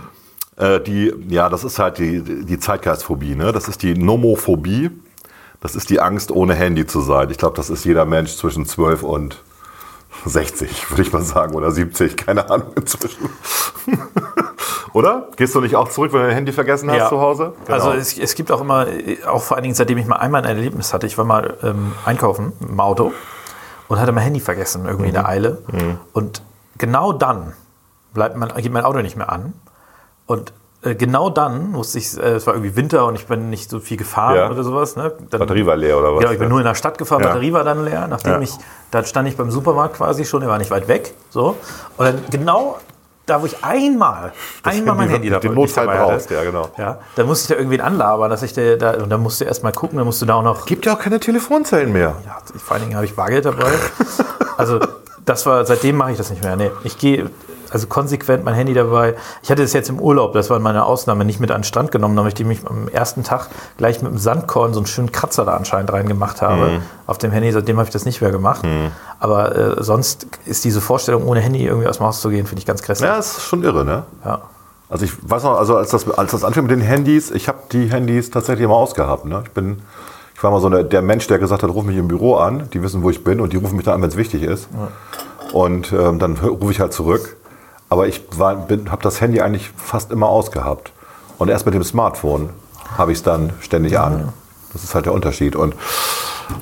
Äh, 0.58 0.82
die, 0.82 1.14
ja, 1.30 1.48
das 1.48 1.64
ist 1.64 1.80
halt 1.80 2.00
die, 2.00 2.22
die 2.22 2.60
Zeitgeistphobie. 2.60 3.36
Ne? 3.36 3.54
Das 3.54 3.70
ist 3.70 3.82
die 3.82 3.94
Nomophobie. 3.94 4.92
Das 5.62 5.76
ist 5.76 5.90
die 5.90 6.00
Angst, 6.00 6.32
ohne 6.32 6.54
Handy 6.54 6.86
zu 6.86 7.02
sein. 7.02 7.30
Ich 7.30 7.38
glaube, 7.38 7.56
das 7.56 7.70
ist 7.70 7.86
jeder 7.86 8.06
Mensch 8.06 8.36
zwischen 8.36 8.66
12 8.66 9.04
und 9.04 9.42
60, 10.26 10.90
würde 10.92 11.02
ich 11.02 11.14
mal 11.14 11.22
sagen, 11.22 11.56
oder 11.56 11.72
70, 11.72 12.18
keine 12.18 12.50
Ahnung 12.50 12.74
inzwischen. 12.76 13.30
oder? 14.94 15.30
Gehst 15.36 15.56
du 15.56 15.62
nicht 15.62 15.76
auch 15.76 15.90
zurück, 15.90 16.14
wenn 16.14 16.22
du 16.22 16.28
dein 16.28 16.36
Handy 16.36 16.52
vergessen 16.52 16.92
hast 16.92 17.10
zu 17.10 17.20
Hause? 17.20 17.54
Genau. 17.66 17.76
Also 17.76 17.92
es, 17.92 18.18
es 18.18 18.36
gibt 18.36 18.52
auch 18.52 18.62
immer, 18.62 18.88
auch 19.28 19.42
vor 19.42 19.58
allen 19.58 19.64
Dingen, 19.64 19.76
seitdem 19.76 19.98
ich 19.98 20.08
mal 20.08 20.18
einmal 20.18 20.42
ein 20.42 20.48
Erlebnis 20.48 20.94
hatte, 20.94 21.08
ich 21.08 21.18
war 21.18 21.26
mal 21.26 21.58
ähm, 21.64 21.94
einkaufen 22.06 22.54
im 22.62 22.80
Auto 22.80 23.12
und 23.88 24.00
hatte 24.00 24.12
mein 24.12 24.24
Handy 24.24 24.40
vergessen, 24.40 24.86
irgendwie 24.86 25.08
in 25.08 25.14
der 25.14 25.28
Eile. 25.28 25.64
Und 26.14 26.44
genau 26.78 27.12
dann 27.14 27.54
bleibt 28.14 28.36
mein, 28.36 28.50
geht 28.58 28.72
mein 28.72 28.86
Auto 28.86 29.00
nicht 29.00 29.16
mehr 29.16 29.32
an. 29.32 29.54
Und 30.26 30.54
genau 30.82 31.30
dann 31.30 31.72
musste 31.72 31.98
ich, 31.98 32.18
äh, 32.18 32.36
es 32.36 32.48
war 32.48 32.54
irgendwie 32.54 32.76
Winter 32.76 33.06
und 33.06 33.16
ich 33.16 33.28
bin 33.28 33.50
nicht 33.50 33.70
so 33.70 33.80
viel 33.80 33.98
gefahren 33.98 34.36
Ja. 34.36 34.50
oder 34.50 34.64
sowas. 34.64 34.96
Ne? 34.96 35.12
Dann, 35.30 35.40
Batterie 35.40 35.66
war 35.66 35.76
leer 35.76 35.98
oder 35.98 36.16
was? 36.16 36.24
Ja, 36.24 36.32
ich 36.32 36.40
bin 36.40 36.48
nur 36.50 36.60
in 36.60 36.66
der 36.66 36.76
Stadt 36.76 36.98
gefahren, 36.98 37.22
Ja. 37.22 37.28
Batterie 37.28 37.52
war 37.54 37.64
dann 37.64 37.84
leer. 37.84 38.08
Nachdem 38.08 38.34
Ja. 38.34 38.40
ich, 38.40 38.54
da 38.92 39.04
stand 39.04 39.28
ich 39.28 39.36
beim 39.36 39.52
Supermarkt 39.52 39.98
quasi 39.98 40.24
schon, 40.26 40.42
der 40.42 40.50
war 40.50 40.58
nicht 40.58 40.72
weit 40.72 40.88
weg. 40.88 41.14
So. 41.30 41.58
Und 41.98 42.06
dann 42.06 42.24
genau 42.32 42.78
da, 43.26 43.42
wo 43.42 43.46
ich 43.46 43.64
einmal, 43.64 44.32
einmal 44.64 44.96
mein 44.96 45.10
Handy- 45.10 45.30
dabei 45.30 45.48
den 45.50 45.54
Notfall 45.54 45.86
dabei 45.86 46.00
brauchst, 46.00 46.26
hatte, 46.28 46.34
ja, 46.36 46.44
genau. 46.44 46.70
Ja, 46.78 46.98
dann 47.16 47.28
musste 47.28 47.44
ich 47.44 47.48
da 47.50 47.56
irgendwen 47.62 47.82
anlabern, 47.82 48.30
dass 48.32 48.42
ich 48.42 48.54
da, 48.54 48.76
da 48.76 48.92
und 49.04 49.10
dann 49.10 49.22
musst 49.22 49.40
du 49.42 49.46
erst 49.46 49.62
mal 49.64 49.72
gucken, 49.72 49.98
dann 49.98 50.06
musst 50.08 50.20
du 50.22 50.26
da 50.26 50.34
auch 50.36 50.42
noch, 50.42 50.66
Gibt 50.66 50.86
ja 50.88 50.94
auch 50.96 51.00
keine 51.00 51.20
Telefonzellen 51.20 51.92
mehr. 51.94 52.16
ja, 52.26 52.38
vor 52.58 52.74
allen 52.76 52.86
Dingen 52.86 52.96
habe 52.96 53.06
ich 53.06 53.16
Bargeld 53.16 53.46
dabei. 53.46 53.68
Also 54.58 54.80
das 55.26 55.46
war, 55.46 55.64
seitdem 55.66 55.98
mache 55.98 56.12
ich 56.14 56.18
das 56.18 56.32
nicht 56.32 56.44
mehr. 56.44 56.56
Nee, 56.56 56.72
ich 56.84 56.98
gehe 56.98 57.30
also 57.72 57.88
konsequent 57.88 58.44
mein 58.44 58.54
Handy 58.54 58.74
dabei. 58.74 59.16
Ich 59.44 59.52
hatte 59.52 59.64
es 59.64 59.74
jetzt 59.74 59.90
im 59.90 60.00
Urlaub, 60.00 60.34
das 60.34 60.50
war 60.50 60.60
meine 60.60 60.86
Ausnahme, 60.86 61.26
nicht 61.26 61.40
mit 61.40 61.52
an 61.52 61.60
den 61.62 61.64
Strand 61.64 61.92
genommen, 61.92 62.16
damit 62.16 62.40
ich 62.40 62.46
mich 62.46 62.66
am 62.68 62.88
ersten 62.88 63.24
Tag 63.24 63.48
gleich 63.78 64.02
mit 64.02 64.12
dem 64.12 64.18
Sandkorn 64.18 64.74
so 64.74 64.80
einen 64.80 64.88
schönen 64.88 65.12
Kratzer 65.12 65.46
da 65.46 65.56
anscheinend 65.56 65.92
reingemacht 65.92 66.42
habe 66.42 66.68
Mhm. 66.70 66.82
auf 67.08 67.18
dem 67.18 67.32
Handy. 67.32 67.52
Seitdem 67.52 67.78
habe 67.78 67.88
ich 67.88 67.94
das 67.94 68.06
nicht 68.06 68.22
mehr 68.22 68.32
gemacht. 68.32 68.62
Aber 69.20 69.56
äh, 69.56 69.84
sonst 69.84 70.28
ist 70.46 70.64
diese 70.64 70.82
Vorstellung, 70.82 71.26
ohne 71.28 71.40
Handy 71.42 71.66
irgendwie 71.66 71.88
aus 71.88 71.98
dem 71.98 72.06
Haus 72.06 72.22
zu 72.22 72.30
gehen, 72.30 72.46
finde 72.46 72.60
ich 72.60 72.66
ganz 72.66 72.82
grässlich. 72.82 73.08
Ja, 73.10 73.18
ist 73.18 73.42
schon 73.42 73.64
irre, 73.64 73.84
ne? 73.86 74.04
Ja. 74.26 74.42
Also 74.90 75.06
ich 75.06 75.12
weiß 75.22 75.44
noch, 75.44 75.58
also 75.58 75.78
als 75.78 75.92
das, 75.92 76.10
als 76.10 76.32
das 76.32 76.44
anfing 76.44 76.64
mit 76.64 76.72
den 76.72 76.82
Handys, 76.82 77.30
ich 77.30 77.48
habe 77.48 77.60
die 77.72 77.92
Handys 77.92 78.32
tatsächlich 78.32 78.66
immer 78.66 78.74
ausgehabt. 78.76 79.26
Ne? 79.26 79.44
Ich 79.46 79.52
bin, 79.52 79.84
ich 80.34 80.42
war 80.44 80.50
mal 80.50 80.60
so 80.62 80.66
eine, 80.68 80.84
der 80.84 81.04
Mensch, 81.04 81.28
der 81.28 81.38
gesagt 81.38 81.62
hat, 81.62 81.70
ruf 81.70 81.84
mich 81.84 81.96
im 81.98 82.08
Büro 82.08 82.38
an, 82.38 82.70
die 82.74 82.82
wissen, 82.82 83.04
wo 83.04 83.12
ich 83.12 83.24
bin 83.24 83.40
und 83.40 83.54
die 83.54 83.58
rufen 83.58 83.76
mich 83.76 83.86
dann 83.86 83.94
an, 83.96 84.02
wenn 84.02 84.10
es 84.10 84.18
wichtig 84.18 84.42
ist. 84.42 84.68
Und 85.54 85.92
ähm, 85.94 86.18
dann 86.20 86.38
rufe 86.38 86.72
ich 86.72 86.80
halt 86.80 86.94
zurück. 86.94 87.36
Aber 87.90 88.08
ich 88.08 88.22
habe 88.40 89.02
das 89.02 89.20
Handy 89.20 89.42
eigentlich 89.42 89.72
fast 89.76 90.12
immer 90.12 90.30
ausgehabt. 90.30 90.92
Und 91.38 91.50
erst 91.50 91.66
mit 91.66 91.74
dem 91.74 91.84
Smartphone 91.84 92.50
habe 92.98 93.12
ich 93.12 93.20
es 93.20 93.24
dann 93.24 93.52
ständig 93.62 93.98
an. 93.98 94.34
Das 94.74 94.84
ist 94.84 94.94
halt 94.96 95.06
der 95.06 95.14
Unterschied. 95.14 95.56
Und, 95.56 95.74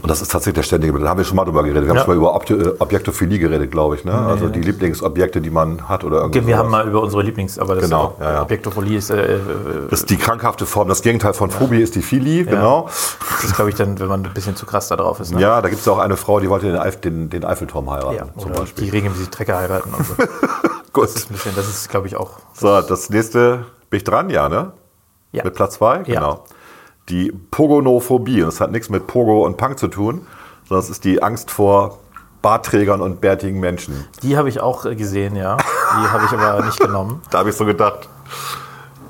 und 0.01 0.08
das 0.10 0.22
ist 0.22 0.32
tatsächlich 0.32 0.55
der 0.55 0.64
ständige. 0.64 0.97
Da 0.99 1.10
haben 1.10 1.18
wir 1.18 1.26
schon 1.26 1.36
mal 1.36 1.45
drüber 1.45 1.64
geredet. 1.64 1.84
Wir 1.84 1.89
haben 1.89 1.97
Ja. 1.97 2.01
schon 2.03 2.12
mal 2.16 2.18
über 2.18 2.36
Obje 2.36 2.55
äh, 2.58 2.76
Objektophilie 2.80 3.38
geredet, 3.39 3.72
glaube 3.72 3.95
ich. 3.95 4.05
Ne? 4.05 4.14
Also 4.14 4.47
die 4.49 4.62
Lieblingsobjekte, 4.62 5.41
die 5.41 5.49
man 5.49 5.88
hat 5.89 6.03
oder 6.03 6.18
irgendwie. 6.22 6.39
Wir 6.47 6.55
sowas. 6.55 6.60
haben 6.60 6.72
mal 6.72 6.88
über 6.88 7.01
unsere 7.01 7.22
Lieblings-, 7.24 7.60
aber 7.60 7.76
das 7.76 7.84
Genau, 7.86 8.16
ist 8.18 8.24
ja, 8.24 8.34
ja. 8.34 8.41
Objektophilie 8.43 8.97
ist, 8.97 9.10
äh, 9.10 9.36
äh, 9.36 9.39
Das 9.89 10.01
ist 10.01 10.10
die 10.10 10.18
krankhafte 10.18 10.66
Form. 10.66 10.88
Das 10.88 11.01
Gegenteil 11.01 11.34
von 11.34 11.51
Phobie 11.51 11.82
ist 11.82 11.95
die 11.95 12.01
Philie, 12.01 12.45
genau. 12.45 12.84
das 12.86 13.43
ist, 13.45 13.55
glaube 13.55 13.70
ich, 13.72 13.76
dann, 13.76 13.99
wenn 13.99 14.08
man 14.08 14.26
ein 14.26 14.34
bisschen 14.34 14.55
zu 14.55 14.66
krass 14.66 14.88
da 14.88 14.95
drauf 14.95 15.20
ist. 15.20 15.34
Ne? 15.34 15.41
Ja, 15.41 15.62
da 15.62 15.70
gibt 15.70 15.82
es 15.82 15.88
auch 15.88 15.99
eine 15.99 16.18
Frau, 16.18 16.39
die 16.39 16.49
wollte 16.49 16.68
den, 16.68 16.78
Eif 16.78 16.99
den, 17.01 17.30
den 17.30 17.43
Eiffelturm 17.45 17.89
heiraten, 17.91 18.16
Ja, 18.16 18.41
zum 18.41 18.51
Beispiel. 18.53 18.86
die 18.86 18.89
regelmäßig 18.89 19.30
Trecker 19.30 19.58
heiraten. 19.58 19.93
Und 19.93 20.05
so. 20.05 20.14
Gut. 20.93 21.03
Das 21.05 21.16
ist, 21.16 21.30
ein 21.30 21.34
bisschen, 21.34 21.55
das 21.55 21.68
ist, 21.68 21.89
glaube 21.89 22.08
ich, 22.08 22.16
auch. 22.16 22.32
So, 22.53 22.82
das 22.82 23.10
nächste, 23.10 23.66
bin 23.89 23.97
ich 23.97 24.03
dran, 24.03 24.30
ja, 24.30 24.49
ne? 24.49 24.72
Ja. 25.32 25.43
Mit 25.43 25.53
Platz 25.55 25.76
zwei, 25.76 26.01
Ja. 26.08 26.39
Die 27.10 27.32
Pogonophobie. 27.51 28.41
Und 28.41 28.47
das 28.47 28.62
hat 28.62 28.72
nichts 28.72 28.89
mit 28.89 29.08
Pogo 29.08 29.45
und 29.45 29.58
Punk 29.58 29.80
zu 29.80 29.88
tun, 29.88 30.28
sondern 30.68 30.84
es 30.84 30.89
ist 30.89 31.03
die 31.03 31.24
Angst 31.24 31.51
vor 31.51 31.99
Bartträgern 32.41 33.01
und 33.01 33.22
bärtigen 33.22 33.60
Menschen. 33.60 34.05
Die 34.22 34.38
habe 34.38 34.49
ich 34.49 34.60
auch 34.60 34.84
gesehen, 34.84 35.36
ja. 35.36 35.58
Die 35.58 36.08
habe 36.10 36.26
ich 36.26 36.32
aber 36.32 36.66
nicht 36.66 36.80
genommen. 36.80 37.22
Da 37.32 37.39
habe 37.39 37.49
ich 37.49 37.55
so 37.55 37.66
gedacht, 37.66 38.08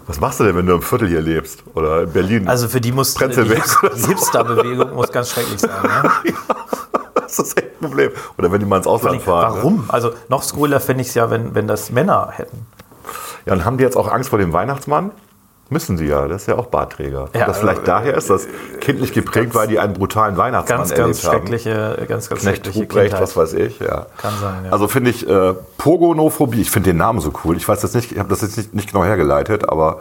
was 0.06 0.20
machst 0.22 0.40
du 0.40 0.46
denn, 0.46 0.56
wenn 0.56 0.66
du 0.66 0.76
im 0.76 0.82
Viertel 0.82 1.08
hier 1.10 1.22
lebst? 1.22 1.64
Oder 1.74 2.04
in 2.04 2.12
Berlin? 2.14 2.48
Also 2.48 2.68
für 2.70 2.80
die 2.80 2.92
muss 2.92 3.14
die, 3.14 3.28
die. 3.28 4.08
Hipster-Bewegung 4.08 4.94
muss 4.96 5.12
ganz 5.12 5.32
schrecklich 5.32 5.60
sein. 5.60 5.72
Ne? 5.84 6.12
das 7.16 7.40
ist 7.40 7.58
echt 7.58 7.82
ein 7.82 7.88
Problem. 7.88 8.12
Oder 8.38 8.52
wenn 8.52 8.60
die 8.60 8.66
mal 8.66 8.78
ins 8.78 8.88
Ausland 8.88 9.22
fahren. 9.22 9.56
ne? 9.56 9.58
Warum? 9.58 9.86
Also 9.90 10.14
noch 10.30 10.44
skurriler 10.44 10.80
fände 10.80 11.02
ich 11.02 11.10
es 11.10 11.14
ja, 11.14 11.30
wenn, 11.30 11.54
wenn 11.56 11.68
das 11.68 11.92
Männer 11.92 12.30
hätten. 12.32 12.66
Ja, 13.46 13.54
und 13.54 13.66
haben 13.66 13.78
die 13.78 13.84
jetzt 13.84 13.98
auch 13.98 14.10
Angst 14.12 14.30
vor 14.30 14.40
dem 14.40 14.54
Weihnachtsmann? 14.54 15.12
Müssen 15.70 15.98
sie 15.98 16.06
ja, 16.06 16.28
das 16.28 16.44
ist 16.44 16.48
ja 16.48 16.56
auch 16.56 16.68
Bartträger. 16.68 17.28
Ja, 17.34 17.46
das 17.46 17.58
vielleicht 17.60 17.82
äh, 17.82 17.86
daher 17.86 18.16
ist 18.16 18.30
das 18.30 18.48
kindlich 18.80 19.12
geprägt, 19.12 19.54
weil 19.54 19.68
die 19.68 19.80
einen 19.80 19.94
brutalen 19.94 20.38
Weihnachtsmann 20.38 20.80
Ganz, 20.80 20.92
erlebt 20.92 21.08
ganz 21.08 21.26
haben. 21.26 21.34
schreckliche, 21.34 22.06
ganz, 22.08 22.30
ganz 22.30 22.42
Knecht 22.42 22.66
schreckliche 22.66 22.80
Ruprecht, 22.80 23.20
was 23.20 23.36
weiß 23.36 23.54
ich, 23.54 23.80
ja. 23.80 24.06
Kann 24.18 24.34
sein, 24.40 24.66
ja. 24.66 24.72
Also 24.72 24.88
finde 24.88 25.10
ich 25.10 25.28
äh, 25.28 25.54
Pogonophobie, 25.78 26.62
ich 26.62 26.72
finde 26.72 26.92
den 26.92 26.98
Namen 26.98 27.20
so 27.20 27.34
cool. 27.44 27.58
Ich 27.58 27.68
weiß 27.68 27.84
jetzt 27.84 27.96
nicht, 27.96 28.14
ich 28.14 28.20
habe 28.20 28.30
das 28.30 28.42
jetzt 28.42 28.56
nicht, 28.56 28.74
nicht 28.74 28.92
genau 28.92 29.04
hergeleitet, 29.04 29.68
aber 29.68 30.00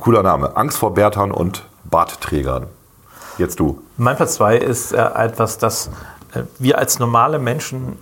cooler 0.00 0.24
Name. 0.24 0.56
Angst 0.56 0.78
vor 0.78 0.94
Bärtern 0.94 1.30
und 1.30 1.64
Bartträgern. 1.84 2.66
Jetzt 3.38 3.60
du. 3.60 3.80
Mein 3.96 4.16
Platz 4.16 4.34
2 4.34 4.58
ist 4.58 4.92
äh, 4.92 4.96
etwas, 4.98 5.58
das 5.58 5.88
äh, 6.34 6.42
wir 6.58 6.78
als 6.78 6.98
normale 6.98 7.38
Menschen 7.38 7.96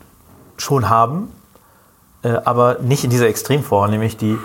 schon 0.57 0.88
haben, 0.88 1.30
äh, 2.22 2.30
aber 2.45 2.78
nicht 2.80 3.05
in 3.05 3.11
dieser 3.11 3.26
Extremform, 3.28 3.91
nämlich 3.91 4.16
die 4.16 4.38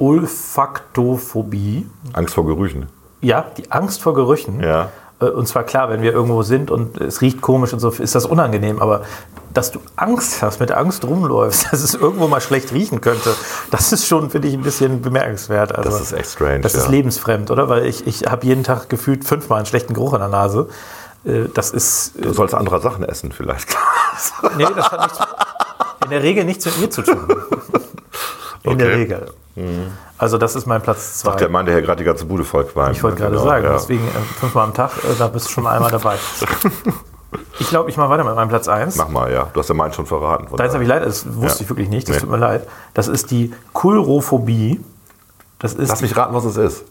Olfaktophobie. 0.00 1.86
Angst 2.12 2.34
vor 2.34 2.46
Gerüchen. 2.46 2.86
Ja, 3.20 3.46
die 3.56 3.70
Angst 3.70 4.02
vor 4.02 4.14
Gerüchen. 4.14 4.60
Ja. 4.60 4.88
Äh, 5.20 5.26
Und 5.26 5.46
zwar 5.46 5.64
klar, 5.64 5.88
wenn 5.90 6.02
wir 6.02 6.12
irgendwo 6.12 6.42
sind 6.42 6.70
und 6.70 6.98
es 7.00 7.20
riecht 7.20 7.40
komisch 7.40 7.72
und 7.72 7.80
so, 7.80 7.90
ist 7.90 8.14
das 8.14 8.24
unangenehm. 8.26 8.80
Aber 8.80 9.02
dass 9.52 9.70
du 9.72 9.80
Angst 9.96 10.42
hast, 10.42 10.60
mit 10.60 10.72
Angst 10.72 11.04
rumläufst, 11.04 11.66
dass 11.72 11.82
es 11.82 11.94
irgendwo 11.94 12.28
mal 12.28 12.40
schlecht 12.40 12.72
riechen 12.72 13.00
könnte, 13.00 13.34
das 13.70 13.92
ist 13.92 14.06
schon, 14.06 14.30
finde 14.30 14.48
ich, 14.48 14.54
ein 14.54 14.62
bisschen 14.62 15.02
bemerkenswert. 15.02 15.74
Also, 15.74 15.90
Das 15.90 16.00
ist 16.00 16.12
echt 16.12 16.30
strange, 16.30 16.60
Das 16.60 16.74
ist 16.74 16.84
ja. 16.84 16.90
lebensfremd, 16.90 17.50
oder? 17.50 17.68
Weil 17.68 17.86
ich, 17.86 18.06
ich 18.06 18.22
habe 18.30 18.46
jeden 18.46 18.64
Tag 18.64 18.88
gefühlt 18.88 19.24
fünfmal 19.24 19.58
einen 19.58 19.66
schlechten 19.66 19.92
Geruch 19.94 20.14
in 20.14 20.20
der 20.20 20.28
Nase. 20.28 20.68
Äh, 21.24 21.44
Das 21.52 21.70
ist. 21.70 22.16
äh, 22.16 22.22
Du 22.22 22.32
sollst 22.32 22.54
andere 22.54 22.80
Sachen 22.80 23.04
essen 23.04 23.32
vielleicht. 23.32 23.76
Nee, 24.56 24.66
das 24.74 24.90
hat 24.92 25.00
nichts, 25.02 25.18
in 26.04 26.10
der 26.10 26.22
Regel 26.22 26.44
nichts 26.44 26.64
mit 26.64 26.78
mir 26.80 26.90
zu 26.90 27.02
tun. 27.02 27.18
In 28.62 28.76
der 28.76 28.88
Okay. 28.88 29.20
Regel. 29.68 29.86
Also 30.18 30.36
das 30.38 30.54
ist 30.54 30.66
mein 30.66 30.82
Platz 30.82 31.18
zwei. 31.18 31.32
Ach, 31.32 31.36
der 31.36 31.48
Mann, 31.48 31.64
der 31.66 31.74
hier 31.74 31.82
gerade 31.82 31.98
die 31.98 32.04
ganze 32.04 32.24
Bude 32.26 32.44
voll 32.44 32.64
qualmt. 32.64 32.96
Ich 32.96 33.02
wollte 33.02 33.16
gerade 33.18 33.32
Genau, 33.32 33.44
sagen, 33.44 33.64
ja. 33.64 33.72
deswegen 33.72 34.06
äh, 34.06 34.10
fünfmal 34.38 34.64
am 34.64 34.74
Tag, 34.74 34.90
äh, 35.04 35.14
da 35.18 35.28
bist 35.28 35.46
du 35.46 35.50
schon 35.50 35.66
einmal 35.66 35.90
dabei. 35.90 36.16
ich 37.58 37.68
glaube, 37.68 37.88
ich 37.90 37.96
mache 37.96 38.10
weiter 38.10 38.24
mit 38.24 38.34
meinem 38.34 38.48
Platz 38.48 38.68
1. 38.68 38.96
Mach 38.96 39.08
mal, 39.08 39.32
ja. 39.32 39.48
Du 39.52 39.60
hast 39.60 39.68
ja 39.68 39.74
meinen 39.74 39.92
schon 39.92 40.06
verraten. 40.06 40.46
Deins 40.56 40.72
habe 40.74 40.82
ich 40.82 40.88
leider, 40.88 41.06
das 41.06 41.24
wusste 41.26 41.58
Ja. 41.60 41.64
ich 41.64 41.68
wirklich 41.70 41.88
nicht, 41.88 42.08
das 42.08 42.16
Nee. 42.16 42.20
tut 42.22 42.30
mir 42.30 42.36
leid. 42.38 42.66
Das 42.94 43.08
ist 43.08 43.30
die 43.30 43.54
Kulrophobie. 43.72 44.80
Das 45.58 45.74
ist 45.74 45.88
Lass 45.88 46.00
mich 46.02 46.16
raten, 46.16 46.34
was 46.34 46.44
es 46.44 46.56
ist. 46.56 46.84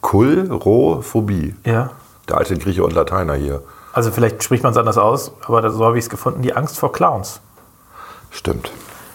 Kulrophobie. 0.00 1.54
ja. 1.64 1.90
Der 2.28 2.38
alte 2.38 2.56
Grieche 2.56 2.82
und 2.82 2.94
Lateiner 2.94 3.34
hier. 3.34 3.60
Also 3.92 4.10
vielleicht 4.10 4.42
spricht 4.42 4.62
man 4.62 4.72
es 4.72 4.78
anders 4.78 4.96
aus, 4.96 5.32
aber 5.46 5.60
das, 5.60 5.74
so 5.74 5.84
habe 5.84 5.98
ich 5.98 6.04
es 6.04 6.10
gefunden, 6.10 6.40
die 6.40 6.56
Angst 6.56 6.78
vor 6.78 6.90
Clowns. 6.90 7.40
Stimmt. 8.30 8.70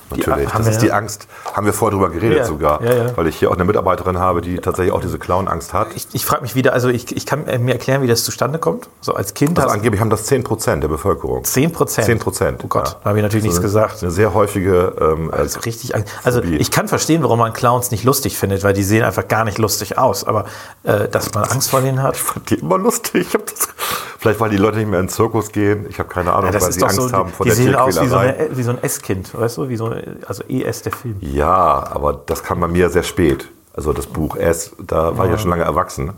Natürlich. 0.10 0.49
das 0.49 0.68
ist 0.68 0.74
wir- 0.76 0.80
die 0.89 0.91
Angst. 0.91 1.28
Haben 1.53 1.66
wir 1.66 1.74
vorher 1.74 1.97
drüber 1.97 2.10
geredet 2.10 2.38
Ja, 2.39 2.45
sogar. 2.45 2.82
ja, 2.84 2.93
ja. 2.93 3.18
Weil 3.18 3.28
ich 3.28 3.36
hier 3.38 3.49
auch 3.49 3.55
eine 3.55 3.66
Mitarbeiterin 3.66 4.18
habe, 4.20 4.41
die 4.41 4.57
tatsächlich 4.57 4.93
auch 4.93 5.01
diese 5.01 5.20
Clown-Angst 5.20 5.74
hat. 5.74 5.88
Ich, 5.95 6.07
ich 6.14 6.26
frage 6.26 6.41
mich 6.41 6.55
wieder, 6.55 6.74
also 6.74 6.89
ich, 6.89 7.16
ich 7.16 7.26
kann 7.26 7.45
mir 7.45 7.74
erklären, 7.74 8.01
wie 8.01 8.07
das 8.07 8.24
zustande 8.24 8.60
kommt. 8.60 8.89
So 9.01 9.14
als 9.14 9.34
Kind 9.34 9.60
Also 9.60 9.72
angeblich 9.74 10.01
haben 10.01 10.10
das 10.10 10.26
10% 10.30 10.80
der 10.82 10.88
Bevölkerung. 10.88 11.43
10 11.43 11.72
Prozent. 11.72 12.05
10 12.05 12.20
Prozent. 12.20 12.62
Oh 12.64 12.68
Gott, 12.68 12.97
da 13.03 13.10
habe 13.10 13.20
ich 13.20 13.24
natürlich 13.24 13.43
nichts 13.45 13.62
gesagt. 13.62 14.01
Eine 14.01 14.12
sehr 14.12 14.34
häufige. 14.34 14.93
Ähm, 14.99 15.30
Das 15.32 15.47
ist 15.57 15.66
richtig. 15.66 15.95
Angst. 15.95 16.14
Also 16.24 16.41
ich 16.41 16.72
kann 16.72 16.88
verstehen, 16.88 17.24
warum 17.24 17.39
man 17.39 17.53
Clowns 17.53 17.91
nicht 17.91 18.03
lustig 18.03 18.38
findet, 18.38 18.64
weil 18.64 18.74
die 18.74 18.84
sehen 18.84 19.03
einfach 19.03 19.28
gar 19.28 19.43
nicht 19.45 19.57
lustig 19.57 19.97
aus. 19.97 20.24
Aber 20.24 20.45
äh, 20.84 21.07
dass 21.07 21.34
man 21.34 21.43
Angst 21.45 21.70
vor 21.70 21.82
denen 21.82 22.01
hat, 22.01 22.18
fand 22.18 22.49
die 22.49 22.55
immer 22.55 22.78
lustig. 22.78 23.28
Ich 23.30 23.34
hab 23.34 23.45
das, 23.45 23.68
vielleicht, 24.20 24.39
weil 24.39 24.49
die 24.49 24.57
Leute 24.57 24.78
nicht 24.78 24.89
mehr 24.89 24.99
in 24.99 25.05
den 25.05 25.11
Zirkus 25.11 25.51
gehen. 25.51 25.86
Ich 25.89 25.97
habe 25.97 26.09
keine 26.09 26.34
Ahnung, 26.34 26.51
ja, 26.51 26.61
weil 26.61 26.72
sie 26.72 26.84
Angst 26.84 26.97
so, 26.97 27.11
haben 27.11 27.32
vor 27.32 27.45
die 27.45 27.49
der 27.49 27.55
sehen 27.55 27.76
aus 27.76 27.99
wie 27.99 28.07
so, 28.07 28.17
eine, 28.17 28.49
wie 28.51 28.63
so 28.63 28.72
ein 28.72 28.84
S-Kind, 28.84 29.34
weißt 29.34 29.57
du, 29.57 29.70
wie 29.70 29.78
so, 29.78 29.95
also 30.28 30.43
ES 30.47 30.84
der 30.84 30.91
Film. 30.91 31.17
Ja, 31.22 31.88
aber 31.91 32.22
das 32.26 32.43
kam 32.43 32.59
bei 32.59 32.67
mir 32.67 32.89
sehr 32.89 33.03
spät. 33.03 33.47
Also 33.74 33.93
das 33.93 34.07
Buch 34.07 34.36
S, 34.36 34.76
da 34.78 35.17
war 35.17 35.26
ich 35.26 35.32
ja 35.32 35.38
schon 35.38 35.49
lange 35.49 35.63
erwachsen. 35.63 36.11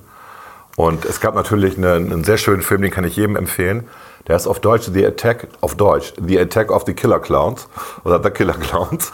Und 0.77 1.05
es 1.05 1.19
gab 1.19 1.35
natürlich 1.35 1.77
einen, 1.77 2.11
einen 2.11 2.23
sehr 2.23 2.37
schönen 2.37 2.63
Film, 2.63 2.81
den 2.81 2.91
kann 2.91 3.03
ich 3.03 3.15
jedem 3.15 3.35
empfehlen. 3.35 3.87
Der 4.27 4.35
ist 4.35 4.47
auf 4.47 4.59
Deutsch 4.59 4.89
The 4.91 5.05
Attack, 5.05 5.47
auf 5.61 5.75
Deutsch, 5.75 6.13
The 6.25 6.39
Attack 6.39 6.71
of 6.71 6.83
the 6.85 6.93
Killer 6.93 7.19
Clowns 7.19 7.67
oder 8.03 8.21
The 8.23 8.29
Killer 8.29 8.53
Clowns. 8.53 9.11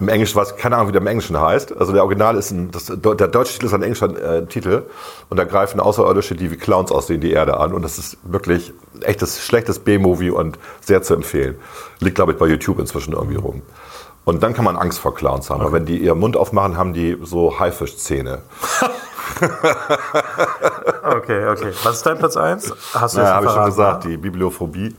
Im 0.00 0.08
Englischen, 0.08 0.36
was, 0.36 0.56
keine 0.56 0.76
Ahnung, 0.76 0.88
wie 0.88 0.92
der 0.92 1.02
im 1.02 1.06
Englischen 1.06 1.38
heißt. 1.38 1.76
Also 1.76 1.92
der 1.92 2.02
Original 2.02 2.36
ist 2.36 2.50
ein, 2.50 2.70
das, 2.70 2.86
der 2.86 3.28
deutsche 3.28 3.52
Titel 3.52 3.66
ist 3.66 3.74
ein 3.74 3.82
englischer 3.82 4.38
äh, 4.38 4.46
Titel. 4.46 4.84
Und 5.28 5.36
da 5.36 5.44
greifen 5.44 5.78
Außerirdische, 5.78 6.34
die 6.34 6.50
wie 6.50 6.56
Clowns 6.56 6.90
aussehen, 6.90 7.20
die 7.20 7.32
Erde 7.32 7.58
an. 7.58 7.74
Und 7.74 7.82
das 7.82 7.98
ist 7.98 8.16
wirklich 8.22 8.72
ein 8.94 9.02
echtes, 9.02 9.44
schlechtes 9.44 9.78
B-Movie 9.78 10.30
und 10.30 10.58
sehr 10.80 11.02
zu 11.02 11.14
empfehlen. 11.14 11.56
Liegt, 12.00 12.16
glaube 12.16 12.32
ich, 12.32 12.38
bei 12.38 12.46
YouTube 12.46 12.78
inzwischen 12.78 13.12
irgendwie 13.12 13.36
rum. 13.36 13.62
Und 14.24 14.42
dann 14.42 14.54
kann 14.54 14.64
man 14.64 14.76
Angst 14.76 14.98
vor 14.98 15.14
Clowns 15.14 15.50
haben. 15.50 15.60
Aber 15.60 15.72
wenn 15.72 15.86
die 15.86 15.98
ihren 15.98 16.18
Mund 16.18 16.36
aufmachen, 16.36 16.76
haben 16.76 16.92
die 16.92 17.18
so 17.22 17.58
Haifischzähne. 17.58 18.40
Okay, 21.02 21.46
okay. 21.48 21.72
Was 21.82 21.96
ist 21.96 22.06
dein 22.06 22.18
Platz 22.18 22.36
1? 22.36 22.74
Hast 22.94 23.16
du 23.16 23.20
Ja, 23.20 23.26
jetzt 23.26 23.34
habe 23.34 23.46
ich 23.46 23.52
schon 23.52 23.64
gesagt, 23.64 24.04
ne? 24.04 24.10
die 24.10 24.16
Bibliophobie. 24.16 24.94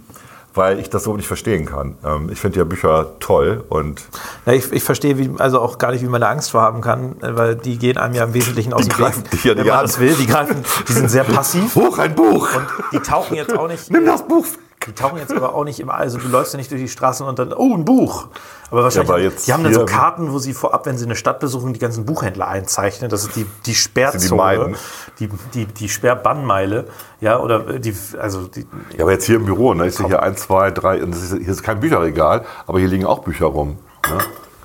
Weil 0.53 0.79
ich 0.79 0.89
das 0.89 1.03
so 1.03 1.15
nicht 1.15 1.27
verstehen 1.27 1.65
kann. 1.65 1.95
Ähm, 2.05 2.29
ich 2.31 2.39
finde 2.39 2.59
ja 2.59 2.65
Bücher 2.65 3.13
toll 3.19 3.63
und 3.69 4.01
Ja, 4.45 4.53
ich, 4.53 4.71
ich 4.71 4.83
verstehe 4.83 5.17
wie, 5.17 5.29
also 5.37 5.61
auch 5.61 5.77
gar 5.77 5.91
nicht, 5.91 6.01
wie 6.03 6.07
man 6.09 6.19
da 6.21 6.29
Angst 6.29 6.51
vor 6.51 6.61
haben 6.61 6.81
kann, 6.81 7.15
äh, 7.21 7.35
weil 7.37 7.55
die 7.55 7.77
gehen 7.77 7.97
einem 7.97 8.15
ja 8.15 8.25
im 8.25 8.33
Wesentlichen 8.33 8.73
aus 8.73 8.83
Die 8.83 8.89
dem 8.89 8.97
greifen 8.97 9.23
Weg, 9.23 9.31
dich 9.31 9.43
ja 9.45 9.55
wenn 9.55 9.65
man 9.65 9.77
an. 9.77 9.85
das 9.85 9.99
will. 9.99 10.13
Die, 10.13 10.27
greifen, 10.27 10.57
die 10.87 10.93
sind 10.93 11.09
sehr 11.09 11.23
passiv. 11.23 11.73
Hoch, 11.75 11.97
ein 11.99 12.13
Buch! 12.15 12.49
Und 12.55 12.67
die 12.91 12.99
tauchen 12.99 13.35
jetzt 13.35 13.57
auch 13.57 13.67
nicht. 13.67 13.89
Nimm 13.91 14.05
das 14.05 14.27
Buch! 14.27 14.45
Die 14.87 14.93
tauchen 14.93 15.17
jetzt 15.17 15.33
aber 15.33 15.53
auch 15.53 15.63
nicht 15.63 15.79
immer. 15.79 15.93
Also 15.93 16.17
du 16.17 16.27
läufst 16.27 16.53
ja 16.53 16.57
nicht 16.57 16.71
durch 16.71 16.81
die 16.81 16.87
Straßen 16.87 17.25
und 17.25 17.37
dann, 17.37 17.53
oh, 17.53 17.75
ein 17.75 17.85
Buch. 17.85 18.27
Aber 18.71 18.83
wahrscheinlich, 18.83 19.09
Ja, 19.09 19.15
aber 19.15 19.23
jetzt 19.23 19.47
die 19.47 19.53
haben 19.53 19.63
dann 19.63 19.73
so 19.73 19.85
Karten, 19.85 20.31
wo 20.31 20.39
sie 20.39 20.53
vorab, 20.53 20.85
wenn 20.85 20.97
sie 20.97 21.05
eine 21.05 21.15
Stadt 21.15 21.39
besuchen, 21.39 21.73
die 21.73 21.79
ganzen 21.79 22.05
Buchhändler 22.05 22.47
einzeichnen. 22.47 23.09
Das 23.09 23.23
ist 23.23 23.35
die, 23.35 23.45
die 23.65 23.75
Sperrzone, 23.75 24.35
meiden. 24.35 24.75
die, 25.19 25.29
die, 25.53 25.65
die 25.65 25.89
Sperrbannmeile. 25.89 26.87
Ja, 27.19 27.39
oder 27.39 27.79
die, 27.79 27.95
also 28.19 28.47
die, 28.47 28.65
Ja, 28.97 29.03
aber 29.03 29.11
jetzt 29.11 29.25
hier 29.25 29.35
im 29.35 29.45
Büro, 29.45 29.73
ne, 29.73 29.87
ich 29.87 29.95
sehe 29.95 30.07
hier 30.07 30.23
ein, 30.23 30.35
zwei, 30.37 30.71
drei, 30.71 30.97
ist, 30.97 31.33
hier 31.33 31.49
ist 31.49 31.63
kein 31.63 31.79
Bücherregal, 31.79 32.45
aber 32.65 32.79
hier 32.79 32.87
liegen 32.87 33.05
auch 33.05 33.19
Bücher 33.19 33.47
rum. 33.47 33.77
Ne? 34.09 34.17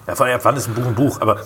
ja, 0.07 0.15
vor 0.15 0.27
allem, 0.27 0.39
wann 0.43 0.57
ist 0.57 0.69
ein 0.69 0.75
Buch 0.75 0.87
ein 0.87 0.95
Buch? 0.95 1.21
Aber, 1.21 1.39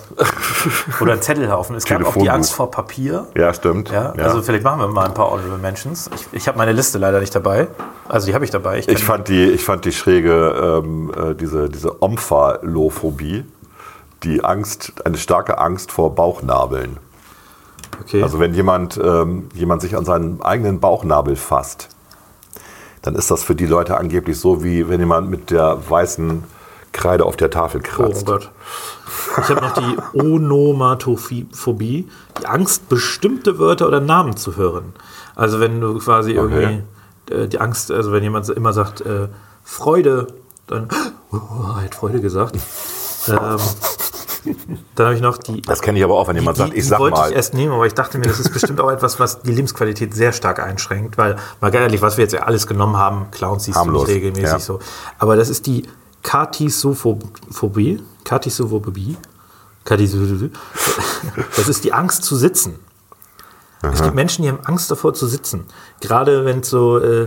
oder 1.01 1.13
ein 1.13 1.21
Zettelhaufen. 1.21 1.75
Es 1.75 1.85
gab 1.85 2.05
auch 2.05 2.15
die. 2.15 2.29
Angst 2.29 2.53
vor 2.53 2.69
Papier. 2.69 3.27
Ja, 3.35 3.53
stimmt. 3.53 3.89
Ja, 3.89 4.11
also 4.11 4.41
vielleicht 4.41 4.63
machen 4.63 4.79
wir 4.79 4.87
mal 4.87 5.07
ein 5.07 5.13
paar 5.13 5.31
Honorable 5.31 5.57
Mentions. 5.57 6.09
Ich, 6.15 6.27
ich 6.31 6.47
habe 6.47 6.57
meine 6.57 6.71
Liste 6.71 6.97
leider 6.99 7.19
nicht 7.19 7.33
dabei. 7.33 7.67
Also 8.11 8.27
die 8.27 8.33
habe 8.33 8.43
ich 8.43 8.51
dabei. 8.51 8.79
Ich, 8.79 8.89
Ich 8.89 9.05
fand 9.05 9.29
die, 9.29 9.45
ich 9.45 9.63
fand 9.63 9.85
die 9.85 9.93
schräge, 9.93 10.81
ähm, 10.83 11.11
äh, 11.15 11.33
diese, 11.33 11.69
diese 11.69 12.01
Omphalophobie, 12.01 13.45
die 14.23 14.43
Angst, 14.43 14.93
eine 15.05 15.17
starke 15.17 15.59
Angst 15.59 15.93
vor 15.93 16.13
Bauchnabeln. 16.13 16.97
okay. 18.01 18.21
Also 18.21 18.37
wenn 18.39 18.53
jemand, 18.53 18.99
ähm, 19.01 19.47
jemand 19.53 19.81
sich 19.81 19.95
an 19.95 20.03
seinen 20.03 20.41
eigenen 20.41 20.81
Bauchnabel 20.81 21.37
fasst, 21.37 21.87
dann 23.01 23.15
ist 23.15 23.31
das 23.31 23.43
für 23.43 23.55
die 23.55 23.65
Leute 23.65 23.97
angeblich 23.97 24.37
so, 24.37 24.61
wie 24.61 24.89
wenn 24.89 24.99
jemand 24.99 25.29
mit 25.29 25.49
der 25.49 25.77
weißen 25.89 26.43
Kreide 26.91 27.25
auf 27.25 27.37
der 27.37 27.49
Tafel 27.49 27.81
Oh 27.81 27.87
kratzt. 27.87 28.25
Gott. 28.25 28.51
Ich 29.37 29.49
habe 29.49 29.61
noch 29.61 29.73
die 29.73 29.97
Onomatophobie, 30.19 32.09
die 32.41 32.45
Angst, 32.45 32.89
bestimmte 32.89 33.57
Wörter 33.57 33.87
oder 33.87 34.01
Namen 34.01 34.35
zu 34.35 34.57
hören. 34.57 34.91
Also 35.33 35.61
wenn 35.61 35.79
du 35.79 35.97
quasi 35.99 36.33
irgendwie 36.33 36.83
äh, 37.29 37.47
die 37.47 37.59
Angst, 37.59 37.91
also 37.91 38.11
wenn 38.11 38.23
jemand 38.23 38.49
immer 38.49 38.73
sagt 38.73 39.01
äh, 39.01 39.27
Freude, 39.63 40.27
dann 40.67 40.89
oh, 41.31 41.37
er 41.77 41.83
hat 41.83 41.95
Freude 41.95 42.21
gesagt. 42.21 42.55
Ähm, 43.27 43.57
dann 44.95 45.05
habe 45.05 45.15
ich 45.15 45.21
noch 45.21 45.37
die. 45.37 45.61
Das 45.61 45.81
kenne 45.81 45.99
ich 45.99 46.03
aber 46.03 46.15
auch, 46.15 46.27
wenn 46.27 46.35
jemand 46.35 46.57
die, 46.57 46.61
sagt, 46.61 46.73
ich 46.73 46.83
die 46.83 46.87
sag 46.89 46.99
wollte 46.99 47.17
mal. 47.17 47.29
ich 47.29 47.35
erst 47.35 47.53
nehmen, 47.53 47.73
aber 47.73 47.85
ich 47.85 47.93
dachte 47.93 48.17
mir, 48.17 48.25
das 48.25 48.39
ist 48.39 48.51
bestimmt 48.51 48.79
auch 48.81 48.89
etwas, 48.89 49.19
was 49.19 49.41
die 49.41 49.51
Lebensqualität 49.51 50.13
sehr 50.15 50.33
stark 50.33 50.59
einschränkt, 50.59 51.17
weil 51.17 51.35
mal 51.59 51.73
ehrlich, 51.73 52.01
was 52.01 52.17
wir 52.17 52.23
jetzt 52.23 52.33
ja 52.33 52.41
alles 52.41 52.65
genommen 52.65 52.97
haben, 52.97 53.29
Clowns 53.31 53.65
siehst 53.65 53.77
Harmlos, 53.77 54.05
du 54.05 54.07
nicht 54.07 54.15
regelmäßig 54.15 54.51
ja. 54.51 54.59
so. 54.59 54.79
Aber 55.19 55.35
das 55.35 55.49
ist 55.49 55.67
die 55.67 55.87
Katisophobie. 56.23 58.01
Katisophobie. 58.23 59.17
Katisophobie. 59.83 60.51
Das 61.55 61.67
ist 61.67 61.83
die 61.83 61.93
Angst 61.93 62.23
zu 62.23 62.35
sitzen. 62.35 62.79
Es 63.81 64.01
gibt 64.01 64.15
Menschen, 64.15 64.43
die 64.43 64.49
haben 64.49 64.59
Angst 64.63 64.91
davor 64.91 65.13
zu 65.13 65.25
sitzen. 65.27 65.65
Gerade 66.01 66.45
wenn 66.45 66.59
es 66.59 66.69
so, 66.69 66.99
äh, 66.99 67.23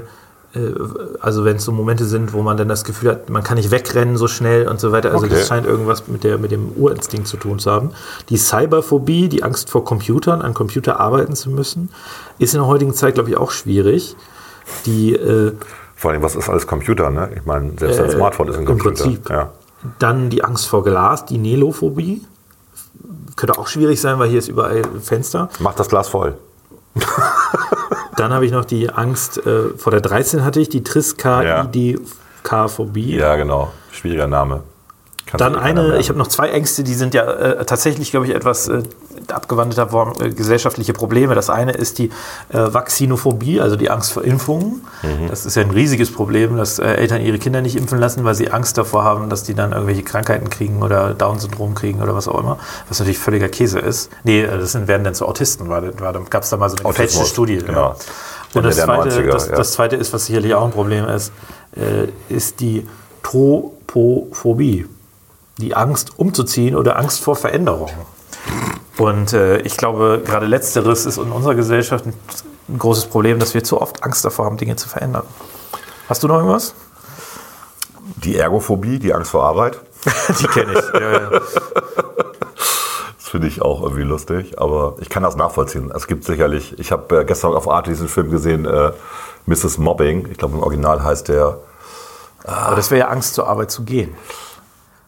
äh, 0.55 0.75
also 1.21 1.45
wenn 1.45 1.57
es 1.57 1.65
so 1.65 1.73
Momente 1.73 2.05
sind, 2.05 2.33
wo 2.33 2.43
man 2.43 2.57
dann 2.57 2.69
das 2.69 2.85
Gefühl 2.85 3.11
hat, 3.11 3.29
man 3.29 3.43
kann 3.43 3.57
nicht 3.57 3.71
wegrennen 3.73 4.17
so 4.17 4.29
schnell 4.29 4.69
und 4.69 4.79
so 4.79 4.93
weiter. 4.93 5.13
Also 5.13 5.27
Okay. 5.27 5.35
das 5.35 5.49
scheint 5.49 5.67
irgendwas 5.67 6.07
mit, 6.07 6.23
der, 6.23 6.39
mit 6.39 6.53
dem 6.53 6.73
Urinstinkt 6.77 7.27
zu 7.27 7.37
tun 7.37 7.59
zu 7.59 7.71
haben. 7.73 7.91
Die 8.29 8.37
Cyberphobie, 8.37 9.29
die 9.29 9.43
Angst 9.43 9.69
vor 9.71 9.85
Computern, 9.85 10.43
an 10.43 10.55
Computer 10.55 11.01
arbeiten 11.01 11.35
zu 11.35 11.51
müssen, 11.51 11.91
ist 12.39 12.55
in 12.55 12.61
der 12.61 12.69
heutigen 12.69 12.95
Zeit, 12.95 13.15
glaube 13.15 13.31
ich, 13.31 13.37
auch 13.37 13.51
schwierig. 13.51 14.15
Die 14.87 15.13
äh, 15.15 15.53
Vor 15.97 16.13
allem, 16.13 16.23
was 16.23 16.37
ist 16.37 16.49
alles 16.49 16.67
Computer, 16.67 17.11
ne? 17.11 17.31
Ich 17.37 17.45
meine, 17.45 17.73
selbst 17.79 17.99
ein 17.99 18.07
Äh, 18.07 18.11
Smartphone 18.13 18.49
ist 18.49 18.55
ein 18.57 18.61
im 18.61 18.67
Computer. 18.67 19.03
Prinzip. 19.05 19.29
Ja. 19.29 19.51
Dann 19.99 20.31
die 20.31 20.43
Angst 20.45 20.67
vor 20.69 20.85
Glas, 20.85 21.27
die 21.27 21.37
Nelophobie. 21.39 22.23
Könnte 23.45 23.61
auch 23.61 23.69
schwierig 23.69 24.01
sein, 24.01 24.19
weil 24.19 24.31
hier 24.31 24.39
ist 24.39 24.49
überall 24.49 24.81
Fenster. 25.03 25.51
Mach 25.59 25.75
das 25.75 25.91
Glas 25.91 26.09
voll. 26.09 26.39
Dann 28.17 28.33
habe 28.33 28.47
ich 28.47 28.53
noch 28.53 28.65
die 28.65 28.89
Angst 28.89 29.47
äh, 29.47 29.69
vor 29.77 29.91
der 29.91 30.01
13 30.01 30.47
hatte 30.47 30.61
ich, 30.61 30.71
die 30.71 30.83
Triskidk-Phobie. 30.83 33.17
Ja, 33.17 33.37
genau. 33.37 33.71
Schwieriger 33.93 34.29
Name. 34.29 34.63
Dann 35.37 35.57
eine, 35.57 35.99
ich 35.99 36.09
habe 36.09 36.19
noch 36.19 36.27
zwei 36.27 36.51
Ängste, 36.51 36.85
die 36.85 36.95
sind 36.95 37.15
ja 37.15 37.25
äh, 37.25 37.65
tatsächlich, 37.65 38.11
glaube 38.11 38.27
ich, 38.27 38.35
etwas 38.35 38.69
äh, 38.69 38.83
abgewandelter 39.33 39.89
Form 39.89 40.13
äh, 40.21 40.31
gesellschaftliche 40.31 40.93
Probleme. 40.93 41.35
Das 41.35 41.51
eine 41.51 41.73
ist 41.73 41.99
die 41.99 42.07
äh, 42.07 42.11
Vaccinophobie, 42.53 43.61
also 43.61 43.77
die 43.77 43.91
Angst 43.91 44.13
vor 44.13 44.25
Impfungen. 44.25 44.85
Mhm. 45.03 45.29
Das 45.29 45.47
ist 45.47 45.57
ja 45.57 45.63
ein 45.63 45.71
riesiges 45.71 46.13
Problem, 46.13 46.57
dass 46.57 46.79
äh, 46.79 46.85
Eltern 46.85 47.21
ihre 47.23 47.39
Kinder 47.39 47.61
nicht 47.61 47.77
impfen 47.77 47.99
lassen, 47.99 48.25
weil 48.25 48.35
sie 48.35 48.51
Angst 48.51 48.79
davor 48.79 49.05
haben, 49.05 49.29
dass 49.31 49.43
die 49.43 49.55
dann 49.55 49.73
irgendwelche 49.73 50.03
Krankheiten 50.03 50.51
kriegen 50.51 50.83
oder 50.83 51.15
Down-Syndrom 51.15 51.75
kriegen 51.75 52.03
oder 52.03 52.15
was 52.15 52.29
auch 52.29 52.41
immer. 52.41 52.59
Was 52.89 52.99
natürlich 52.99 53.19
völliger 53.19 53.49
Käse 53.49 53.79
ist. 53.79 54.11
Nee, 54.25 54.43
äh, 54.43 54.59
das 54.59 54.73
sind, 54.73 54.89
werden 54.89 55.05
dann 55.05 55.15
zu 55.15 55.27
Autisten, 55.27 55.69
war, 55.69 55.83
war, 56.01 56.13
gab 56.31 56.43
es 56.43 56.51
da 56.51 56.57
mal 56.57 56.69
so 56.69 56.77
eine 56.77 56.89
gefälschte 56.89 57.19
Autismus, 57.19 57.29
Studie. 57.29 57.59
genau. 57.59 57.97
Und 58.55 58.65
Ende 58.65 58.69
das 58.69 58.77
der 58.77 58.85
zweite, 58.85 59.09
90er, 59.11 59.33
das, 59.33 59.49
ja. 59.49 59.57
das 59.57 59.73
zweite 59.73 59.97
ist, 59.97 60.13
was 60.13 60.27
sicherlich 60.27 60.55
auch 60.55 60.65
ein 60.65 60.71
Problem 60.71 61.07
ist, 61.07 61.33
äh, 61.77 62.09
ist 62.33 62.61
die 62.61 62.87
Tropophobie. 63.23 64.87
Die 65.59 65.75
Angst 65.75 66.19
umzuziehen 66.19 66.75
oder 66.75 66.99
Angst 66.99 67.21
vor 67.21 67.37
Veränderung. 67.37 67.91
Und 68.99 69.33
äh, 69.33 69.59
ich 69.59 69.77
glaube, 69.77 70.23
gerade 70.25 70.47
letzteres 70.47 71.07
ist 71.07 71.19
in 71.19 71.31
unserer 71.33 71.55
Gesellschaft 71.55 72.07
ein, 72.07 72.15
ein 72.69 72.79
großes 72.79 73.07
Problem, 73.07 73.39
dass 73.39 73.55
wir 73.55 73.65
zu 73.65 73.81
oft 73.81 74.03
Angst 74.05 74.25
davor 74.25 74.47
haben, 74.47 74.57
Dinge 74.57 74.77
zu 74.77 74.89
verändern. 74.89 75.25
Hast 76.09 76.23
du 76.23 76.29
noch 76.29 76.37
irgendwas? 76.37 76.75
Die 78.17 78.37
Ergophobie, 78.37 78.99
die 78.99 79.15
Angst 79.15 79.31
vor 79.31 79.45
Arbeit. 79.45 79.81
Die 80.39 80.47
kenne 80.47 80.75
ich. 80.75 81.01
Ja, 81.01 81.13
ja. 81.13 81.31
Das 81.31 83.29
finde 83.31 83.49
ich 83.49 83.63
auch 83.63 83.83
irgendwie 83.83 84.03
lustig, 84.03 84.61
aber 84.61 84.97
ich 85.01 85.09
kann 85.09 85.23
das 85.23 85.35
nachvollziehen. 85.35 85.91
Es 85.95 86.07
gibt 86.07 86.25
sicherlich, 86.25 86.79
ich 86.79 86.93
habe 86.93 87.21
äh, 87.21 87.25
gestern 87.25 87.55
auf 87.55 87.69
Arte 87.69 87.91
diesen 87.91 88.09
Film 88.09 88.31
gesehen, 88.31 88.67
äh, 88.67 88.93
Mrs. 89.47 89.79
Mobbing. 89.79 90.29
Ich 90.31 90.39
glaube, 90.39 90.55
im 90.55 90.63
Original 90.63 91.03
heißt 91.03 91.29
der 91.29 91.59
Aber 92.45 92.77
das 92.77 92.91
wäre 92.91 93.01
ja 93.01 93.09
Angst, 93.09 93.35
zur 93.35 93.49
Arbeit 93.49 93.71
zu 93.71 93.85
gehen. 93.85 94.15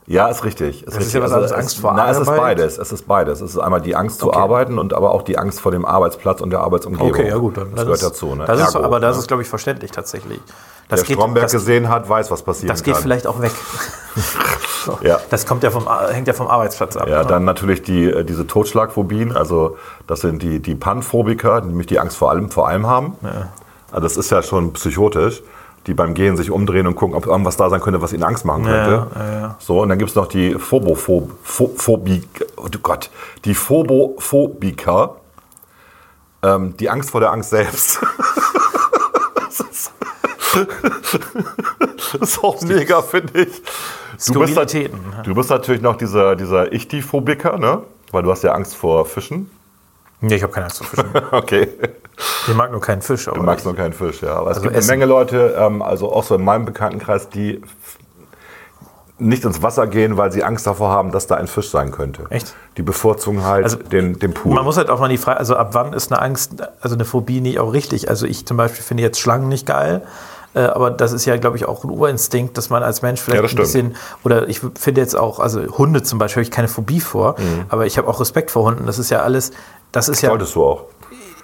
Ja, 0.09 0.29
ist 0.29 0.45
richtig. 0.45 0.85
Ist 0.85 0.87
Das 0.87 0.95
ist 0.95 1.01
richtig. 1.01 1.15
ja 1.15 1.23
was 1.23 1.33
anderes, 1.33 1.51
es- 1.51 1.57
Angst 1.57 1.79
vor 1.79 1.93
na, 1.95 2.09
es 2.11 2.19
ist 2.19 2.29
Arbeit. 2.29 2.41
beides. 2.41 2.79
Es 2.79 2.93
ist 2.93 3.09
beides. 3.09 3.41
Es 3.41 3.51
ist 3.51 3.59
einmal 3.59 3.81
die 3.81 3.97
Angst 3.97 4.21
zu 4.21 4.29
Okay. 4.29 4.39
arbeiten 4.39 4.79
und 4.79 4.95
aber 4.95 5.11
auch 5.11 5.23
die 5.23 5.37
Angst 5.37 5.61
vor 5.61 5.73
dem 5.73 5.85
Arbeitsplatz 5.85 6.41
und 6.41 6.51
der 6.51 6.61
Arbeitsumgebung. 6.61 7.11
Okay, 7.11 7.29
ja 7.29 7.37
gut. 7.39 7.57
Dann, 7.57 7.71
das 7.75 7.81
gehört 7.83 7.97
ist, 7.97 8.05
dazu. 8.05 8.35
Ne? 8.37 8.45
Das 8.47 8.61
ist, 8.61 8.75
Ergo, 8.75 8.87
aber 8.87 9.01
das 9.01 9.17
ne? 9.17 9.21
ist, 9.23 9.27
glaube 9.29 9.43
ich, 9.43 9.49
verständlich 9.49 9.91
tatsächlich. 9.91 10.39
Das 10.89 11.01
Wer 11.09 11.15
Stromberg 11.17 11.47
das, 11.47 11.53
gesehen 11.53 11.89
hat, 11.89 12.09
weiß, 12.09 12.31
was 12.31 12.43
passieren 12.43 12.69
das 12.69 12.85
geht 12.85 12.95
kann. 12.95 13.03
vielleicht 13.03 13.27
auch 13.27 13.41
weg. 13.41 13.51
so. 14.85 14.99
Ja. 15.03 15.19
Das 15.31 15.45
kommt 15.47 15.65
ja 15.65 15.71
vom, 15.73 15.89
hängt 16.11 16.29
ja 16.29 16.35
vom 16.35 16.47
Arbeitsplatz 16.47 16.97
ab. 16.97 17.09
Ja, 17.09 17.23
ne? 17.23 17.27
dann 17.27 17.45
natürlich 17.45 17.83
die, 17.83 18.05
äh, 18.09 18.25
diese 18.25 18.47
Totschlagphobien, 18.47 19.37
also 19.37 19.77
das 20.07 20.21
sind 20.21 20.43
die, 20.43 20.61
die 20.61 20.77
Panphobiker, 20.77 21.61
die 21.63 21.69
nämlich 21.69 21.89
die 21.89 21.99
Angst 21.99 22.17
vor 22.17 22.31
allem, 22.31 22.51
vor 22.51 22.69
allem 22.69 22.87
haben. 22.87 23.17
Also 23.91 24.01
das 24.03 24.17
ist 24.17 24.31
ja 24.31 24.43
schon 24.43 24.73
psychotisch, 24.75 25.43
die 25.87 25.95
beim 25.95 26.15
Gehen 26.15 26.37
sich 26.37 26.51
umdrehen 26.51 26.87
und 26.87 26.97
gucken, 26.97 27.15
ob 27.15 27.27
irgendwas 27.27 27.57
da 27.57 27.71
sein 27.71 27.81
könnte, 27.81 28.03
was 28.03 28.13
ihnen 28.13 28.25
Angst 28.25 28.45
machen 28.45 28.65
könnte. 28.65 29.07
Ja, 29.15 29.25
ja, 29.25 29.41
ja. 29.41 29.57
So, 29.59 29.83
und 29.83 29.89
dann 29.89 29.99
gibt 29.99 30.11
es 30.11 30.17
noch 30.17 30.27
die 30.27 30.55
Phobophob, 30.55 31.31
oh 32.57 32.69
du 32.69 32.79
Gott, 32.81 33.11
die 33.45 33.55
Phobophobiker, 33.55 35.17
ähm, 36.43 36.77
die 36.77 36.91
Angst 36.91 37.11
vor 37.11 37.21
der 37.21 37.33
Angst 37.33 37.51
selbst. 37.51 38.01
das, 39.35 39.61
ist, 39.61 39.93
das 42.13 42.15
ist 42.21 42.45
auch 42.45 42.61
mega, 42.63 43.03
finde 43.03 43.43
ich. 43.43 43.63
Du 44.27 44.41
bist, 44.41 44.55
Skurrilitäten. 44.55 45.01
du 45.25 45.35
bist 45.35 45.51
natürlich 45.51 45.83
noch 45.83 45.97
dieser, 45.97 46.37
dieser 46.37 46.73
Ichtiphobiker, 46.73 47.59
ne? 47.59 47.83
Weil 48.13 48.23
du 48.23 48.31
hast 48.31 48.43
ja 48.43 48.53
Angst 48.53 48.75
vor 48.75 49.05
Fischen. 49.05 49.51
Nee, 50.21 50.37
ich 50.37 50.43
habe 50.43 50.53
keine 50.53 50.67
Angst 50.67 50.79
vor 50.79 50.87
Fischen. 50.87 51.11
Okay. 51.33 51.69
Ich 52.49 52.55
mag 52.55 52.71
nur 52.71 52.81
keinen 52.81 53.03
Fisch. 53.03 53.29
Aber 53.29 53.37
Du 53.39 53.43
magst 53.43 53.67
noch 53.67 53.77
keinen 53.77 53.93
Fisch, 53.93 54.23
ja. 54.23 54.35
Aber 54.35 54.51
es 54.51 54.57
Also 54.57 54.63
gibt 54.69 54.77
essen. 54.77 54.91
eine 54.91 54.99
Menge 55.01 55.11
Leute, 55.11 55.55
ähm, 55.59 55.83
also 55.83 56.13
auch 56.13 56.25
so 56.25 56.35
in 56.37 56.45
meinem 56.45 56.65
Bekanntenkreis, 56.65 57.29
die 57.29 57.61
nicht 59.19 59.45
ins 59.45 59.63
Wasser 59.63 59.87
gehen, 59.87 60.19
weil 60.19 60.31
sie 60.31 60.45
Angst 60.45 60.67
davor 60.67 60.91
haben, 60.91 61.11
dass 61.11 61.27
da 61.27 61.37
ein 61.37 61.47
Fisch 61.47 61.71
sein 61.71 61.91
könnte. 61.91 62.25
Echt? 62.29 62.55
Die 62.77 62.83
bevorzugen 62.83 63.45
halt 63.45 63.65
Also, 63.65 63.79
den, 63.79 64.19
den 64.19 64.35
Pool. 64.35 64.55
Man 64.55 64.65
muss 64.65 64.77
halt 64.77 64.91
auch 64.91 65.01
mal 65.01 65.09
die 65.09 65.17
Frage, 65.17 65.39
also 65.39 65.57
ab 65.57 65.71
wann 65.73 65.95
ist 65.95 66.13
eine 66.13 66.21
Angst, 66.21 66.53
also 66.83 66.95
eine 66.95 67.07
Phobie 67.07 67.41
nicht 67.41 67.59
auch 67.59 67.73
richtig? 67.73 68.11
Also 68.11 68.27
ich 68.27 68.45
zum 68.47 68.59
Beispiel 68.59 68.83
finde 68.83 69.03
jetzt 69.03 69.19
Schlangen 69.19 69.49
nicht 69.49 69.67
geil. 69.67 70.03
äh, 70.55 70.61
Aber 70.61 70.91
das 70.91 71.13
ist 71.13 71.25
ja, 71.25 71.37
glaube 71.39 71.57
ich, 71.57 71.67
auch 71.67 71.83
ein 71.85 71.91
Urinstinkt, 71.91 72.59
dass 72.59 72.69
man 72.69 72.83
als 72.83 73.01
Mensch 73.01 73.21
vielleicht 73.23 73.43
Ja, 73.43 73.49
ein 73.49 73.57
bisschen, 73.57 73.97
oder 74.23 74.49
ich 74.49 74.61
finde 74.79 75.01
jetzt 75.01 75.17
auch, 75.17 75.39
also 75.41 75.61
Hunde 75.79 76.03
zum 76.03 76.19
Beispiel, 76.19 76.43
habe 76.43 76.49
ich 76.49 76.55
keine 76.55 76.69
Phobie 76.69 77.01
vor, 77.01 77.37
Mhm. 77.39 77.65
aber 77.71 77.87
ich 77.87 77.97
habe 77.97 78.09
auch 78.09 78.21
Respekt 78.21 78.51
vor 78.51 78.65
Hunden. 78.65 78.85
Das 78.85 78.99
ist 78.99 79.11
ja 79.11 79.23
alles, 79.23 79.51
das 79.93 80.11
ist 80.11 80.21
ja 80.21 80.29
Solltest 80.29 80.55
du 80.55 80.63
auch. 80.65 80.85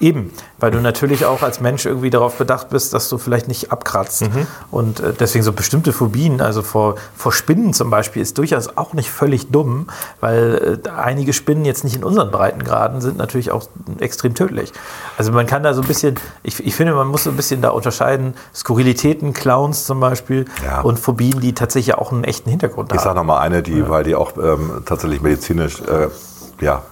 Eben, 0.01 0.32
weil 0.59 0.70
du 0.70 0.80
natürlich 0.80 1.24
auch 1.24 1.43
als 1.43 1.61
Mensch 1.61 1.86
irgendwie 1.86 2.11
darauf 2.11 2.36
bedacht 2.36 2.70
bist, 2.70 2.93
dass 2.93 3.09
du 3.09 3.18
vielleicht 3.18 3.49
nicht 3.49 3.70
abkratzt. 3.72 4.22
Mhm. 4.22 4.47
Und 4.70 5.01
äh, 5.01 5.12
deswegen 5.18 5.45
so 5.45 5.53
bestimmte 5.53 5.93
Phobien, 5.93 6.40
also 6.40 6.62
vor, 6.62 6.97
vor 7.16 7.32
Spinnen 7.32 7.72
zum 7.72 7.88
Beispiel, 7.90 8.20
ist 8.22 8.36
durchaus 8.38 8.76
auch 8.76 8.95
nicht 8.95 9.11
völlig 9.11 9.51
dumm, 9.51 9.86
weil 10.20 10.80
äh, 10.84 10.88
einige 10.90 11.32
Spinnen 11.32 11.64
jetzt 11.64 11.84
nicht 11.84 11.97
in 11.97 12.05
unseren 12.05 12.30
Breitengraden 12.30 13.01
sind 13.01 13.16
natürlich 13.16 13.51
auch 13.53 13.64
extrem 14.01 14.34
tödlich. 14.34 14.72
Also 15.18 15.30
man 15.32 15.47
kann 15.47 15.62
da 15.62 15.72
so 15.74 15.82
ein 15.82 15.86
bisschen, 15.88 16.16
ich, 16.43 16.64
ich 16.64 16.74
finde, 16.74 16.95
man 16.95 17.07
muss 17.09 17.24
so 17.24 17.30
ein 17.30 17.36
bisschen 17.36 17.62
da 17.62 17.70
unterscheiden, 17.70 18.34
Skurrilitäten, 18.55 19.32
Clowns 19.32 19.84
zum 19.86 20.01
Beispiel 20.01 20.47
Ja. 20.64 20.80
und 20.80 20.99
Phobien, 20.99 21.40
die 21.40 21.53
tatsächlich 21.55 21.95
auch 21.97 22.11
einen 22.12 22.24
echten 22.24 22.51
Hintergrund 22.51 22.93
Ich 22.93 22.99
sage 23.01 23.11
haben. 23.11 23.16
noch 23.26 23.34
mal 23.34 23.40
eine, 23.40 23.62
die, 23.62 23.88
weil 23.88 24.05
die 24.05 24.14
auch 24.14 24.32
ähm, 24.36 24.82
tatsächlich 24.84 25.22
medizinisch 25.22 25.80
äh, 25.82 26.09
ja, 26.62 26.82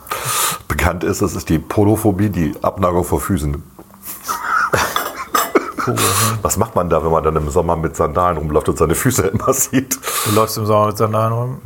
bekannt 0.69 1.05
ist. 1.05 1.23
Das 1.23 1.35
ist 1.35 1.49
die 1.49 1.59
Polophobie, 1.59 2.29
die 2.29 2.55
Abneigung 2.63 3.05
vor 3.05 3.21
Füßen. 3.21 3.63
Was 6.43 6.57
macht 6.59 6.77
man 6.77 6.91
da, 6.91 7.03
wenn 7.03 7.11
man 7.11 7.25
dann 7.25 7.37
im 7.37 7.49
Sommer 7.49 7.75
mit 7.75 7.97
Sandalen 7.97 8.37
rumläuft 8.37 8.69
und 8.69 8.79
seine 8.79 8.95
Füße 8.95 9.27
immer 9.33 9.53
sieht? 9.53 9.99
Du 10.27 10.35
läufst 10.35 10.59
im 10.59 10.67
Sommer 10.67 10.89
mit 10.89 10.99
Sandalen 10.99 11.33
rum. 11.33 11.61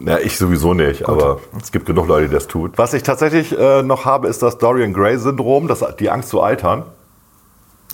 Ja, 0.00 0.18
ich 0.18 0.38
sowieso 0.38 0.74
nicht, 0.74 1.08
aber 1.08 1.40
es 1.60 1.70
gibt 1.70 1.86
genug 1.86 2.08
Leute, 2.08 2.28
die 2.28 2.34
das 2.34 2.46
tun. 2.46 2.72
Was 2.76 2.94
ich 2.94 3.02
tatsächlich 3.02 3.56
äh, 3.58 3.82
noch 3.82 4.04
habe, 4.04 4.28
ist 4.28 4.42
das 4.42 4.58
Dorian 4.58 4.94
Gray-Syndrom, 4.94 5.68
die 5.98 6.10
Angst 6.10 6.30
zu 6.30 6.40
altern. 6.40 6.84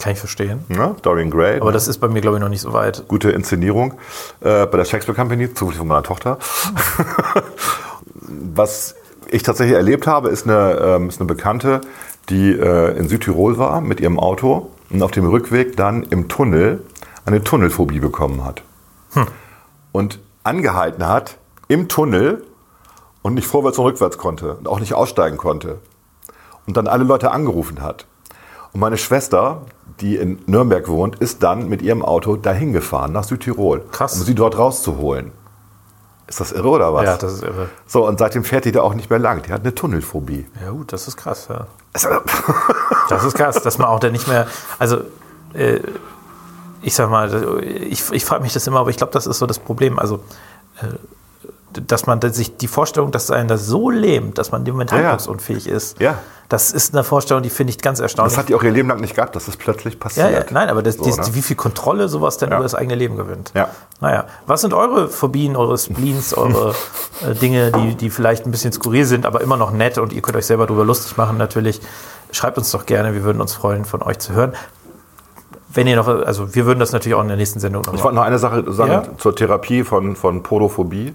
Kann 0.01 0.13
ich 0.13 0.19
verstehen. 0.19 0.65
Ne? 0.69 0.97
Dorian 1.03 1.31
Gray. 1.31 1.61
Aber 1.61 1.73
das 1.73 1.89
ist 1.89 1.99
bei 1.99 2.09
mir, 2.09 2.21
glaube 2.21 2.37
ich, 2.37 2.43
noch 2.43 2.49
nicht 2.49 2.63
so 2.63 2.73
weit. 2.73 3.07
gute 3.09 3.31
Inszenierung 3.31 3.95
äh, 4.41 4.67
bei 4.67 4.79
der 4.79 4.85
Shakespeare 4.85 5.17
Company, 5.17 5.53
zufällig 5.55 5.79
von 5.79 5.89
meiner 5.89 6.03
Tochter. 6.03 6.39
Was 8.15 8.97
ich 9.31 9.43
tatsächlich 9.43 9.77
erlebt 9.77 10.07
habe, 10.07 10.29
ist 10.29 10.49
eine, 10.49 10.79
ähm, 10.81 11.09
ist 11.09 11.21
eine 11.21 11.27
Bekannte, 11.27 11.81
die 12.29 12.53
äh, 12.53 12.97
in 12.97 13.09
Südtirol 13.09 13.59
war 13.59 13.81
mit 13.81 14.01
ihrem 14.01 14.19
Auto 14.19 14.71
und 14.91 15.03
auf 15.03 15.11
dem 15.11 15.27
Rückweg 15.27 15.77
dann 15.77 16.03
im 16.05 16.29
Tunnel 16.29 16.83
eine 17.27 17.43
Tunnelphobie 17.43 18.01
bekommen 18.01 18.45
hat. 18.45 18.63
Und 19.93 20.19
angehalten 20.43 21.07
hat 21.09 21.39
im 21.69 21.89
Tunnel 21.89 22.45
und 23.23 23.35
nicht 23.35 23.47
vorwärts 23.47 23.79
und 23.79 23.87
rückwärts 23.87 24.19
konnte 24.19 24.55
und 24.57 24.69
auch 24.69 24.81
nicht 24.81 24.95
aussteigen 24.95 25.37
konnte. 25.39 25.79
Und 26.67 26.77
dann 26.77 26.87
alle 26.87 27.05
Leute 27.05 27.31
angerufen 27.31 27.83
hat. 27.83 28.07
Und 28.73 28.81
meine 28.81 28.97
Schwester, 28.97 29.63
die 30.01 30.17
in 30.17 30.41
Nürnberg 30.47 30.89
wohnt, 30.89 31.17
ist 31.17 31.43
dann 31.43 31.69
mit 31.69 31.81
ihrem 31.81 32.03
Auto 32.03 32.37
dahin 32.37 32.73
gefahren 32.73 33.13
nach 33.13 33.25
Südtirol, 33.25 33.85
Krass. 33.93 34.17
um 34.17 34.23
sie 34.25 34.35
dort 34.35 34.59
rauszuholen. 34.59 35.33
Ist 36.27 36.41
das 36.41 36.53
irre 36.53 36.69
oder 36.69 36.95
was? 36.95 37.05
Ja, 37.05 37.17
das 37.17 37.35
ist 37.35 37.43
irre. 37.43 37.69
so, 37.87 38.07
und 38.07 38.19
seitdem 38.19 38.45
fährt 38.45 38.65
die 38.65 38.73
da 38.73 38.83
auch 38.83 38.95
nicht 38.95 39.11
mehr 39.11 39.19
lang. 39.19 39.43
Die 39.43 39.53
hat 39.53 39.61
eine 39.61 39.75
Tunnelphobie. 39.75 40.47
Ja 40.63 40.71
gut, 40.71 40.93
das 40.93 41.07
ist 41.07 41.17
krass, 41.17 41.49
ja. 41.51 41.67
Also, 41.93 42.09
Das 43.09 43.25
ist 43.25 43.35
krass, 43.35 43.63
dass 43.63 43.79
man 43.79 43.89
auch 43.89 44.01
da 44.01 44.09
nicht 44.11 44.27
mehr, 44.29 44.47
also 44.79 45.03
äh, 45.53 45.81
ich 46.83 46.95
sag 46.95 47.11
mal, 47.11 47.63
ich, 47.63 48.11
ich 48.13 48.25
frage 48.25 48.43
mich 48.43 48.53
das 48.53 48.67
immer, 48.67 48.81
aber 48.81 48.91
ich 48.91 48.97
glaube, 48.97 49.13
das 49.13 49.27
ist 49.27 49.39
so 49.39 49.47
das 49.47 49.59
Problem. 49.59 49.99
Also, 49.99 50.17
äh, 50.81 50.87
dass 51.91 52.07
man 52.07 52.21
sich 52.33 52.57
die 52.57 52.69
Vorstellung, 52.69 53.11
dass 53.11 53.31
einen 53.31 53.49
das 53.49 53.67
so 53.67 53.91
lähmt, 53.91 54.39
dass 54.39 54.53
man 54.53 54.65
dem 54.65 54.75
Moment 54.75 54.91
Ja, 54.93 54.97
ja. 54.99 55.03
handlungsunfähig 55.11 55.67
ist, 55.69 56.01
Ja. 56.01 56.19
das 56.49 56.73
ist 56.73 56.95
eine 56.95 57.05
Vorstellung, 57.05 57.43
die 57.43 57.51
finde 57.51 57.71
ich 57.73 57.79
ganz 57.81 58.01
erstaunlich. 58.01 58.33
das 58.35 58.39
hat 58.39 58.49
die 58.49 58.55
auch 58.55 58.63
ihr 58.63 58.71
Leben 58.71 58.89
lang 58.89 59.01
nicht 59.01 59.15
gehabt, 59.15 59.35
dass 59.37 59.47
das 59.47 59.57
plötzlich 59.57 59.95
ja, 59.95 60.01
passiert. 60.01 60.33
ja, 60.33 60.45
nein, 60.51 60.69
aber 60.69 60.83
das, 60.83 60.97
So, 60.97 61.05
ne? 61.05 61.17
wie 61.33 61.43
viel 61.43 61.57
Kontrolle 61.57 62.09
sowas 62.09 62.39
denn 62.39 62.51
Ja. 62.51 62.57
über 62.57 62.63
das 62.65 62.75
eigene 62.75 62.95
Leben 62.95 63.17
gewinnt. 63.17 63.53
Ja. 63.55 63.69
Naja, 64.01 64.27
was 64.47 64.61
sind 64.61 64.75
eure 64.75 65.09
Phobien, 65.09 65.57
eure 65.57 65.79
Spleens, 65.79 66.35
eure 66.35 66.75
äh, 67.29 67.35
Dinge, 67.35 67.73
die, 67.73 67.95
die 67.95 68.11
vielleicht 68.11 68.47
ein 68.47 68.51
bisschen 68.51 68.73
skurril 68.73 69.05
sind, 69.05 69.27
aber 69.27 69.41
immer 69.41 69.57
noch 69.57 69.71
nett 69.71 69.99
und 69.99 70.13
ihr 70.13 70.23
könnt 70.23 70.37
euch 70.37 70.47
selber 70.47 70.67
darüber 70.67 70.85
lustig 70.85 71.17
machen 71.17 71.39
natürlich. 71.39 71.81
Schreibt 72.33 72.59
uns 72.59 72.71
doch 72.71 72.85
gerne, 72.87 73.15
wir 73.15 73.23
würden 73.25 73.41
uns 73.41 73.55
freuen, 73.55 73.85
von 73.85 74.03
euch 74.03 74.19
zu 74.19 74.33
hören. 74.33 74.53
Wenn 75.73 75.89
ihr 75.89 75.97
noch, 75.97 76.07
also 76.07 76.55
wir 76.55 76.67
würden 76.67 76.79
das 76.79 76.93
natürlich 76.93 77.15
auch 77.17 77.23
in 77.23 77.27
der 77.29 77.37
nächsten 77.37 77.59
Sendung 77.59 77.83
noch 77.83 77.95
Ich 77.95 78.03
wollte 78.05 78.15
noch 78.15 78.23
eine 78.23 78.39
Sache 78.39 78.73
sagen 78.73 78.93
Ja? 78.93 79.03
zur 79.19 79.35
Therapie 79.35 79.83
von, 79.83 80.15
von 80.15 80.43
Podophobie. 80.45 81.15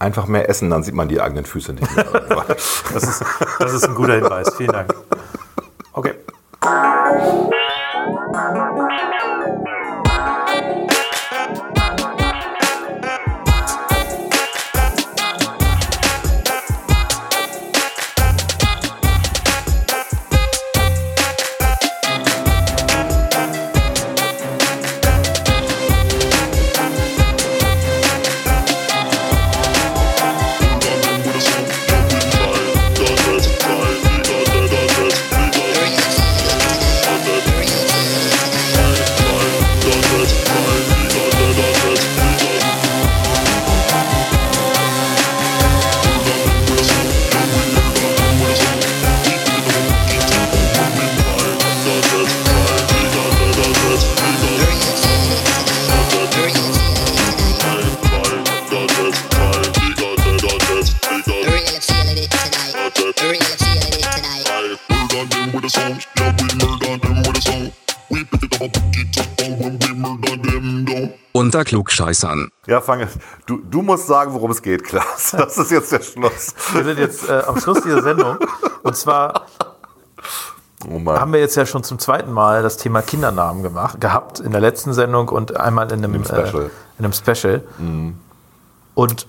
Einfach 0.00 0.26
mehr 0.26 0.48
essen, 0.48 0.70
dann 0.70 0.84
sieht 0.84 0.94
man 0.94 1.08
die 1.08 1.20
eigenen 1.20 1.44
Füße 1.44 1.72
nicht 1.72 1.96
mehr. 1.96 2.06
Das 2.92 3.02
ist, 3.02 3.24
das 3.58 3.72
ist 3.74 3.84
ein 3.84 3.94
guter 3.94 4.14
Hinweis. 4.14 4.54
Vielen 4.56 4.72
Dank. 4.72 4.94
Okay. 5.92 6.14
Tonight. 65.60 66.06
Unter 71.32 71.64
Klugscheißern. 71.64 72.50
ja, 72.66 72.80
fange. 72.80 73.08
Du, 73.46 73.58
du 73.58 73.82
musst 73.82 74.06
sagen, 74.06 74.32
worum 74.34 74.50
es 74.50 74.62
geht, 74.62 74.84
Klaas. 74.84 75.30
Das 75.32 75.56
ist 75.58 75.70
jetzt 75.70 75.92
der 75.92 76.02
Schluss. 76.02 76.54
Wir 76.72 76.84
sind 76.84 76.98
jetzt 76.98 77.28
äh, 77.28 77.42
am 77.46 77.60
Schluss 77.60 77.80
dieser 77.82 78.02
Sendung. 78.02 78.38
Und 78.82 78.96
zwar 78.96 79.46
Oh 80.88 80.98
Mann. 80.98 81.20
haben 81.20 81.32
wir 81.32 81.40
jetzt 81.40 81.56
ja 81.56 81.66
schon 81.66 81.82
zum 81.82 81.98
zweiten 81.98 82.32
Mal 82.32 82.62
das 82.62 82.76
Thema 82.76 83.02
Kindernamen 83.02 83.62
gemacht, 83.62 84.00
gehabt 84.00 84.40
in 84.40 84.52
der 84.52 84.60
letzten 84.60 84.92
Sendung 84.92 85.28
und 85.28 85.56
einmal 85.56 85.90
in 85.92 86.04
einem, 86.04 86.14
Im 86.14 86.24
Special. 86.24 86.52
Mhm. 86.52 86.58
Äh, 86.60 86.70
in 86.98 87.04
einem 87.04 87.12
Special. 87.12 87.62
Und 88.94 89.26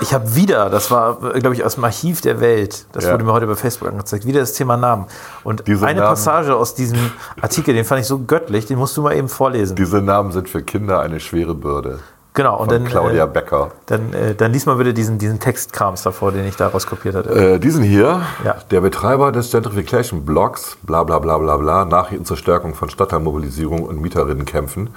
Ich 0.00 0.12
habe 0.14 0.34
wieder, 0.36 0.70
das 0.70 0.90
war, 0.90 1.16
glaube 1.34 1.54
ich, 1.54 1.64
aus 1.64 1.74
dem 1.74 1.84
Archiv 1.84 2.20
der 2.20 2.40
Welt, 2.40 2.86
das 2.92 3.04
Ja. 3.04 3.12
wurde 3.12 3.24
mir 3.24 3.32
heute 3.32 3.46
bei 3.46 3.56
Facebook 3.56 3.88
angezeigt, 3.88 4.24
wieder 4.26 4.40
das 4.40 4.52
Thema 4.52 4.76
Namen. 4.76 5.06
Und 5.42 5.66
Diese 5.66 5.84
eine 5.86 6.00
Namen- 6.00 6.10
Passage 6.10 6.54
aus 6.54 6.74
diesem 6.74 7.10
Artikel, 7.40 7.74
den 7.74 7.84
fand 7.84 8.00
ich 8.02 8.06
so 8.06 8.18
göttlich, 8.20 8.66
den 8.66 8.78
musst 8.78 8.96
du 8.96 9.02
mal 9.02 9.16
eben 9.16 9.28
vorlesen. 9.28 9.74
Diese 9.74 10.00
Namen 10.02 10.30
sind 10.32 10.48
für 10.48 10.62
Kinder 10.62 11.00
eine 11.00 11.18
schwere 11.18 11.54
Bürde. 11.54 11.98
genau, 12.34 12.58
und 12.58 12.70
dann, 12.70 12.84
Claudia 12.84 13.24
äh, 13.24 13.26
Becker. 13.28 13.70
dann, 13.86 14.12
äh, 14.12 14.34
dann 14.34 14.52
lies 14.52 14.66
mal 14.66 14.76
bitte 14.76 14.92
diesen, 14.92 15.16
diesen 15.18 15.40
Textkrams 15.40 16.02
davor, 16.02 16.32
den 16.32 16.46
ich 16.46 16.54
daraus 16.56 16.86
kopiert 16.86 17.14
hatte. 17.14 17.30
Äh, 17.54 17.58
diesen 17.58 17.82
hier, 17.82 18.20
Ja. 18.44 18.56
der 18.70 18.82
Betreiber 18.82 19.32
des 19.32 19.50
Gentrification 19.50 20.24
Blogs, 20.26 20.76
bla 20.82 21.02
bla 21.02 21.18
bla 21.18 21.38
bla 21.38 21.56
bla, 21.56 21.84
Nachrichten 21.86 22.26
zur 22.26 22.36
Stärkung 22.36 22.74
von 22.74 22.90
Stadtteilmobilisierung 22.90 23.82
und 23.84 24.00
Mieterinnenkämpfen. 24.02 24.90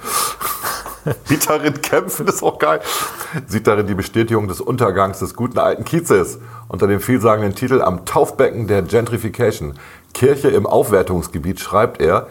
Mieterinnenkämpfen 1.28 2.26
ist 2.26 2.42
auch 2.42 2.58
geil. 2.58 2.80
Sieht 3.46 3.66
darin 3.66 3.86
die 3.86 3.94
Bestätigung 3.94 4.48
des 4.48 4.60
Untergangs 4.60 5.18
des 5.20 5.34
guten 5.34 5.58
alten 5.58 5.84
Kiezes 5.84 6.38
unter 6.68 6.86
dem 6.86 7.00
vielsagenden 7.00 7.54
Titel 7.54 7.82
Am 7.82 8.04
Taufbecken 8.04 8.66
der 8.66 8.82
Gentrification. 8.82 9.74
Kirche 10.14 10.48
im 10.48 10.66
Aufwertungsgebiet 10.66 11.60
schreibt 11.60 12.00
er, 12.00 12.26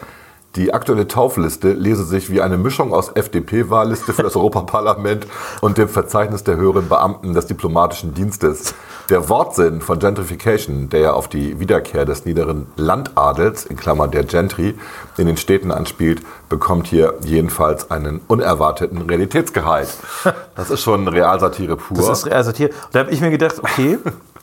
die 0.56 0.74
aktuelle 0.74 1.08
Taufliste 1.08 1.74
lese 1.74 2.04
sich 2.04 2.32
wie 2.32 2.42
eine 2.42 2.58
Mischung 2.58 2.92
aus 2.92 3.10
FDP-Wahlliste 3.10 4.14
für 4.14 4.24
das 4.24 4.36
Europaparlament 4.36 5.28
und 5.62 5.78
dem 5.78 5.88
Verzeichnis 5.88 6.44
der 6.44 6.58
höheren 6.58 6.90
Beamten 6.90 7.34
des 7.34 7.46
diplomatischen 7.46 8.16
Dienstes. 8.16 8.74
Der 9.10 9.28
Wortsinn 9.28 9.82
von 9.82 9.98
Gentrification, 9.98 10.90
der 10.90 11.00
ja 11.00 11.14
auf 11.14 11.28
die 11.28 11.60
Wiederkehr 11.60 12.06
des 12.06 12.26
niederen 12.26 12.68
Landadels, 12.76 13.66
in 13.66 13.76
Klammern 13.76 14.12
der 14.12 14.24
Gentry, 14.24 14.76
in 15.18 15.26
den 15.26 15.36
Städten 15.36 15.72
anspielt, 15.72 16.22
bekommt 16.48 16.86
hier 16.86 17.16
jedenfalls 17.26 17.90
einen 17.90 18.22
unerwarteten 18.28 19.02
Realitätsgehalt. 19.02 19.90
Das 20.56 20.70
ist 20.70 20.82
schon 20.82 21.08
Realsatire 21.08 21.78
pur. 21.78 21.96
Das 21.96 22.26
ist 22.26 22.32
also 22.32 22.52
hier. 22.52 22.70
Da 22.92 23.00
habe 23.00 23.12
ich 23.12 23.22
mir 23.22 23.32
gedacht, 23.32 23.60
okay, 23.60 23.98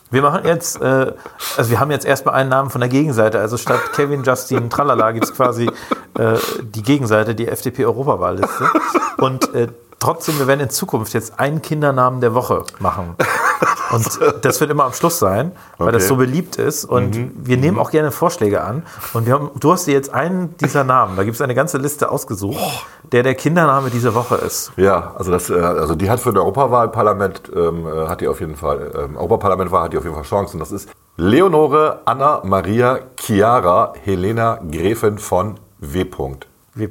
wir 0.09 0.21
machen 0.23 0.45
jetzt, 0.45 0.81
äh, 0.81 1.13
also 1.57 1.69
wir 1.69 1.79
haben 1.79 1.91
jetzt 1.91 2.07
erstmal 2.07 2.33
einen 2.33 2.49
Namen 2.49 2.71
von 2.71 2.81
der 2.81 2.89
Gegenseite. 2.89 3.39
Also 3.39 3.55
statt 3.55 3.79
Kevin, 3.93 4.23
Justin, 4.23 4.71
Tralala 4.71 5.11
gibt 5.11 5.25
es 5.25 5.33
quasi 5.33 5.69
äh, 6.17 6.37
die 6.61 6.81
Gegenseite, 6.81 7.35
die 7.35 7.47
FDP-Europawahlliste. 7.47 8.65
Und 9.17 9.53
äh, 9.53 9.67
trotzdem, 9.99 10.39
wir 10.39 10.47
werden 10.47 10.61
in 10.61 10.71
Zukunft 10.71 11.13
jetzt 11.13 11.39
einen 11.39 11.61
Kindernamen 11.61 12.19
der 12.19 12.33
Woche 12.33 12.63
machen. 12.79 13.15
Und 13.91 14.19
das 14.41 14.59
wird 14.59 14.69
immer 14.71 14.85
am 14.85 14.93
Schluss 14.93 15.19
sein, 15.19 15.51
weil 15.77 15.91
das 15.91 16.03
Okay. 16.03 16.09
so 16.09 16.15
beliebt 16.17 16.55
ist. 16.57 16.85
Und 16.85 17.31
wir 17.47 17.57
nehmen 17.57 17.79
auch 17.79 17.91
gerne 17.91 18.11
Vorschläge 18.11 18.63
an. 18.63 18.83
Und 19.13 19.25
wir 19.25 19.33
haben, 19.33 19.49
du 19.59 19.71
hast 19.71 19.87
dir 19.87 19.93
jetzt 19.93 20.13
einen 20.13 20.55
dieser 20.57 20.83
Namen, 20.83 21.15
da 21.15 21.23
gibt 21.23 21.35
es 21.35 21.41
eine 21.41 21.55
ganze 21.55 21.77
Liste 21.77 22.11
ausgesucht, 22.11 22.57
der 23.11 23.23
der 23.23 23.35
Kindername 23.35 23.89
dieser 23.89 24.13
Woche 24.13 24.35
ist. 24.35 24.71
Ja, 24.77 25.13
also 25.17 25.31
das, 25.31 25.49
äh, 25.49 25.53
also 25.55 25.95
die 25.95 26.09
hat 26.09 26.19
für 26.19 26.33
das 26.33 26.41
Europawahlparlament 26.41 27.43
ähm, 27.55 27.87
äh, 27.87 28.07
hat 28.07 28.21
die 28.21 28.27
auf 28.27 28.39
jeden 28.39 28.55
Fall, 28.55 28.91
ähm, 28.95 29.17
Europaparlament 29.17 29.71
war, 29.71 29.83
hat 29.83 29.93
die 29.93 29.97
auf 29.97 30.03
jeden 30.03 30.15
Fall 30.15 30.25
Chancen. 30.25 30.59
Das 30.59 30.71
ist 30.71 30.89
Leonore 31.17 32.01
Anna 32.05 32.41
Maria 32.43 32.99
Chiara 33.19 33.93
Helena 34.03 34.59
Gräfin 34.71 35.17
von 35.17 35.59
W. 35.79 36.05
W. 36.75 36.87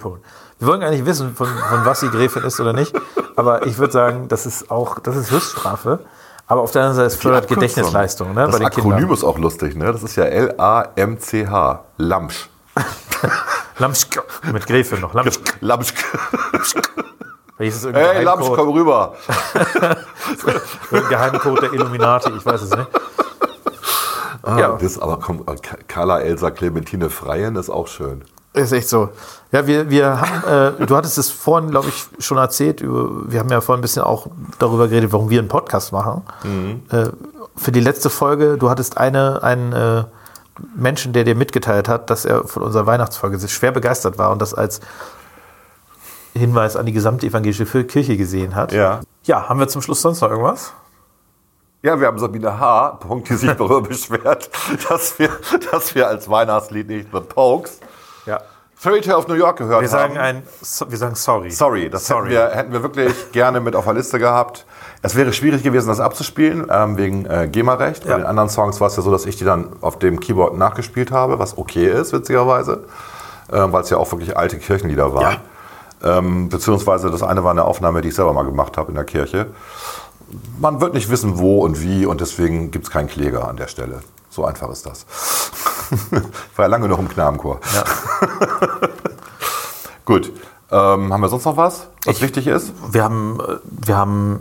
Wir 0.59 0.69
wollen 0.69 0.81
gar 0.81 0.91
nicht 0.91 1.05
wissen, 1.07 1.35
von, 1.35 1.47
von 1.47 1.85
was 1.85 2.01
sie 2.01 2.09
Gräfin 2.09 2.43
ist 2.43 2.59
oder 2.61 2.73
nicht. 2.73 2.95
Aber 3.37 3.67
ich 3.67 3.79
würde 3.79 3.93
sagen, 3.93 4.29
das 4.29 4.47
ist 4.47 4.71
auch, 4.71 4.99
das 4.99 5.15
ist 5.17 5.31
Höchststrafe. 5.31 6.01
Aber 6.49 6.61
auf 6.63 6.71
der 6.71 6.83
anderen 6.83 6.97
Seite, 6.97 7.07
es 7.09 7.17
fördert. 7.17 7.49
Gedächtnisleistung 7.49 8.33
ne, 8.35 8.47
Das 8.47 8.61
Akronym 8.61 9.13
ist 9.13 9.25
auch 9.25 9.39
lustig, 9.39 9.75
ne? 9.75 9.93
Das 9.93 10.03
ist 10.03 10.17
ja 10.17 10.25
L-A-M-C-H. 10.25 11.85
Lamsch. 11.97 12.49
Lamschk 13.79 14.23
mit 14.53 14.67
Gräfin 14.67 15.01
noch. 15.01 15.13
Lamschk. 15.15 15.57
Lamschk. 15.61 15.97
Welches 17.59 17.85
Hey, 17.91 18.23
Lamsch, 18.23 18.47
komm 18.55 18.69
rüber. 18.69 19.15
Geheimcode 21.09 21.63
der 21.63 21.73
Illuminati, 21.73 22.31
ich 22.37 22.45
weiß 22.45 22.63
es 22.63 22.71
nicht. 22.71 22.89
Ah, 24.43 24.59
Ja. 24.59 24.79
Das 24.81 24.99
aber 24.99 25.19
komm, 25.19 25.45
Carla 25.89 26.21
Elsa 26.21 26.51
Clementine 26.51 27.11
Freien 27.11 27.57
ist 27.57 27.71
auch 27.71 27.89
schön. 27.89 28.25
Ist 28.57 28.73
echt 28.73 28.89
so. 28.89 29.11
Ja, 29.53 29.67
wir, 29.67 29.91
wir 29.91 30.21
haben, 30.21 30.81
äh, 30.83 30.87
du 30.87 30.97
hattest 30.97 31.19
es 31.19 31.31
vorhin, 31.31 31.71
glaube 31.71 31.89
ich, 31.89 32.25
schon 32.25 32.39
erzählt. 32.39 32.81
Über, 32.81 33.31
wir 33.31 33.39
haben 33.39 33.51
ja 33.51 33.61
vorhin 33.61 33.81
ein 33.81 33.83
bisschen 33.83 34.03
auch 34.03 34.29
darüber 34.59 34.89
geredet, 34.89 35.13
warum 35.13 35.29
wir 35.29 35.39
einen 35.39 35.49
Podcast 35.49 35.93
machen. 35.93 36.23
Äh, 36.91 37.11
für 37.55 37.73
die 37.73 37.81
letzte 37.81 38.09
Folge, 38.09 38.57
du 38.57 38.71
hattest 38.71 38.97
eine, 38.97 39.43
einen 39.43 39.73
äh, 39.73 40.05
Menschen, 40.75 41.13
der 41.13 41.25
dir 41.25 41.35
mitgeteilt 41.35 41.87
hat, 41.87 42.09
dass 42.09 42.25
er 42.25 42.45
von 42.49 42.63
unserer 42.63 42.87
Weihnachtsfolge 42.87 43.39
schwer 43.47 43.73
begeistert 43.73 44.17
war 44.17 44.31
und 44.31 44.41
das 44.41 44.55
als 44.55 44.81
Hinweis 46.33 46.77
an 46.77 46.87
die 46.87 46.93
gesamte 46.93 47.27
evangelische 47.27 47.85
Kirche 47.85 48.17
gesehen 48.17 48.55
hat. 48.55 48.73
Ja. 48.73 49.01
Ja, 49.25 49.49
haben 49.49 49.61
wir 49.61 49.69
zum 49.69 49.83
Schluss 49.83 50.01
sonst 50.01 50.21
noch 50.23 50.31
irgendwas? 50.31 50.73
Ja, 51.83 52.01
wir 52.01 52.07
haben 52.07 52.19
Sabine 52.19 52.59
H., 52.59 52.99
Punkt, 53.01 53.29
die 53.29 53.35
sich 53.35 53.51
darüber 53.53 53.83
beschwert, 53.89 54.51
dass 54.89 55.19
wir, 55.19 55.31
dass 55.71 55.95
wir 55.95 56.09
als 56.09 56.29
Weihnachtslied 56.29 56.89
nicht 56.89 57.09
The 57.13 57.21
Pokes. 57.21 57.81
Fairy 58.79 59.01
Tale 59.01 59.17
of 59.17 59.27
New 59.27 59.35
York 59.35 59.57
gehört 59.57 59.81
Wir 59.83 59.91
haben. 59.91 60.15
sagen 60.15 60.19
ein, 60.19 60.43
so- 60.61 60.91
wir 60.91 60.99
sagen 60.99 61.15
sorry. 61.15 61.51
Sorry, 61.51 61.89
das 61.89 62.07
Sorry. 62.07 62.29
Hätten, 62.35 62.51
wir, 62.51 62.51
hätten 62.57 62.73
wir 62.73 62.83
wirklich 62.83 63.15
gerne 63.33 63.61
mit 63.61 63.75
auf 63.75 63.85
der 63.85 63.95
Liste 63.95 64.19
gehabt. 64.19 64.67
Es 65.03 65.15
wäre 65.17 65.33
schwierig 65.33 65.63
gewesen, 65.63 65.89
das 65.89 65.99
abzuspielen, 65.99 66.67
ähm, 66.71 66.97
wegen 66.99 67.25
äh, 67.27 67.49
GEMA-Recht. 67.51 68.05
Bei 68.05 68.11
Ja. 68.11 68.17
den 68.19 68.27
anderen 68.27 68.51
Songs 68.51 68.81
war 68.81 68.89
es 68.89 68.97
ja 68.97 69.03
so, 69.03 69.11
dass 69.11 69.25
ich 69.25 69.37
die 69.37 69.45
dann 69.45 69.71
auf 69.81 69.99
dem 69.99 70.21
Keyboard 70.21 70.57
nachgespielt 70.59 71.11
habe, 71.11 71.39
was 71.39 71.57
okay 71.57 71.87
ist, 71.91 72.13
witzigerweise, 72.13 72.85
ähm, 73.53 73.73
weil 73.73 73.83
es 73.83 73.91
ja 73.91 73.97
auch 73.97 74.11
wirklich 74.13 74.37
alte 74.37 74.59
Kirchenlieder 74.59 75.15
waren. 75.15 75.39
Ähm, 76.05 76.49
beziehungsweise 76.51 77.11
das 77.11 77.23
eine 77.23 77.43
war 77.45 77.53
eine 77.53 77.65
Aufnahme, 77.65 78.03
die 78.03 78.09
ich 78.09 78.15
selber 78.15 78.35
mal 78.35 78.45
gemacht 78.45 78.77
habe 78.77 78.91
in 78.91 78.95
der 78.95 79.05
Kirche. 79.05 79.47
Man 80.59 80.81
wird 80.83 80.93
nicht 80.93 81.09
wissen, 81.09 81.39
wo 81.39 81.61
und 81.61 81.81
wie 81.81 82.05
und 82.05 82.21
deswegen 82.21 82.71
gibt 82.73 82.85
es 82.87 82.91
keinen 82.91 83.09
Kläger 83.09 83.49
an 83.49 83.57
der 83.57 83.69
Stelle. 83.69 84.01
So 84.29 84.45
einfach 84.45 84.69
ist 84.71 84.85
das. 84.85 85.07
war 86.57 86.65
ja 86.65 86.67
lange 86.67 86.89
noch 86.89 86.99
im 86.99 87.09
Knabenchor. 87.09 87.61
Gut. 90.05 90.33
Ähm, 90.71 91.13
haben 91.13 91.21
wir 91.21 91.29
sonst 91.29 91.45
noch 91.45 91.57
was, 91.57 91.89
was 92.05 92.21
wichtig 92.21 92.49
ist? 92.49 92.73
Wir 92.91 93.05
haben, 93.05 93.39
äh, 93.41 93.57
wir 93.87 93.97
haben 93.97 94.41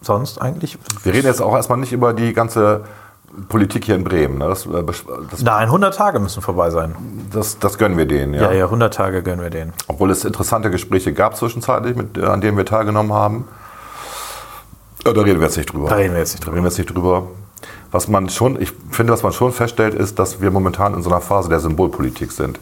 sonst 0.00 0.40
eigentlich. 0.40 0.78
Wir 1.02 1.12
reden 1.12 1.26
jetzt 1.26 1.42
auch 1.42 1.54
erstmal 1.54 1.78
nicht 1.78 1.92
über 1.92 2.14
die 2.14 2.32
ganze 2.32 2.84
Politik 3.50 3.84
hier 3.84 3.94
in 3.94 4.02
Bremen. 4.04 4.38
Ne? 4.38 4.48
Das, 4.48 4.64
äh, 4.64 4.68
besch- 4.70 5.04
das, 5.30 5.42
Nein, 5.42 5.64
100 5.68 5.94
Tage 5.94 6.18
müssen 6.18 6.40
vorbei 6.40 6.70
sein. 6.70 6.94
das, 7.30 7.58
das 7.58 7.76
gönnen 7.76 7.98
wir 7.98 8.06
denen. 8.06 8.32
Ja. 8.32 8.44
Ja, 8.44 8.52
ja, 8.52 8.64
100 8.64 8.94
Tage 8.94 9.22
gönnen 9.22 9.42
wir 9.42 9.50
denen. 9.50 9.74
Obwohl 9.88 10.10
es 10.10 10.24
interessante 10.24 10.70
Gespräche 10.70 11.12
gab 11.12 11.36
zwischenzeitlich, 11.36 11.94
mit, 11.94 12.16
äh, 12.16 12.24
an 12.24 12.40
denen 12.40 12.56
wir 12.56 12.64
teilgenommen 12.64 13.12
haben. 13.12 13.46
Ja, 15.04 15.12
da 15.12 15.20
reden 15.20 15.40
wir 15.40 15.46
jetzt 15.46 15.58
nicht 15.58 15.70
drüber. 15.72 15.90
Da 15.90 15.96
reden 15.96 16.14
wir 16.14 16.20
jetzt 16.20 16.32
nicht 16.32 16.42
Da 16.42 16.46
drüber. 16.46 16.56
reden 16.56 16.64
wir 16.64 16.70
jetzt 16.70 16.78
nicht 16.78 16.94
drüber. 16.94 17.26
Was 17.96 18.08
man 18.08 18.28
schon, 18.28 18.60
ich 18.60 18.74
finde, 18.90 19.14
was 19.14 19.22
man 19.22 19.32
schon 19.32 19.54
feststellt, 19.54 19.94
ist, 19.94 20.18
dass 20.18 20.42
wir 20.42 20.50
momentan 20.50 20.92
in 20.92 21.02
so 21.02 21.08
einer 21.08 21.22
Phase 21.22 21.48
der 21.48 21.60
Symbolpolitik 21.60 22.30
sind. 22.30 22.60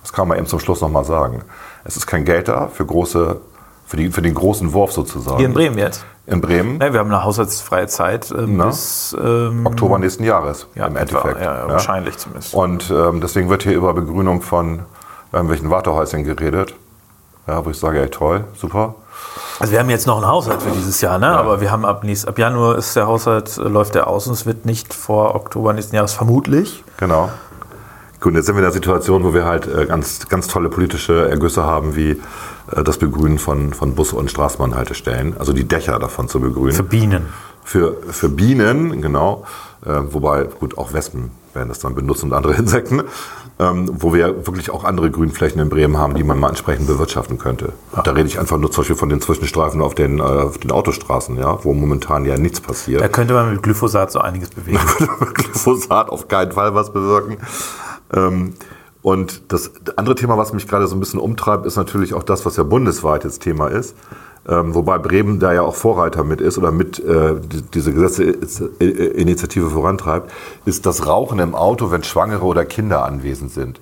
Das 0.00 0.12
kann 0.12 0.28
man 0.28 0.38
eben 0.38 0.46
zum 0.46 0.60
Schluss 0.60 0.80
nochmal 0.80 1.04
sagen. 1.04 1.42
Es 1.82 1.96
ist 1.96 2.06
kein 2.06 2.24
Geld 2.24 2.46
da 2.46 2.68
für 2.68 2.86
große, 2.86 3.40
für, 3.84 3.96
die, 3.96 4.12
für 4.12 4.22
den 4.22 4.34
großen 4.34 4.72
Wurf 4.72 4.92
sozusagen. 4.92 5.38
Hier 5.38 5.48
in 5.48 5.54
Bremen 5.54 5.76
jetzt. 5.76 6.04
In 6.28 6.40
Bremen, 6.40 6.78
Ja, 6.80 6.92
wir 6.92 7.00
haben 7.00 7.10
eine 7.10 7.24
haushaltsfreie 7.24 7.88
Zeit 7.88 8.30
ähm, 8.30 8.58
bis 8.58 9.16
ähm, 9.20 9.66
Oktober 9.66 9.98
nächsten 9.98 10.22
Jahres 10.22 10.68
ja, 10.76 10.86
im 10.86 10.94
etwa, 10.94 11.18
Endeffekt. 11.18 11.44
Ja, 11.44 11.68
wahrscheinlich 11.68 12.16
zumindest. 12.18 12.54
Und 12.54 12.88
ähm, 12.88 13.20
deswegen 13.20 13.48
wird 13.48 13.64
hier 13.64 13.74
über 13.74 13.92
Begrünung 13.92 14.40
von 14.40 14.82
irgendwelchen 15.32 15.68
Wartehäuschen 15.68 16.22
geredet. 16.22 16.76
Ja, 17.48 17.66
wo 17.66 17.70
ich 17.70 17.78
sage, 17.80 18.00
ey, 18.02 18.08
toll, 18.08 18.44
super. 18.54 18.94
Also 19.58 19.72
wir 19.72 19.80
haben 19.80 19.88
jetzt 19.88 20.06
noch 20.06 20.16
einen 20.16 20.26
Haushalt 20.26 20.62
für 20.62 20.70
dieses 20.70 21.00
Jahr, 21.00 21.18
ne? 21.18 21.28
aber 21.28 21.60
wir 21.60 21.70
haben 21.70 21.86
ab, 21.86 22.04
nächst, 22.04 22.28
ab 22.28 22.38
Januar 22.38 22.76
ist 22.76 22.94
der 22.94 23.06
Haushalt, 23.06 23.56
äh, 23.56 23.62
läuft 23.62 23.94
der 23.94 24.06
aus 24.06 24.26
und 24.26 24.34
es 24.34 24.44
wird 24.44 24.66
nicht 24.66 24.92
vor 24.92 25.34
Oktober 25.34 25.72
nächsten 25.72 25.96
Jahres 25.96 26.12
vermutlich. 26.12 26.84
Genau. 26.98 27.30
Gut, 28.20 28.34
jetzt 28.34 28.46
sind 28.46 28.54
wir 28.54 28.60
in 28.60 28.64
der 28.64 28.72
Situation, 28.72 29.24
wo 29.24 29.32
wir 29.32 29.46
halt 29.46 29.66
äh, 29.66 29.86
ganz, 29.86 30.28
ganz 30.28 30.48
tolle 30.48 30.68
politische 30.68 31.30
Ergüsse 31.30 31.64
haben, 31.64 31.96
wie 31.96 32.10
äh, 32.10 32.84
das 32.84 32.98
Begrünen 32.98 33.38
von, 33.38 33.72
von 33.72 33.94
Bus- 33.94 34.12
und 34.12 34.30
Straßenbahnhaltestellen, 34.30 35.36
also 35.38 35.54
die 35.54 35.66
Dächer 35.66 35.98
davon 35.98 36.28
zu 36.28 36.40
begrünen. 36.40 36.74
Für 36.74 36.82
Bienen. 36.82 37.26
Für, 37.64 37.96
für 38.10 38.28
Bienen, 38.28 39.02
genau. 39.02 39.44
Wobei, 39.82 40.44
gut, 40.44 40.78
auch 40.78 40.92
Wespen 40.92 41.30
werden 41.52 41.68
das 41.68 41.78
dann 41.78 41.94
benutzen 41.94 42.26
und 42.26 42.32
andere 42.32 42.54
Insekten. 42.54 43.02
Ähm, 43.58 43.90
wo 43.90 44.12
wir 44.12 44.46
wirklich 44.46 44.68
auch 44.68 44.84
andere 44.84 45.10
Grünflächen 45.10 45.62
in 45.62 45.70
Bremen 45.70 45.96
haben, 45.96 46.14
die 46.14 46.22
man 46.24 46.38
mal 46.38 46.50
entsprechend 46.50 46.88
bewirtschaften 46.88 47.38
könnte. 47.38 47.72
Und 47.92 48.06
da 48.06 48.10
rede 48.10 48.28
ich 48.28 48.38
einfach 48.38 48.58
nur 48.58 48.70
zum 48.70 48.82
Beispiel 48.82 48.96
von 48.96 49.08
den 49.08 49.22
Zwischenstreifen 49.22 49.80
auf 49.80 49.94
den, 49.94 50.18
äh, 50.18 50.22
auf 50.22 50.58
den 50.58 50.70
Autostraßen, 50.70 51.38
ja, 51.38 51.64
wo 51.64 51.72
momentan 51.72 52.26
ja 52.26 52.36
nichts 52.36 52.60
passiert. 52.60 53.00
Da 53.00 53.08
könnte 53.08 53.32
man 53.32 53.50
mit 53.50 53.62
Glyphosat 53.62 54.12
so 54.12 54.18
einiges 54.18 54.50
bewegen. 54.50 54.78
Glyphosat 55.34 56.10
auf 56.10 56.28
keinen 56.28 56.52
Fall 56.52 56.74
was 56.74 56.92
bewirken. 56.92 57.38
Ähm, 58.12 58.52
und 59.00 59.52
das 59.52 59.70
andere 59.96 60.16
Thema, 60.16 60.36
was 60.36 60.52
mich 60.52 60.68
gerade 60.68 60.86
so 60.86 60.96
ein 60.96 61.00
bisschen 61.00 61.20
umtreibt, 61.20 61.64
ist 61.64 61.76
natürlich 61.76 62.12
auch 62.12 62.24
das, 62.24 62.44
was 62.44 62.56
ja 62.56 62.62
bundesweit 62.62 63.24
jetzt 63.24 63.40
Thema 63.40 63.68
ist. 63.68 63.96
Ähm, 64.48 64.74
wobei 64.74 64.98
Bremen 64.98 65.40
da 65.40 65.52
ja 65.52 65.62
auch 65.62 65.74
Vorreiter 65.74 66.22
mit 66.22 66.40
ist 66.40 66.56
oder 66.56 66.70
mit 66.70 66.98
äh, 67.00 67.40
die, 67.40 67.62
diese 67.62 67.92
Gesetzeinitiative 67.92 69.70
vorantreibt, 69.70 70.30
ist 70.64 70.86
das 70.86 71.06
Rauchen 71.06 71.40
im 71.40 71.54
Auto, 71.54 71.90
wenn 71.90 72.04
Schwangere 72.04 72.44
oder 72.44 72.64
Kinder 72.64 73.04
anwesend 73.04 73.50
sind. 73.50 73.80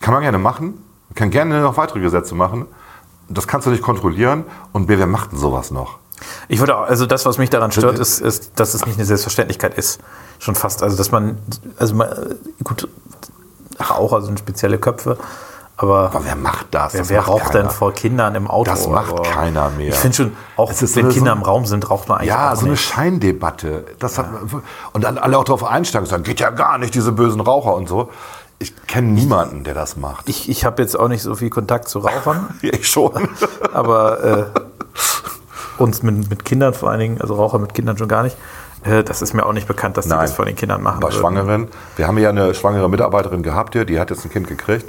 Kann 0.00 0.12
man 0.12 0.22
gerne 0.22 0.38
machen. 0.38 0.74
Kann 1.14 1.30
gerne 1.30 1.62
noch 1.62 1.78
weitere 1.78 2.00
Gesetze 2.00 2.34
machen. 2.34 2.66
Das 3.28 3.48
kannst 3.48 3.66
du 3.66 3.70
nicht 3.70 3.82
kontrollieren. 3.82 4.44
Und 4.72 4.88
wer, 4.88 4.98
wer 4.98 5.06
macht 5.06 5.32
denn 5.32 5.38
sowas 5.38 5.70
noch? 5.70 5.98
Ich 6.48 6.60
würde 6.60 6.76
auch, 6.76 6.82
also 6.82 7.06
das, 7.06 7.24
was 7.26 7.38
mich 7.38 7.50
daran 7.50 7.72
stört, 7.72 7.98
ist, 7.98 8.20
ist, 8.20 8.52
dass 8.56 8.74
es 8.74 8.84
nicht 8.86 8.96
eine 8.96 9.04
Selbstverständlichkeit 9.04 9.76
ist. 9.76 10.00
Schon 10.38 10.54
fast. 10.54 10.82
Also, 10.82 10.96
dass 10.96 11.10
man, 11.10 11.38
also 11.78 11.94
man, 11.94 12.08
gut, 12.64 12.88
Raucher 13.80 14.22
sind 14.22 14.38
spezielle 14.38 14.78
Köpfe, 14.78 15.16
aber. 15.76 16.10
Aber 16.12 16.24
wer 16.24 16.36
macht 16.36 16.66
das? 16.72 16.92
Wer, 16.94 17.00
Das 17.00 17.08
wer 17.10 17.18
macht 17.20 17.28
raucht 17.28 17.44
keiner. 17.52 17.62
denn 17.64 17.70
vor 17.70 17.92
Kindern 17.92 18.34
im 18.34 18.46
Auto? 18.48 18.70
Das 18.70 18.88
macht 18.88 19.10
Aber 19.12 19.22
keiner 19.22 19.70
mehr. 19.70 19.88
Ich 19.88 19.94
finde 19.96 20.16
schon, 20.16 20.36
auch 20.56 20.70
wenn 20.70 20.86
so- 20.86 21.00
Kinder 21.00 21.32
so- 21.32 21.36
im 21.36 21.42
Raum 21.42 21.66
sind, 21.66 21.88
raucht 21.90 22.08
man 22.08 22.18
eigentlich 22.18 22.28
Ja, 22.30 22.52
auch 22.52 22.56
so 22.56 22.62
eine 22.62 22.70
nicht. 22.72 22.82
Scheindebatte. 22.82 23.84
Das 23.98 24.18
hat, 24.18 24.26
und 24.92 25.04
dann 25.04 25.18
alle 25.18 25.38
auch 25.38 25.44
darauf 25.44 25.64
einsteigen 25.64 26.04
und 26.06 26.10
sagen, 26.10 26.22
geht 26.22 26.40
ja 26.40 26.50
gar 26.50 26.78
nicht, 26.78 26.94
diese 26.94 27.12
bösen 27.12 27.40
Raucher 27.40 27.74
und 27.74 27.88
so. 27.88 28.10
Ich 28.58 28.74
kenne 28.86 29.08
niemanden, 29.08 29.64
der 29.64 29.74
das 29.74 29.96
macht. 29.98 30.28
Ich, 30.30 30.48
ich 30.48 30.64
habe 30.64 30.80
jetzt 30.80 30.98
auch 30.98 31.08
nicht 31.08 31.22
so 31.22 31.34
viel 31.34 31.50
Kontakt 31.50 31.88
zu 31.88 31.98
Rauchern, 31.98 32.48
Ich 32.62 32.88
schon. 32.88 33.28
aber 33.74 34.24
äh, 34.24 34.44
uns 35.78 36.02
mit, 36.02 36.30
mit 36.30 36.44
Kindern 36.44 36.72
vor 36.72 36.90
allen 36.90 37.00
Dingen, 37.00 37.20
also 37.20 37.34
Raucher 37.34 37.58
mit 37.58 37.74
Kindern 37.74 37.98
schon 37.98 38.08
gar 38.08 38.22
nicht. 38.22 38.36
Äh, 38.84 39.04
das 39.04 39.20
ist 39.20 39.34
mir 39.34 39.44
auch 39.44 39.52
nicht 39.52 39.68
bekannt, 39.68 39.96
dass 39.98 40.06
die 40.06 40.10
Nein. 40.12 40.20
das 40.22 40.32
vor 40.32 40.46
den 40.46 40.56
Kindern 40.56 40.82
machen. 40.82 41.00
Bei 41.00 41.08
würden. 41.08 41.18
Schwangeren. 41.18 41.68
Wir 41.96 42.06
haben 42.06 42.16
ja 42.18 42.30
eine 42.30 42.54
schwangere 42.54 42.88
Mitarbeiterin 42.88 43.42
gehabt 43.42 43.74
hier, 43.74 43.84
die 43.84 44.00
hat 44.00 44.08
jetzt 44.10 44.24
ein 44.24 44.30
Kind 44.30 44.48
gekriegt. 44.48 44.86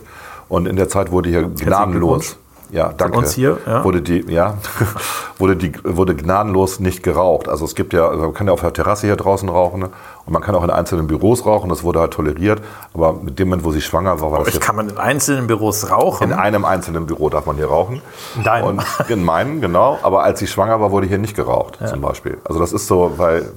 Und 0.49 0.67
in 0.67 0.75
der 0.75 0.89
Zeit 0.89 1.11
wurde 1.11 1.29
hier 1.29 1.43
gnadenlos. 1.43 2.37
Ja, 2.71 2.91
danke. 2.95 3.17
uns 3.17 3.33
hier, 3.33 3.57
ja. 3.65 3.83
Wurde 3.83 4.01
die, 4.01 4.25
ja, 4.27 4.57
wurde 5.37 5.55
die, 5.55 5.71
wurde 5.83 6.15
gnadenlos 6.15 6.79
nicht 6.79 7.01
geraucht. 7.01 7.47
Also 7.47 7.63
es 7.65 7.75
gibt 7.75 7.93
ja, 7.93 8.11
man 8.11 8.33
kann 8.33 8.47
ja 8.47 8.53
auf 8.53 8.59
der 8.59 8.73
Terrasse 8.73 9.07
hier 9.07 9.15
draußen 9.15 9.47
rauchen 9.47 9.79
ne? 9.79 9.89
und 10.25 10.33
man 10.33 10.41
kann 10.41 10.53
auch 10.53 10.63
in 10.63 10.69
einzelnen 10.69 11.07
Büros 11.07 11.45
rauchen. 11.45 11.69
Das 11.69 11.83
wurde 11.83 12.01
halt 12.01 12.11
toleriert. 12.11 12.61
Aber 12.93 13.13
mit 13.13 13.39
dem 13.39 13.49
Moment, 13.49 13.65
wo 13.65 13.71
sie 13.71 13.81
schwanger 13.81 14.19
war, 14.19 14.31
war 14.31 14.39
das 14.39 14.49
Ich 14.49 14.55
jetzt 14.55 14.63
kann 14.63 14.75
man 14.75 14.89
in 14.89 14.97
einzelnen 14.97 15.47
Büros 15.47 15.89
rauchen. 15.89 16.31
in 16.31 16.33
einem 16.33 16.65
einzelnen 16.65 17.05
Büro 17.05 17.29
darf 17.29 17.45
man 17.45 17.55
hier 17.55 17.67
rauchen. 17.67 18.01
In 18.35 18.43
deinem. 18.43 18.67
Und 18.67 18.83
in 19.07 19.23
meinem, 19.23 19.61
genau. 19.61 19.97
Aber 20.03 20.23
als 20.23 20.39
sie 20.39 20.47
schwanger 20.47 20.81
war, 20.81 20.91
wurde 20.91 21.07
hier 21.07 21.19
nicht 21.19 21.35
geraucht, 21.35 21.79
zum 21.85 22.01
Beispiel. 22.01 22.37
Also 22.43 22.59
das 22.59 22.73
ist 22.73 22.87
so, 22.87 23.13
weil 23.15 23.49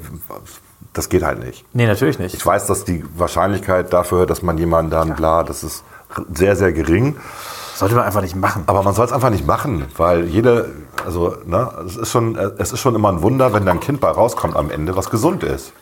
das 0.92 1.08
geht 1.08 1.22
halt 1.22 1.44
nicht. 1.44 1.64
nee, 1.72 1.86
natürlich 1.86 2.18
nicht. 2.18 2.34
Ich 2.34 2.44
weiß, 2.44 2.66
dass 2.66 2.84
die 2.84 3.04
Wahrscheinlichkeit 3.16 3.92
dafür, 3.92 4.26
dass 4.26 4.42
man 4.42 4.58
jemanden 4.58 4.90
dann 4.90 5.14
bla, 5.14 5.44
das 5.44 5.62
ist 5.62 5.84
sehr, 6.34 6.56
sehr 6.56 6.72
gering. 6.72 7.16
Sollte 7.74 7.94
man 7.94 8.04
einfach 8.04 8.20
nicht 8.20 8.36
machen. 8.36 8.64
Aber 8.66 8.82
man 8.82 8.94
soll 8.94 9.06
es 9.06 9.12
einfach 9.12 9.30
nicht 9.30 9.46
machen, 9.46 9.86
weil 9.96 10.26
jede, 10.26 10.70
also, 11.06 11.36
ne, 11.46 11.70
es 11.86 11.96
ist 11.96 12.10
schon, 12.10 12.36
es 12.36 12.72
ist 12.72 12.80
schon 12.80 12.94
immer 12.94 13.10
ein 13.10 13.22
Wunder, 13.22 13.54
wenn 13.54 13.64
da 13.64 13.72
ein 13.72 13.80
Kind 13.80 14.00
bei 14.00 14.10
rauskommt 14.10 14.54
am 14.54 14.70
Ende, 14.70 14.96
was 14.96 15.08
gesund 15.08 15.42
ist. 15.44 15.72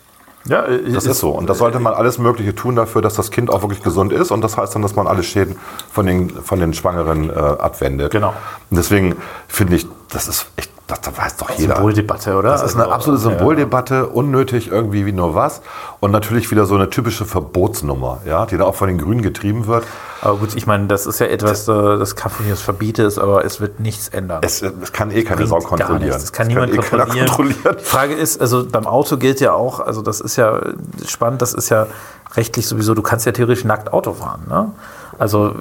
Ja, 0.45 0.65
äh, 0.65 0.91
Das 0.93 1.07
ist 1.07 1.19
so. 1.19 1.31
Und 1.31 1.49
da 1.49 1.55
sollte 1.55 1.79
man 1.81 1.95
alles 1.95 2.19
Mögliche 2.19 2.55
tun 2.55 2.77
dafür, 2.77 3.03
dass 3.03 3.15
das 3.15 3.31
Kind 3.31 3.51
auch 3.51 3.63
wirklich 3.63 3.83
gesund 3.83 4.13
ist. 4.13 4.31
Und 4.31 4.41
das 4.43 4.57
heißt 4.57 4.75
dann, 4.75 4.83
dass 4.83 4.95
man 4.95 5.07
alle 5.07 5.23
Schäden 5.23 5.57
von 5.91 6.07
den, 6.07 6.31
von 6.31 6.61
den 6.61 6.73
Schwangeren 6.75 7.31
äh, 7.31 7.33
abwendet. 7.35 8.13
Genau. 8.13 8.33
Und 8.71 8.77
deswegen 8.77 9.17
finde 9.49 9.77
ich, 9.77 9.87
das 10.09 10.29
ist 10.29 10.47
echt, 10.57 10.71
das, 10.89 11.01
das 11.03 11.17
weiß 11.17 11.37
doch 11.37 11.51
jeder. 11.51 11.77
Symboldebatte, 11.77 12.35
oder? 12.35 12.51
Das 12.51 12.63
ist 12.63 12.75
eine 12.75 12.85
Also, 12.85 12.95
absolute 12.95 13.23
ja. 13.23 13.31
Symboldebatte, 13.31 14.07
unnötig 14.09 14.69
irgendwie 14.73 15.07
wie 15.07 15.13
nur 15.13 15.35
was. 15.35 15.61
Und 16.01 16.11
natürlich 16.11 16.51
wieder 16.51 16.65
so 16.65 16.75
eine 16.75 16.89
typische 16.91 17.25
Verbotsnummer, 17.27 18.19
ja, 18.25 18.47
die 18.47 18.57
da 18.57 18.65
auch 18.65 18.75
von 18.75 18.89
den 18.89 18.99
Grünen 18.99 19.23
getrieben 19.23 19.67
wird. 19.67 19.85
Aber 20.23 20.39
gut, 20.39 20.57
ich 20.57 20.67
meine, 20.67 20.87
das 20.87 21.07
ist 21.07 21.21
ja 21.21 21.27
etwas, 21.27 21.69
äh, 21.69 21.99
das 21.99 22.17
Kaffeenews 22.17 22.61
verbietet, 22.63 23.19
aber 23.19 23.45
es 23.45 23.61
wird 23.61 23.79
nichts 23.81 24.09
ändern. 24.09 24.41
Es, 24.43 24.63
es 24.63 24.93
kann 24.93 25.11
eh 25.11 25.23
keine 25.23 25.47
Sau 25.47 25.59
kontrollieren. 25.59 26.11
Das 26.11 26.33
kann 26.33 26.49
niemand 26.49 26.73
eh 26.73 26.79
keiner 26.79 27.05
kontrollieren. 27.05 27.27
kontrollieren. 27.29 27.77
Die 27.79 27.85
Frage 27.85 28.15
ist, 28.15 28.41
also 28.41 28.67
beim 28.67 28.87
Auto 28.87 29.19
gilt 29.19 29.41
ja 29.41 29.53
auch, 29.53 29.81
also 29.81 30.03
das 30.03 30.21
ist 30.21 30.37
ja 30.37 30.61
spannend, 31.07 31.43
das 31.43 31.55
ist 31.55 31.69
ja 31.69 31.87
rechtlich 32.35 32.67
sowieso, 32.67 32.95
du 32.95 33.03
kannst 33.03 33.27
ja 33.27 33.33
theoretisch 33.33 33.65
nackt 33.65 33.93
Auto 33.93 34.15
fahren. 34.15 34.43
Ne? 34.49 34.73
Also 35.19 35.55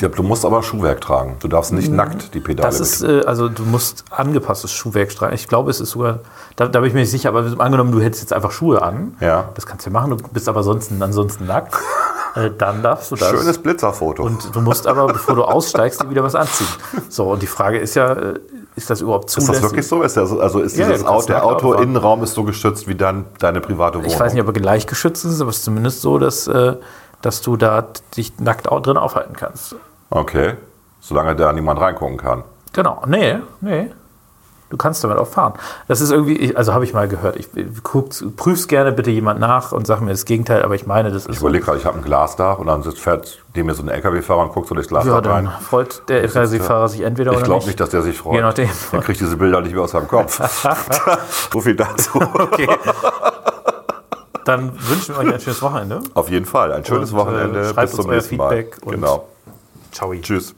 Ja, 0.00 0.08
Du 0.08 0.22
musst 0.22 0.44
aber 0.44 0.62
Schuhwerk 0.62 1.00
tragen. 1.00 1.36
Du 1.40 1.48
darfst 1.48 1.72
nicht 1.72 1.90
nackt 1.90 2.34
die 2.34 2.40
Pedale 2.40 2.68
das 2.68 2.80
ist, 2.80 3.02
äh, 3.02 3.22
also 3.26 3.48
du 3.48 3.62
musst 3.64 4.04
angepasstes 4.10 4.70
Schuhwerk 4.72 5.14
tragen. 5.14 5.34
Ich 5.34 5.48
glaube, 5.48 5.70
es 5.70 5.80
ist 5.80 5.90
sogar, 5.90 6.20
da, 6.56 6.66
da 6.68 6.80
bin 6.80 6.88
ich 6.88 6.94
mir 6.94 7.00
nicht 7.00 7.10
sicher, 7.10 7.30
aber 7.30 7.40
angenommen, 7.60 7.92
du 7.92 8.00
hättest 8.00 8.22
jetzt 8.22 8.32
einfach 8.32 8.50
Schuhe 8.52 8.82
an, 8.82 9.16
Ja. 9.20 9.48
das 9.54 9.66
kannst 9.66 9.86
du 9.86 9.90
ja 9.90 9.94
machen, 9.94 10.10
du 10.10 10.16
bist 10.32 10.48
aber 10.48 10.62
sonst, 10.62 10.90
ansonsten 11.00 11.46
nackt, 11.46 11.76
äh, 12.34 12.50
dann 12.56 12.82
darfst 12.82 13.10
du 13.10 13.16
das. 13.16 13.30
Schönes 13.30 13.58
Blitzerfoto. 13.58 14.22
Und 14.22 14.54
du 14.54 14.60
musst 14.60 14.86
aber, 14.86 15.06
bevor 15.06 15.34
du 15.34 15.44
aussteigst, 15.44 16.02
dir 16.02 16.10
wieder 16.10 16.22
was 16.22 16.34
anziehen. 16.34 16.68
So, 17.08 17.32
und 17.32 17.40
die 17.42 17.46
Frage 17.46 17.78
ist 17.78 17.94
ja, 17.94 18.12
äh, 18.12 18.34
ist 18.76 18.90
das 18.90 19.00
überhaupt 19.00 19.24
ist 19.30 19.32
zulässig? 19.32 19.54
das 19.54 19.62
wirklich 19.62 19.86
so? 19.88 20.02
Ist 20.02 20.16
das, 20.16 20.30
also 20.38 20.60
ist 20.60 20.76
Ja, 20.76 20.86
dieses 20.86 21.02
du 21.02 21.08
kannst 21.08 21.24
Auto, 21.24 21.32
der. 21.32 21.44
Auto-Innenraum 21.44 22.22
ist 22.22 22.34
so 22.34 22.44
geschützt 22.44 22.86
wie 22.86 22.94
dann 22.94 23.24
deine 23.40 23.60
private 23.60 23.98
Wohnung? 23.98 24.10
Ich 24.10 24.20
weiß 24.20 24.34
nicht, 24.34 24.42
ob 24.42 24.48
er 24.48 24.52
gleich 24.52 24.86
geschützt 24.86 25.24
ist, 25.24 25.40
aber 25.40 25.50
es 25.50 25.56
ist 25.56 25.64
zumindest 25.64 26.00
so, 26.02 26.18
dass, 26.18 26.46
äh, 26.46 26.76
dass 27.22 27.40
du 27.42 27.56
da 27.56 27.86
dich 28.16 28.38
nackt 28.38 28.66
drin 28.70 28.96
aufhalten 28.96 29.34
kannst. 29.34 29.74
Okay. 30.10 30.54
Solange 31.00 31.36
da 31.36 31.52
niemand 31.52 31.80
reingucken 31.80 32.16
kann. 32.16 32.44
Genau. 32.72 33.02
Nee, 33.06 33.36
nee. 33.60 33.90
Du 34.70 34.76
kannst 34.76 35.02
damit 35.02 35.16
auch 35.16 35.26
fahren. 35.26 35.54
Das 35.86 36.02
ist 36.02 36.10
irgendwie, 36.12 36.36
ich- 36.36 36.58
also 36.58 36.74
habe 36.74 36.84
ich 36.84 36.92
mal 36.92 37.08
gehört. 37.08 37.36
Ich 37.36 37.48
prüf's 38.36 38.68
gerne 38.68 38.92
bitte 38.92 39.10
jemand 39.10 39.40
nach 39.40 39.72
und 39.72 39.86
sag 39.86 40.02
mir 40.02 40.10
das 40.10 40.26
Gegenteil, 40.26 40.62
aber 40.62 40.74
ich 40.74 40.86
meine, 40.86 41.10
das 41.10 41.24
Ich 41.24 41.30
ist. 41.30 41.40
überlege 41.40 41.64
gerade, 41.64 41.78
ich 41.78 41.86
habe 41.86 41.96
ein 41.96 42.04
Glasdach 42.04 42.58
und 42.58 42.66
dann 42.66 42.82
sitzt, 42.82 42.98
fährt 43.00 43.42
neben 43.54 43.66
mir 43.68 43.74
so 43.74 43.82
ein 43.82 43.88
LKW-Fahrer 43.88 44.42
und 44.42 44.52
guckt 44.52 44.68
so 44.68 44.74
durchs 44.74 44.88
Glasdach 44.90 45.14
ja, 45.14 45.20
dann 45.22 45.46
rein. 45.46 45.52
freut 45.62 46.02
der 46.10 46.20
LKW-Fahrer 46.20 46.88
sich 46.90 47.00
entweder 47.00 47.30
Ich 47.30 47.38
oder 47.38 47.46
glaube 47.46 47.58
nicht. 47.60 47.66
nicht, 47.68 47.80
dass 47.80 47.88
der 47.88 48.02
sich 48.02 48.18
freut. 48.18 48.34
Je 48.34 48.42
nachdem. 48.42 48.68
Der 48.92 49.00
kriegt 49.00 49.18
diese 49.20 49.38
Bilder 49.38 49.62
nicht 49.62 49.72
mehr 49.72 49.84
aus 49.84 49.92
seinem 49.92 50.06
Kopf. 50.08 50.38
so 51.52 51.60
viel 51.62 51.74
dazu. 51.74 52.20
Okay. 52.20 52.68
Dann 54.48 54.72
wünschen 54.88 55.14
wir 55.14 55.18
euch 55.26 55.34
ein 55.34 55.40
schönes 55.40 55.60
Wochenende. 55.60 56.00
Auf 56.14 56.30
jeden 56.30 56.46
Fall. 56.46 56.72
Ein 56.72 56.82
schönes 56.82 57.12
Und, 57.12 57.18
äh, 57.18 57.20
Wochenende. 57.20 57.64
schreibt 57.64 57.90
Bis 57.90 57.92
uns 57.92 58.02
zum 58.02 58.10
euer 58.10 58.16
nächsten 58.16 58.36
Mal. 58.38 58.48
Feedback 58.56 58.78
und- 58.86 58.92
Genau. 58.92 59.28
Ciao. 59.92 60.14
Tschüss. 60.14 60.54